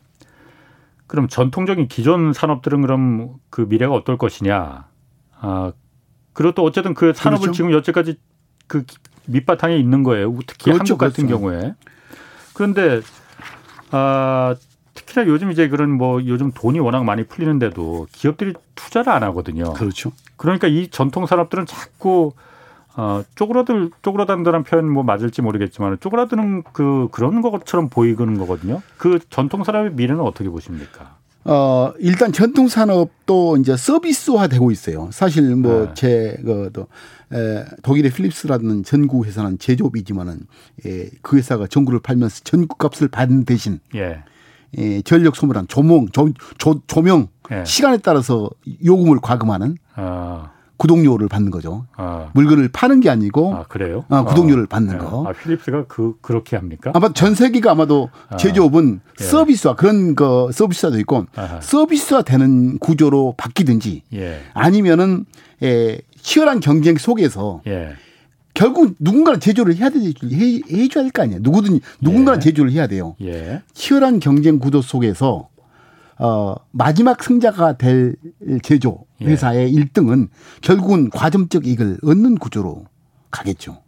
그럼 1.08 1.28
전통적인 1.28 1.88
기존 1.88 2.34
산업들은 2.34 2.82
그럼 2.82 3.36
그 3.49 3.62
미래가 3.62 3.93
어떨 3.93 4.18
것이냐? 4.18 4.88
아 5.39 5.72
그리고 6.34 6.53
또 6.53 6.64
어쨌든 6.64 6.93
그 6.93 7.14
산업을 7.14 7.41
그렇죠. 7.41 7.55
지금 7.55 7.72
여태까지 7.72 8.20
그 8.68 8.86
밑바탕에 9.26 9.78
있는 9.78 10.03
거예요. 10.03 10.38
특히 10.45 10.66
그렇죠, 10.66 10.93
한국 10.93 10.97
같은 10.97 11.28
그렇죠. 11.28 11.39
경우에. 11.39 11.74
그런데 12.53 13.01
아 13.91 14.55
특히나 14.93 15.28
요즘 15.28 15.51
이제 15.51 15.70
그런 15.70 15.91
뭐 15.91 16.26
요즘 16.26 16.51
돈이 16.51 16.80
워낙 16.80 17.03
많이 17.05 17.24
풀리는데도 17.24 18.08
기업들이 18.12 18.53
투자를 18.76 19.12
안 19.12 19.24
하거든요. 19.24 19.74
그렇죠. 19.74 20.12
그러니까 20.36 20.68
이 20.68 20.89
전통 20.89 21.26
산업들은 21.26 21.66
자꾸 21.66 22.34
어, 22.97 23.23
쪼그라들 23.35 23.91
쪼그라든다는 24.01 24.63
표현 24.63 24.89
뭐 24.89 25.03
맞을지 25.03 25.41
모르겠지만 25.43 25.97
쪼그라드는 25.99 26.63
그 26.73 27.07
그런 27.11 27.41
것처럼 27.41 27.89
보이는 27.89 28.37
거거든요. 28.39 28.81
그 28.97 29.19
전통 29.29 29.63
산업의 29.63 29.91
미래는 29.93 30.19
어떻게 30.21 30.49
보십니까? 30.49 31.15
어, 31.45 31.93
일단 31.99 32.33
전통 32.33 32.67
산업도 32.67 33.57
이제 33.57 33.77
서비스화 33.77 34.47
되고 34.47 34.69
있어요. 34.71 35.09
사실 35.13 35.55
뭐 35.55 35.93
제 35.93 36.35
그 36.43 36.69
또 36.73 36.87
에, 37.31 37.63
독일의 37.83 38.11
필립스라는 38.11 38.83
전구 38.83 39.25
회사는 39.25 39.59
제조업이지만은 39.59 40.39
예, 40.85 41.09
그 41.21 41.37
회사가 41.37 41.67
전구를 41.67 41.99
팔면서 41.99 42.41
전구 42.43 42.75
값을 42.77 43.09
받는 43.09 43.45
대신 43.45 43.79
예. 43.95 44.23
예, 44.77 45.01
전력 45.03 45.35
소모량, 45.35 45.67
조명, 45.67 46.07
조, 46.09 46.29
조, 46.57 46.81
조명 46.87 47.27
예. 47.51 47.63
시간에 47.65 47.97
따라서 47.97 48.49
요금을 48.83 49.19
과금하는 49.21 49.77
아. 49.95 50.51
구독료를 50.78 51.28
받는 51.28 51.51
거죠. 51.51 51.86
아. 51.95 52.30
물건을 52.34 52.69
파는 52.69 52.99
게 52.99 53.09
아니고 53.09 53.53
아, 53.55 53.63
그래요? 53.63 54.05
아, 54.09 54.23
구독료를 54.23 54.63
아. 54.63 54.67
받는 54.69 54.97
네. 54.97 55.03
거. 55.03 55.25
아, 55.28 55.34
필립스가 55.34 55.86
그 55.88 56.15
그렇게 56.21 56.55
합니까? 56.55 56.91
아마 56.93 57.11
전 57.13 57.36
세계가 57.36 57.71
아마도 57.71 58.09
아. 58.30 58.38
제조업은 58.38 59.01
예. 59.19 59.23
서비스화 59.23 59.75
그런 59.75 60.15
거 60.15 60.49
서비스화도 60.53 60.99
있고 60.99 61.25
아하. 61.36 61.59
서비스화 61.61 62.21
되는 62.21 62.78
구조로 62.80 63.36
바뀌든지 63.38 64.03
예. 64.13 64.39
아니면은 64.53 65.25
예, 65.63 65.99
치열한 66.21 66.59
경쟁 66.59 66.97
속에서 66.97 67.61
예. 67.67 67.93
결국 68.53 68.95
누군가는 68.99 69.39
제조를 69.39 69.75
해야 69.75 69.89
되지 69.89 70.13
해, 70.32 70.61
해줘야 70.71 71.03
될거 71.03 71.23
아니에요. 71.23 71.39
누구든 71.41 71.80
누군가는 72.01 72.39
예. 72.39 72.43
제조를 72.43 72.71
해야 72.71 72.88
돼요. 72.88 73.15
예. 73.21 73.61
치열한 73.73 74.19
경쟁 74.19 74.59
구도 74.59 74.82
속에서 74.82 75.49
어, 76.19 76.55
마지막 76.71 77.23
승자가 77.23 77.78
될 77.78 78.15
제조 78.63 78.99
예. 79.01 79.07
회사의 79.22 79.74
예. 79.76 79.82
1등은 79.82 80.30
결국은 80.61 81.09
과점적 81.09 81.65
이익을 81.65 81.97
얻는 82.03 82.38
구조로 82.38 82.86
가겠죠. 83.32 83.82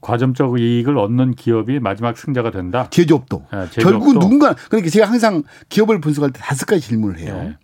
과점적 0.00 0.58
이익을 0.58 0.98
얻는 0.98 1.34
기업이 1.34 1.78
마지막 1.78 2.18
승자가 2.18 2.50
된다. 2.50 2.88
제조업도. 2.90 3.46
아, 3.50 3.68
제조업도. 3.70 3.82
결국 3.82 4.18
누군가 4.18 4.54
그러니까 4.68 4.90
제가 4.90 5.08
항상 5.08 5.44
기업을 5.68 6.00
분석할 6.00 6.32
때 6.32 6.40
다섯 6.42 6.66
가지 6.66 6.86
질문을 6.86 7.18
해요. 7.18 7.54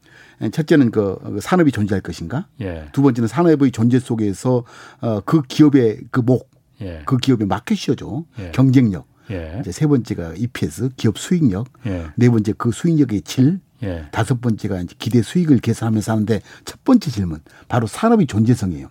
예. 0.41 0.51
첫째는 0.51 0.93
그, 0.93 1.19
그 1.23 1.41
산업이 1.41 1.73
존재할 1.73 2.01
것인가. 2.01 2.47
예. 2.61 2.89
두 2.93 3.03
번째는 3.03 3.27
산업의 3.27 3.73
존재 3.73 3.99
속에서 3.99 4.65
어, 5.01 5.21
그 5.21 5.43
기업의 5.43 6.03
그 6.13 6.21
목, 6.21 6.49
예. 6.81 7.03
그 7.07 7.17
기업의 7.17 7.49
마켓시어죠. 7.49 8.25
예. 8.39 8.51
경쟁력. 8.53 9.09
예. 9.31 9.59
이제 9.61 9.73
세 9.73 9.87
번째가 9.87 10.35
EPS 10.37 10.91
기업 10.97 11.19
수익력, 11.19 11.67
예. 11.87 12.07
네 12.17 12.31
번째 12.31 12.55
그 12.57 12.71
수익력의 12.71 13.23
질, 13.23 13.61
예. 13.83 14.07
다섯 14.11 14.41
번째가 14.41 14.81
이제 14.81 14.95
기대 14.99 15.23
수익을 15.23 15.59
계산하면서 15.59 16.13
하는데 16.13 16.41
첫 16.65 16.83
번째 16.85 17.11
질문 17.11 17.41
바로 17.69 17.87
산업의 17.87 18.27
존재성이에요. 18.27 18.89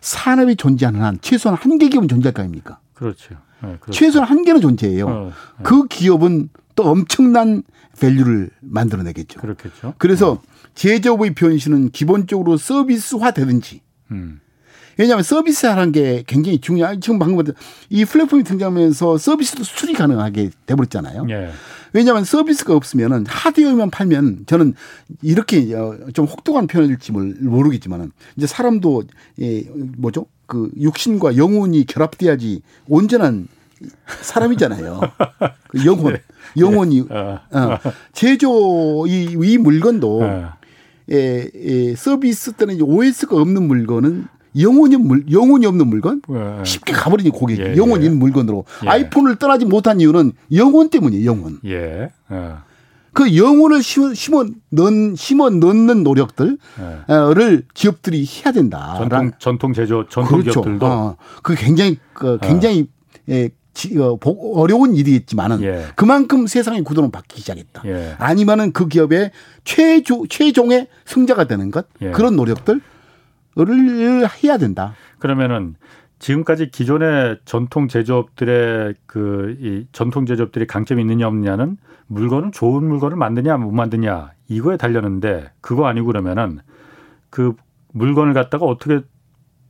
산업이 0.00 0.56
존재하는 0.56 1.02
한 1.02 1.18
최소한 1.20 1.58
한 1.60 1.78
개 1.78 1.88
기업은 1.88 2.08
존재할 2.08 2.32
거 2.34 2.42
아닙니까? 2.42 2.78
그렇죠. 2.94 3.34
네, 3.62 3.76
그렇죠. 3.80 3.92
최소한 3.92 4.28
한 4.28 4.44
개는 4.44 4.60
존재해요. 4.60 5.06
어, 5.06 5.24
네. 5.58 5.62
그 5.62 5.86
기업은 5.88 6.50
또 6.74 6.84
엄청난 6.90 7.62
밸류를 8.00 8.50
만들어내겠죠. 8.60 9.40
그렇겠죠. 9.40 9.94
그래서 9.98 10.32
어. 10.32 10.42
제조업의 10.74 11.34
변신은 11.34 11.90
기본적으로 11.90 12.58
서비스화 12.58 13.30
되든지 13.30 13.80
음. 14.10 14.40
왜냐하면 14.98 15.22
서비스라는 15.22 15.92
게 15.92 16.24
굉장히 16.26 16.58
중요한 16.58 17.00
지금 17.00 17.18
방금 17.18 17.44
이 17.90 18.04
플랫폼이 18.04 18.44
등장하면서 18.44 19.18
서비스도 19.18 19.64
수출이 19.64 19.94
가능하게 19.94 20.50
돼버렸잖아요. 20.66 21.26
예. 21.30 21.50
왜냐하면 21.92 22.24
서비스가 22.24 22.74
없으면은 22.74 23.24
하드웨어만 23.26 23.90
팔면 23.90 24.44
저는 24.46 24.74
이렇게 25.22 25.74
어, 25.74 25.96
좀 26.12 26.26
혹독한 26.26 26.66
표현일지 26.66 27.12
모르겠지만은 27.12 28.12
이제 28.36 28.46
사람도 28.46 29.04
예 29.40 29.62
뭐죠 29.96 30.26
그 30.46 30.70
육신과 30.78 31.36
영혼이 31.36 31.86
결합돼야지 31.86 32.62
온전한 32.88 33.48
사람이잖아요. 34.20 35.00
그 35.68 35.84
영혼, 35.84 36.14
네. 36.14 36.22
영혼이 36.56 37.04
어. 37.10 37.40
어. 37.50 37.78
제조 38.12 39.06
이, 39.06 39.36
이 39.42 39.58
물건도 39.58 40.22
어. 40.22 40.52
예, 41.12 41.48
예, 41.54 41.94
서비스 41.94 42.52
때는 42.52 42.80
OS가 42.80 43.36
없는 43.36 43.62
물건은 43.62 44.26
영혼이 44.60 44.96
물 44.96 45.24
영혼이 45.30 45.66
없는 45.66 45.86
물건 45.86 46.22
예. 46.30 46.64
쉽게 46.64 46.92
가버리니 46.92 47.30
고객이 47.30 47.60
예, 47.60 47.76
영혼 47.76 48.00
예. 48.00 48.06
있는 48.06 48.18
물건으로 48.18 48.64
예. 48.84 48.88
아이폰을 48.88 49.36
떠나지 49.36 49.64
못한 49.64 50.00
이유는 50.00 50.32
영혼 50.54 50.90
때문이에요. 50.90 51.24
영혼. 51.30 51.58
예. 51.64 52.10
예. 52.32 52.52
그 53.12 53.34
영혼을 53.34 53.82
심어, 53.82 54.12
심어 54.12 54.44
넣 54.70 54.90
심어 55.16 55.48
넣는 55.48 56.02
노력들을 56.02 56.58
예. 56.80 57.62
기업들이 57.72 58.26
해야 58.26 58.52
된다. 58.52 58.96
전통 58.98 59.30
전통 59.38 59.72
제조 59.72 60.06
전통 60.08 60.40
그렇죠. 60.40 60.60
기업들도 60.60 60.86
어, 60.86 61.16
그 61.42 61.54
굉장히 61.54 61.98
그 62.12 62.38
굉장히 62.42 62.88
예. 63.30 63.50
어, 63.98 64.18
어려운 64.54 64.94
일이겠지만은 64.96 65.62
예. 65.62 65.86
그만큼 65.96 66.46
세상의 66.46 66.82
구도는 66.82 67.10
바뀌기 67.10 67.40
시작했다. 67.40 67.82
예. 67.86 68.16
아니면은 68.18 68.72
그 68.72 68.88
기업의 68.88 69.30
최조 69.64 70.26
최종의 70.26 70.88
승자가 71.04 71.44
되는 71.44 71.70
것 71.70 71.86
예. 72.02 72.10
그런 72.10 72.36
노력들 72.36 72.80
를 73.56 74.26
해야 74.44 74.58
된다. 74.58 74.94
그러면은 75.18 75.76
지금까지 76.18 76.70
기존의 76.70 77.40
전통 77.44 77.88
제조업들의 77.88 78.94
그 79.06 79.56
이 79.60 79.86
전통 79.92 80.26
제조업들이 80.26 80.66
강점이 80.66 81.00
있느냐 81.02 81.26
없느냐는 81.26 81.76
물건은 82.06 82.52
좋은 82.52 82.84
물건을 82.86 83.16
만드냐 83.16 83.56
못 83.56 83.70
만드냐 83.72 84.32
이거에 84.48 84.76
달렸는데 84.76 85.50
그거 85.60 85.86
아니고 85.86 86.06
그러면은 86.08 86.60
그 87.30 87.54
물건을 87.92 88.34
갖다가 88.34 88.66
어떻게 88.66 89.00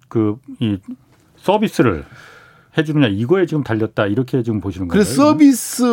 그 0.09 0.39
이 0.61 0.79
서비스를 1.37 2.05
해주느냐 2.77 3.09
이거에 3.09 3.47
지금 3.47 3.63
달렸다 3.63 4.07
이렇게 4.07 4.43
지금 4.43 4.61
보시는 4.61 4.89
거예요. 4.89 5.03
그래서 5.03 5.15
서비스 5.15 5.85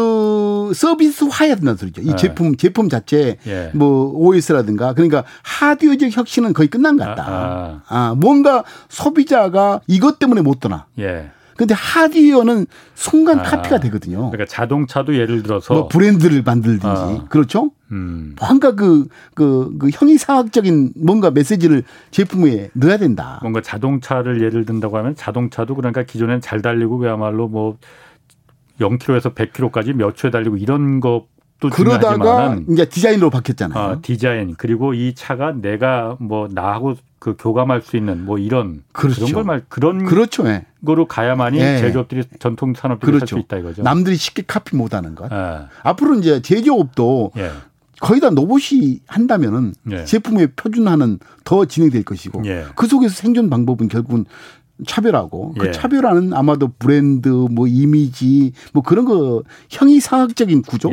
서비스화해야 0.73 1.55
된다는 1.55 1.77
소리죠. 1.77 2.01
이 2.01 2.07
네. 2.07 2.15
제품 2.15 2.57
제품 2.57 2.89
자체 2.89 3.37
예. 3.47 3.71
뭐 3.73 4.11
OS라든가 4.15 4.93
그러니까 4.93 5.23
하드웨어적 5.43 6.15
혁신은 6.15 6.53
거의 6.53 6.69
끝난 6.69 6.97
것 6.97 7.05
같다. 7.05 7.23
아, 7.23 7.81
아. 7.87 8.09
아 8.09 8.15
뭔가 8.15 8.63
소비자가 8.89 9.81
이것 9.87 10.19
때문에 10.19 10.41
못 10.41 10.59
떠나. 10.59 10.87
예. 10.99 11.31
근데 11.55 11.73
하드웨어는 11.73 12.65
순간 12.95 13.39
아, 13.39 13.43
카피가 13.43 13.79
되거든요. 13.81 14.31
그러니까 14.31 14.45
자동차도 14.45 15.15
예를 15.15 15.43
들어서 15.43 15.73
뭐 15.73 15.87
브랜드를 15.87 16.41
만들든지 16.43 16.85
아, 16.85 17.25
그렇죠. 17.29 17.71
음. 17.91 18.35
뭔가 18.39 18.73
그, 18.75 19.07
그, 19.35 19.75
그 19.77 19.89
형이상학적인 19.91 20.93
뭔가 20.95 21.29
메시지를 21.31 21.83
제품에 22.11 22.71
넣어야 22.73 22.97
된다. 22.97 23.39
뭔가 23.41 23.61
자동차를 23.61 24.41
예를 24.41 24.65
든다고 24.65 24.97
하면 24.97 25.15
자동차도 25.15 25.75
그러니까 25.75 26.03
기존엔 26.03 26.41
잘 26.41 26.61
달리고 26.61 26.97
그야말로 26.97 27.47
뭐 27.47 27.77
0km에서 28.79 29.35
100km까지 29.35 29.93
몇 29.93 30.15
초에 30.15 30.31
달리고 30.31 30.57
이런 30.57 30.99
것 30.99 31.27
그러다가 31.69 32.57
이제 32.69 32.85
디자인으로 32.89 33.29
바뀌었잖아요. 33.29 33.83
어, 33.91 33.99
디자인 34.01 34.55
그리고 34.57 34.93
이 34.93 35.13
차가 35.15 35.51
내가 35.53 36.17
뭐 36.19 36.47
나하고 36.51 36.95
그 37.19 37.35
교감할 37.37 37.81
수 37.81 37.95
있는 37.97 38.25
뭐 38.25 38.37
이런 38.37 38.83
그렇죠. 38.91 39.21
그런 39.21 39.33
걸 39.33 39.43
말 39.45 39.61
그런 39.69 40.05
그렇죠. 40.05 40.45
예. 40.47 40.65
거로 40.85 41.05
가야만이 41.07 41.57
예. 41.59 41.77
제조업들이 41.79 42.23
전통 42.39 42.73
산업들이 42.73 43.11
그렇죠. 43.13 43.35
살수 43.35 43.39
있다 43.45 43.57
이거죠. 43.57 43.83
남들이 43.83 44.15
쉽게 44.17 44.43
카피 44.45 44.75
못하는 44.75 45.15
것. 45.15 45.31
예. 45.31 45.67
앞으로 45.83 46.15
이제 46.15 46.41
제조업도 46.41 47.31
예. 47.37 47.51
거의 48.01 48.19
다 48.19 48.29
로봇이 48.29 48.99
한다면은 49.07 49.73
예. 49.91 50.03
제품에 50.03 50.47
표준화는 50.55 51.19
더 51.45 51.63
진행될 51.65 52.03
것이고 52.03 52.41
예. 52.45 52.65
그 52.75 52.87
속에서 52.87 53.13
생존 53.15 53.49
방법은 53.49 53.87
결국은 53.87 54.25
차별하고 54.85 55.53
그 55.57 55.71
차별화는 55.71 56.33
아마도 56.33 56.67
브랜드 56.79 57.29
뭐 57.29 57.67
이미지 57.67 58.51
뭐 58.73 58.83
그런 58.83 59.05
거 59.05 59.43
형이상학적인 59.69 60.63
구조 60.63 60.89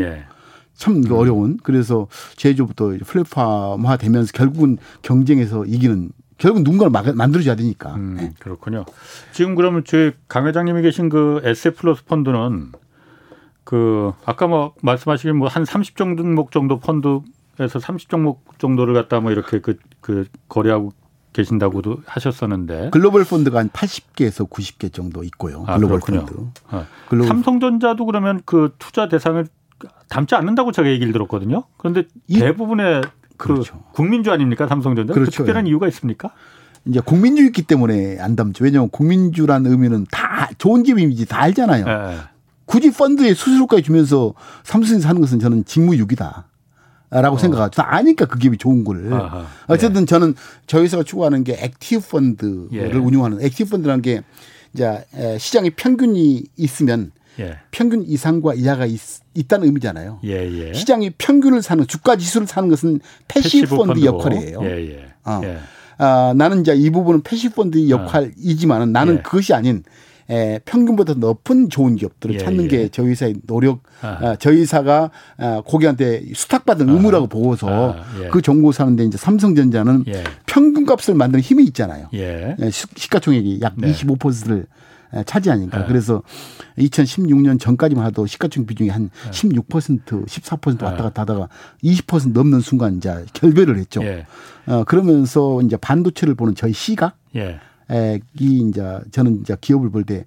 참 0.81 1.03
음. 1.05 1.13
어려운 1.13 1.59
그래서 1.63 2.09
제조부터 2.37 2.95
플랫폼화 3.05 3.99
되면서 3.99 4.33
결국은 4.33 4.79
경쟁에서 5.03 5.67
이기는 5.67 6.11
결국 6.39 6.63
누군가를 6.63 7.13
만들어줘야 7.13 7.55
되니까. 7.55 7.95
음, 7.97 8.17
네. 8.19 8.33
그렇군요. 8.39 8.87
지금 9.31 9.55
그러면 9.55 9.85
저강 9.85 10.47
회장님이 10.47 10.81
계신 10.81 11.11
그 11.11 11.43
SF 11.45 11.83
플러스 11.83 12.05
펀드는 12.07 12.73
그 13.63 14.13
아까 14.25 14.47
뭐 14.47 14.73
말씀하시길 14.81 15.35
뭐한 15.35 15.65
30종목 15.65 16.51
정도 16.51 16.81
펀드에서 16.81 17.79
30종목 17.79 18.39
정도를 18.57 18.95
갖다 18.95 19.21
뭐 19.21 19.33
이렇게 19.33 19.61
그, 19.61 19.77
그 20.01 20.25
거래하고 20.49 20.95
계신다고도 21.35 21.99
하셨었는데 22.07 22.89
글로벌 22.91 23.25
펀드가 23.25 23.59
한 23.59 23.69
80개에서 23.69 24.49
90개 24.49 24.91
정도 24.91 25.23
있고요. 25.25 25.65
아, 25.67 25.77
글로벌 25.77 26.01
그렇군요. 26.01 26.25
펀드. 26.25 26.61
아, 26.71 26.87
글로벌 27.11 27.29
삼성전자도 27.29 28.07
그러면 28.07 28.41
그 28.47 28.75
투자 28.79 29.11
대상을 29.11 29.47
담지 30.11 30.35
않는다고 30.35 30.73
제가 30.73 30.89
얘기를 30.91 31.13
들었거든요. 31.13 31.65
그런데 31.79 32.03
대부분의 32.31 33.03
그 33.39 33.49
그렇죠. 33.49 33.83
국민주 33.93 34.31
아닙니까 34.31 34.67
삼성전자? 34.67 35.15
그 35.15 35.21
그렇죠. 35.21 35.31
그 35.31 35.37
특별한 35.39 35.67
예. 35.67 35.71
이유가 35.71 35.89
있습니까? 35.89 36.33
이제 36.85 37.01
국민주의있기 37.01 37.63
때문에 37.63 38.19
안 38.21 38.37
담죠. 38.37 38.65
왜냐하면 38.65 38.91
국민주라는 38.91 39.71
의미는 39.71 40.07
다 40.11 40.51
좋은 40.59 40.83
기업이지 40.83 41.27
다 41.27 41.41
알잖아요. 41.41 41.85
네. 41.85 42.17
굳이 42.67 42.91
펀드에 42.91 43.33
수수료까지 43.35 43.83
주면서 43.83 44.35
삼성에서 44.65 45.09
하는 45.09 45.21
것은 45.23 45.39
저는 45.39 45.65
직무유기다. 45.65 46.47
라고 47.13 47.35
어. 47.35 47.39
생각하죠. 47.39 47.83
다 47.83 47.95
아니까 47.95 48.27
그 48.27 48.39
기업이 48.39 48.57
좋은 48.57 48.85
거를. 48.85 49.13
아하. 49.13 49.47
어쨌든 49.67 50.03
예. 50.03 50.07
저는 50.07 50.35
저희 50.67 50.85
회사가 50.85 51.03
추구하는 51.03 51.45
게 51.45 51.57
active 51.61 52.09
펀드를 52.09 52.69
예. 52.73 52.93
운용하는 52.93 53.43
active 53.43 53.71
펀드라는 53.71 54.03
게 54.03 54.23
이제 54.75 55.05
시장의 55.39 55.71
평균이 55.71 56.45
있으면 56.57 57.11
예. 57.39 57.59
평균 57.71 58.03
이상과 58.03 58.55
이하가 58.55 58.87
있, 58.87 58.99
다는 59.49 59.67
의미잖아요. 59.67 60.21
예, 60.25 60.51
예. 60.51 60.73
시장의 60.73 61.15
평균을 61.19 61.63
사는 61.63 61.87
주가 61.87 62.17
지수를 62.17 62.47
사는 62.47 62.69
것은 62.69 63.01
passive 63.29 63.77
펀드 63.77 64.01
펀드고. 64.01 64.07
역할이에요. 64.07 64.59
예, 64.65 65.07
어. 65.25 65.41
아, 65.99 66.33
나는 66.37 66.63
이제 66.63 66.75
이 66.75 66.91
부분은 66.91 67.23
passive 67.23 67.55
펀드 67.55 67.89
역할이지만은 67.89 68.93
나는 68.93 69.23
그것이 69.23 69.55
아닌 69.55 69.83
에, 70.31 70.61
평균보다 70.65 71.15
높은 71.15 71.69
좋은 71.69 71.97
기업들을 71.97 72.37
예, 72.37 72.39
찾는 72.39 72.65
예. 72.65 72.69
게 72.69 72.89
저희 72.89 73.09
회사의 73.09 73.35
노력, 73.47 73.83
아, 74.01 74.37
저희 74.37 74.61
회사가 74.61 75.11
아, 75.37 75.63
고객한테 75.65 76.23
수탁받은 76.35 76.89
아, 76.89 76.93
의무라고 76.93 77.27
보고서 77.27 77.95
아, 77.95 78.05
예. 78.23 78.29
그 78.29 78.41
정보 78.41 78.71
사는데 78.71 79.05
이제 79.05 79.19
삼성전자는 79.19 80.05
예. 80.07 80.23
평균값을 80.47 81.15
만드는 81.15 81.43
힘이 81.43 81.65
있잖아요. 81.65 82.09
예. 82.15 82.57
예 82.61 82.71
시가총액이 82.71 83.59
약 83.63 83.75
네. 83.77 83.93
25%를 83.93 84.67
차지하니까. 85.27 85.79
네. 85.81 85.85
그래서 85.87 86.23
2016년 86.79 87.59
전까지만 87.59 88.07
해도 88.07 88.27
시가총 88.27 88.67
비중이 88.67 88.91
한 88.91 89.11
네. 89.25 89.31
16% 89.31 90.27
14% 90.27 90.83
왔다 90.83 91.03
갔다 91.05 91.23
하다가 91.23 91.49
20% 91.83 92.33
넘는 92.33 92.61
순간 92.61 92.97
이제 92.97 93.25
결별을 93.33 93.79
했죠. 93.79 94.03
예. 94.05 94.27
어, 94.67 94.85
그러면서 94.85 95.61
이제 95.63 95.77
반도체를 95.77 96.35
보는 96.35 96.55
저희 96.55 96.73
시각 96.73 97.17
예. 97.37 97.59
이 98.39 98.69
이제 98.69 99.01
저는 99.11 99.41
이제 99.41 99.57
기업을 99.61 99.91
볼 99.91 100.05
때 100.05 100.25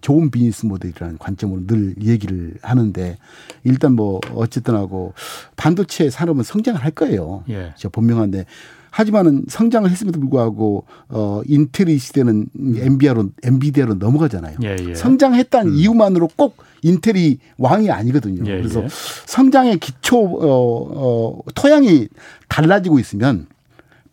좋은 0.00 0.30
비즈니스 0.30 0.64
모델이라는 0.64 1.18
관점으로 1.18 1.66
늘 1.66 1.96
얘기를 2.00 2.54
하는데 2.62 3.18
일단 3.64 3.94
뭐 3.94 4.20
어쨌든 4.32 4.76
하고 4.76 5.12
반도체 5.56 6.08
산업은 6.08 6.44
성장을 6.44 6.80
할 6.80 6.92
거예요. 6.92 7.42
예. 7.50 7.72
저 7.76 7.88
분명한데 7.88 8.44
하지만은 8.90 9.44
성장을 9.48 9.88
했음에도 9.90 10.20
불구하고 10.20 10.84
어 11.08 11.42
인텔이 11.46 11.98
시대는 11.98 12.46
엔비디아로 12.76 13.30
엔비디아로 13.42 13.94
넘어가잖아요. 13.94 14.58
예, 14.64 14.76
예. 14.80 14.94
성장했다는 14.94 15.72
음. 15.72 15.76
이유만으로 15.76 16.28
꼭 16.36 16.56
인텔이 16.82 17.38
왕이 17.58 17.90
아니거든요. 17.90 18.44
예, 18.50 18.58
그래서 18.58 18.82
예. 18.82 18.88
성장의 19.26 19.78
기초 19.78 20.18
어, 20.18 21.38
어 21.40 21.42
토양이 21.54 22.08
달라지고 22.48 22.98
있으면 22.98 23.46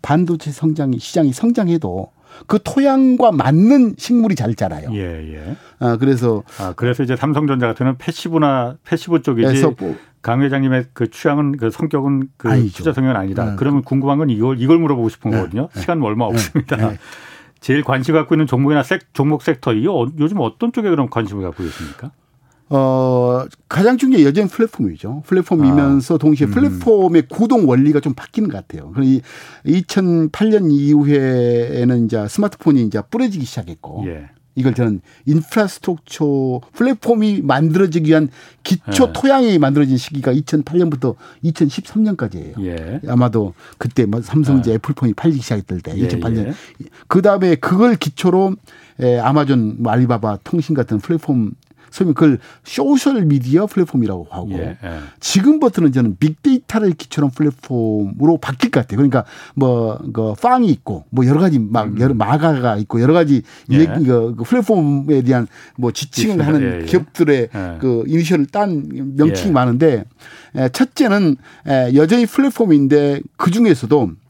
반도체 0.01 0.51
성장이 0.51 0.99
시장이 0.99 1.34
성장해도 1.34 2.11
그 2.45 2.59
토양과 2.63 3.32
맞는 3.32 3.95
식물이 3.97 4.36
잘 4.36 4.53
자라요. 4.53 4.89
예, 4.93 5.34
예. 5.34 5.55
아, 5.80 5.97
그래서 5.97 6.43
아, 6.59 6.73
그래서 6.75 7.03
이제 7.03 7.15
삼성전자 7.15 7.67
같은 7.67 7.97
passive나 7.97 8.77
passive 8.83 9.21
쪽이지 9.21 9.63
뭐, 9.80 9.95
강 10.28 10.41
회장님의 10.41 10.88
그 10.91 11.09
취향은 11.09 11.55
그 11.55 11.69
성격은 11.69 12.28
그 12.36 12.49
아니죠. 12.49 12.80
투자 12.80 12.91
성향은 12.91 13.15
아니다. 13.15 13.45
네. 13.45 13.55
그러면 13.55 13.82
궁금한 13.82 14.17
건 14.17 14.30
이걸 14.30 14.59
이걸 14.59 14.78
물어보고 14.78 15.07
싶은 15.07 15.32
네. 15.32 15.38
거거든요. 15.38 15.69
네. 15.73 15.80
시간 15.80 16.01
얼마 16.01 16.25
네. 16.25 16.34
없습니다. 16.34 16.75
네. 16.75 16.97
제일 17.61 17.82
관심 17.82 18.13
갖고 18.13 18.36
있는 18.36 18.45
종목이나 18.45 18.84
색, 18.84 19.13
종목 19.13 19.41
섹터 19.41 19.71
이 19.71 19.88
어, 19.88 20.05
요즘 20.19 20.41
어떤 20.41 20.73
쪽에 20.73 20.89
그런 20.89 21.09
관심을 21.09 21.43
갖고 21.43 21.63
계십니까? 21.63 22.11
어, 22.69 23.45
가장 23.69 23.97
중요한 23.97 24.21
게 24.21 24.28
여전히 24.28 24.49
플랫폼이죠. 24.49 25.23
플랫폼이면서 25.25 26.15
아, 26.15 26.17
동시에 26.17 26.47
음. 26.47 26.51
플랫폼의 26.51 27.30
구동 27.30 27.69
원리가 27.69 28.01
좀 28.01 28.13
바뀌는 28.13 28.49
것 28.49 28.67
같아요. 28.67 28.91
2008년 29.65 30.69
이후에는 30.69 32.03
이제 32.03 32.28
스마트폰이 32.28 32.84
이제 32.84 33.01
뿌려지기 33.09 33.45
시작했고. 33.45 34.03
예. 34.07 34.30
이걸 34.57 34.73
저는 34.73 35.01
인프라스트럭처 35.25 36.61
플랫폼이 36.73 37.41
만들어지기 37.43 38.09
위한 38.09 38.27
기초 38.63 39.09
예. 39.09 39.13
토양이 39.13 39.59
만들어진 39.59 39.97
시기가 39.97 40.33
2008년부터 40.33 41.15
2013년까지예요. 41.45 42.65
예. 42.65 42.99
아마도 43.07 43.53
그때 43.77 44.05
뭐 44.05 44.19
삼성제 44.21 44.71
예. 44.71 44.75
애플폰이 44.75 45.13
팔리기 45.13 45.41
시작했을 45.41 45.81
때 45.81 45.93
2008년. 45.93 46.37
예, 46.37 46.47
예. 46.49 46.53
그 47.07 47.21
다음에 47.21 47.53
그걸 47.55 47.95
기초로 47.95 48.55
에, 48.99 49.19
아마존, 49.19 49.75
뭐 49.77 49.91
알리바바 49.91 50.39
통신 50.43 50.73
같은 50.73 50.97
플랫폼 50.97 51.51
소위 51.91 52.13
그걸 52.13 52.39
소셜 52.63 53.25
미디어 53.25 53.65
플랫폼이라고 53.65 54.27
하고 54.29 54.51
예, 54.53 54.77
예. 54.83 54.99
지금부터는 55.19 55.91
저는 55.91 56.17
빅데이터를 56.19 56.91
기초한 56.91 57.31
플랫폼으로 57.31 58.38
바뀔 58.38 58.71
것 58.71 58.81
같아요. 58.81 58.97
그러니까 58.97 59.25
뭐그 59.55 60.35
팡이 60.41 60.69
있고 60.69 61.05
뭐 61.09 61.25
여러 61.25 61.39
가지 61.39 61.59
막 61.59 61.88
음. 61.88 61.99
여러 61.99 62.13
마가가 62.13 62.77
있고 62.77 63.01
여러 63.01 63.13
가지 63.13 63.41
예. 63.71 63.85
그, 63.85 64.35
그 64.38 64.43
플랫폼에 64.43 65.21
대한 65.21 65.47
뭐 65.77 65.91
지칭을 65.91 66.45
하는 66.45 66.61
예, 66.61 66.81
예. 66.81 66.85
기업들의 66.85 67.49
예. 67.53 67.77
그 67.79 68.03
이니셜을 68.07 68.47
딴 68.47 69.15
명칭이 69.17 69.51
많은데 69.51 70.05
첫째는 70.71 71.35
여전히 71.95 72.25
플랫폼인데 72.25 73.21
그 73.35 73.51
중에서도 73.51 74.11
에, 74.11 74.26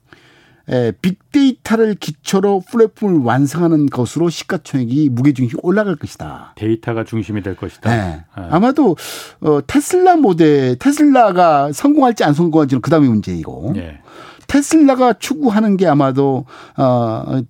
빅데이터를 1.01 1.95
기초로 1.95 2.63
플랫폼을 2.69 3.21
완성하는 3.23 3.85
것으로 3.87 4.29
시가총액이 4.29 5.09
무게중심이 5.09 5.59
올라갈 5.63 5.95
것이다. 5.95 6.53
데이터가 6.55 7.03
중심이 7.03 7.41
될 7.41 7.55
것이다. 7.55 7.89
네. 7.89 8.23
네. 8.37 8.47
아마도 8.49 8.97
어, 9.39 9.59
테슬라 9.65 10.17
모델 10.17 10.77
테슬라가 10.77 11.71
성공할지 11.71 12.23
안 12.23 12.33
성공할지는 12.33 12.81
그다음에 12.81 13.07
문제이고 13.07 13.73
네. 13.75 13.99
테슬라가 14.47 15.13
추구하는 15.13 15.77
게 15.77 15.87
아마도 15.87 16.45
어 16.77 17.41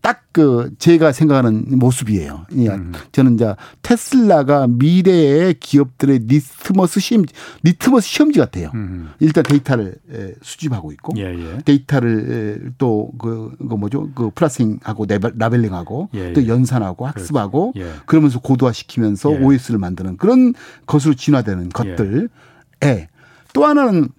딱 0.00 0.26
그 0.36 0.70
제가 0.78 1.12
생각하는 1.12 1.78
모습이에요. 1.78 2.44
예. 2.56 2.68
음. 2.68 2.92
저는 3.10 3.36
이제 3.36 3.54
테슬라가 3.80 4.66
미래의 4.66 5.54
기업들의 5.54 6.26
리트머스 6.26 7.00
시험 7.00 7.24
리트머스 7.62 8.06
시험지 8.06 8.38
같아요. 8.40 8.70
음. 8.74 9.08
일단 9.18 9.42
데이터를 9.44 9.94
수집하고 10.42 10.92
있고 10.92 11.14
예, 11.16 11.22
예. 11.22 11.58
데이터를 11.64 12.72
또그 12.76 13.56
그 13.66 13.74
뭐죠 13.76 14.10
그 14.14 14.28
processing하고 14.34 15.06
labeling하고 15.08 16.10
예, 16.12 16.34
또 16.34 16.42
예. 16.42 16.48
연산하고 16.48 17.06
학습하고 17.06 17.72
예. 17.76 17.90
그러면서 18.04 18.38
고도화 18.38 18.72
시키면서 18.72 19.30
OS를 19.30 19.78
만드는 19.78 20.18
그런 20.18 20.52
것으로 20.84 21.14
진화되는 21.14 21.70
것들. 21.70 22.28
에. 22.84 23.08
또 23.54 23.64
하나는 23.64 24.10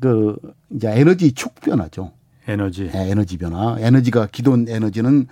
그 0.00 0.36
이제 0.70 0.90
에너지 0.98 1.32
축 1.32 1.56
변화죠. 1.56 2.15
에너지. 2.48 2.90
네, 2.92 3.10
에너지 3.10 3.36
변화. 3.36 3.76
에너지가 3.78 4.28
기존 4.30 4.66
에너지는 4.68 5.26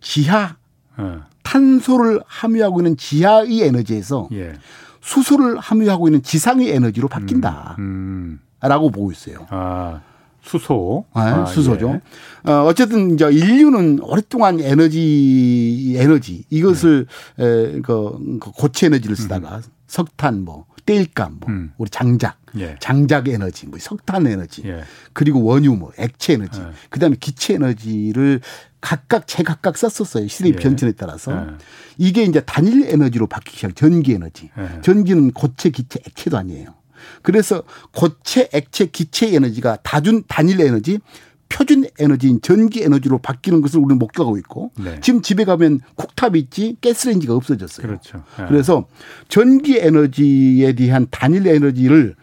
지하 0.00 0.56
어. 0.96 1.22
탄소를 1.42 2.20
함유하고 2.26 2.80
있는 2.80 2.96
지하의 2.96 3.62
에너지에서 3.62 4.28
예. 4.32 4.54
수소를 5.00 5.58
함유하고 5.58 6.08
있는 6.08 6.22
지상의 6.22 6.70
에너지로 6.70 7.08
바뀐다. 7.08 7.76
음, 7.78 7.82
음. 7.82 8.40
라고 8.60 8.90
보고 8.90 9.10
있어요. 9.12 9.46
아, 9.48 10.00
수소. 10.42 11.04
네, 11.14 11.22
아, 11.22 11.46
수소죠. 11.46 12.00
예. 12.46 12.50
어, 12.50 12.64
어쨌든 12.64 13.14
이제 13.14 13.24
인류는 13.30 14.00
오랫동안 14.02 14.60
에너지 14.60 15.94
에너지 15.96 16.44
이것을 16.50 17.06
네. 17.36 17.44
에, 17.44 17.80
그, 17.80 18.38
그 18.40 18.50
고체 18.50 18.86
에너지를 18.86 19.16
쓰다가 19.16 19.56
음. 19.56 19.62
석탄 19.86 20.44
뭐 20.44 20.66
땔감, 20.88 21.36
뭐 21.40 21.50
음. 21.50 21.72
우리 21.76 21.90
장작, 21.90 22.38
예. 22.56 22.76
장작 22.80 23.28
에너지, 23.28 23.66
뭐 23.66 23.78
석탄 23.78 24.26
에너지, 24.26 24.62
예. 24.64 24.84
그리고 25.12 25.44
원유, 25.44 25.74
뭐 25.74 25.92
액체 25.98 26.32
에너지, 26.32 26.60
예. 26.60 26.70
그다음에 26.88 27.16
기체 27.20 27.54
에너지를 27.54 28.40
각각 28.80 29.26
제각각 29.26 29.76
썼었어요. 29.76 30.26
시대의 30.28 30.54
예. 30.54 30.56
변천에 30.56 30.92
따라서 30.92 31.32
예. 31.32 31.54
이게 31.98 32.22
이제 32.22 32.40
단일 32.40 32.88
에너지로 32.88 33.26
바뀌기 33.26 33.56
시작. 33.56 33.76
전기 33.76 34.14
에너지. 34.14 34.50
예. 34.56 34.80
전기는 34.80 35.30
고체, 35.32 35.68
기체, 35.68 36.00
액체도 36.06 36.38
아니에요. 36.38 36.74
그래서 37.22 37.64
고체, 37.92 38.48
액체, 38.54 38.86
기체 38.86 39.34
에너지가 39.34 39.76
다준 39.82 40.24
단일 40.26 40.60
에너지, 40.62 41.00
표준 41.48 41.84
에너지인 41.98 42.40
전기 42.42 42.82
에너지로 42.82 43.18
바뀌는 43.18 43.62
것을 43.62 43.80
우리는 43.80 43.98
목격하고 43.98 44.36
있고 44.38 44.70
네. 44.78 44.98
지금 45.00 45.22
집에 45.22 45.44
가면 45.44 45.80
쿡탑이 45.96 46.38
있지 46.38 46.76
가스레인지가 46.82 47.34
없어졌어요. 47.34 47.86
그렇죠. 47.86 48.22
네. 48.38 48.44
그래서 48.48 48.86
전기 49.28 49.78
에너지에 49.78 50.74
대한 50.74 51.06
단일 51.10 51.46
에너지를 51.46 52.14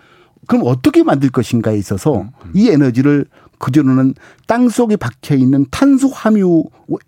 그럼 0.47 0.63
어떻게 0.65 1.03
만들 1.03 1.30
것인가에 1.32 1.78
있어서 1.78 2.21
음, 2.21 2.30
음. 2.45 2.51
이 2.53 2.69
에너지를 2.69 3.26
그전에는 3.57 4.13
땅 4.47 4.69
속에 4.69 4.95
박혀 4.95 5.36
있는 5.36 5.65
탄소 5.71 6.09
함유 6.09 6.65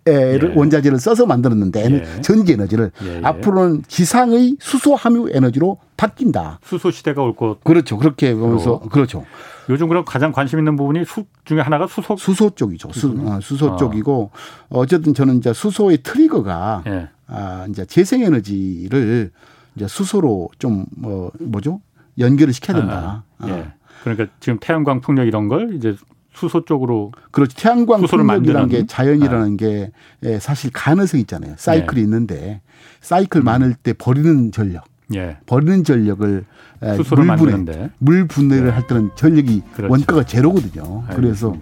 예. 0.08 0.40
원자재를 0.56 0.98
써서 0.98 1.26
만들었는데 1.26 2.02
예. 2.16 2.20
전기 2.22 2.52
에너지를 2.52 2.90
예, 3.04 3.16
예. 3.16 3.20
앞으로는 3.22 3.84
지상의 3.86 4.56
수소 4.58 4.94
함유 4.94 5.28
에너지로 5.30 5.78
바뀐다. 5.96 6.60
수소 6.64 6.90
시대가 6.90 7.22
올 7.22 7.36
것. 7.36 7.62
그렇죠. 7.64 7.98
그렇게 7.98 8.34
보면서 8.34 8.80
그렇죠. 8.80 9.24
요즘 9.68 9.88
그럼 9.88 10.04
가장 10.04 10.32
관심 10.32 10.58
있는 10.58 10.76
부분이 10.76 11.04
수 11.04 11.24
중에 11.44 11.60
하나가 11.60 11.86
수소 11.86 12.16
수소 12.16 12.50
쪽이죠. 12.50 12.90
수, 12.92 13.14
어, 13.26 13.40
수소 13.40 13.66
어. 13.72 13.76
쪽이고 13.76 14.30
어쨌든 14.70 15.14
저는 15.14 15.38
이제 15.38 15.52
수소의 15.52 15.98
트리거가 16.02 16.84
예. 16.86 17.08
아 17.26 17.66
이제 17.68 17.84
재생 17.84 18.22
에너지를 18.22 19.30
이제 19.76 19.86
수소로 19.86 20.50
좀 20.58 20.86
뭐 20.96 21.30
뭐죠 21.40 21.80
연결을 22.18 22.52
시켜야 22.52 22.78
된다. 22.78 23.24
아, 23.38 23.46
아. 23.46 23.48
예. 23.48 23.72
그러니까 24.02 24.26
지금 24.40 24.58
태양광 24.60 25.00
풍력 25.00 25.26
이런 25.26 25.48
걸 25.48 25.74
이제 25.74 25.96
수소 26.34 26.64
쪽으로 26.64 27.12
그렇죠. 27.30 27.56
태양광 27.56 28.02
풍력이라는 28.02 28.68
게 28.68 28.86
자연이라는 28.86 29.56
게 29.56 29.90
예, 30.24 30.38
사실 30.38 30.70
가능성이 30.72 31.22
있잖아요. 31.22 31.54
사이클이 31.56 32.00
예. 32.00 32.04
있는데 32.04 32.60
사이클 33.00 33.42
음. 33.42 33.44
많을 33.44 33.74
때 33.74 33.92
버리는 33.92 34.52
전력, 34.52 34.84
예. 35.14 35.38
버리는 35.46 35.82
전력을 35.84 36.44
예, 36.84 36.94
수소를 36.96 37.24
물 37.24 37.36
분해, 37.36 37.52
만드는데. 37.52 37.90
물 37.98 38.26
분해를 38.28 38.68
예. 38.68 38.72
할 38.72 38.86
때는 38.86 39.10
전력이 39.14 39.62
그렇죠. 39.74 39.90
원가가 39.92 40.22
제로거든요. 40.24 41.04
알겠습니다. 41.08 41.14
그래서 41.16 41.56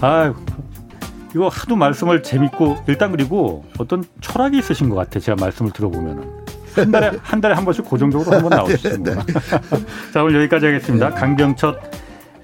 아 0.00 0.34
이거 1.34 1.48
하도 1.48 1.76
말씀을 1.76 2.22
재밌고 2.22 2.78
일단 2.88 3.10
그리고 3.12 3.64
어떤 3.78 4.04
철학이 4.20 4.58
있으신 4.58 4.88
것 4.88 4.96
같아요. 4.96 5.20
제가 5.20 5.36
말씀을 5.40 5.70
들어보면은. 5.72 6.46
한 6.74 6.90
달에 6.90 7.12
한 7.22 7.40
달에 7.40 7.54
한 7.54 7.64
번씩 7.64 7.84
고정적으로 7.84 8.30
한 8.36 8.42
번 8.42 8.50
나오시는 8.50 9.02
거. 9.02 9.22
자 10.12 10.22
오늘 10.22 10.40
여기까지 10.42 10.66
하겠습니다. 10.66 11.08
네. 11.10 11.14
강병첫 11.14 11.78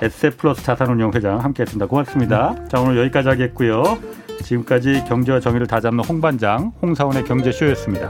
에세플러스 0.01 0.63
자산운용 0.65 1.13
회장 1.15 1.39
함께했습니다. 1.41 1.87
고맙습니다. 1.87 2.55
네. 2.59 2.69
자 2.69 2.81
오늘 2.81 2.99
여기까지 2.99 3.29
하겠고요. 3.29 3.99
지금까지 4.43 5.05
경제와 5.07 5.39
정의를 5.41 5.67
다잡는 5.67 6.03
홍반장 6.05 6.73
홍사원의 6.83 7.25
경제쇼였습니다. 7.25 8.09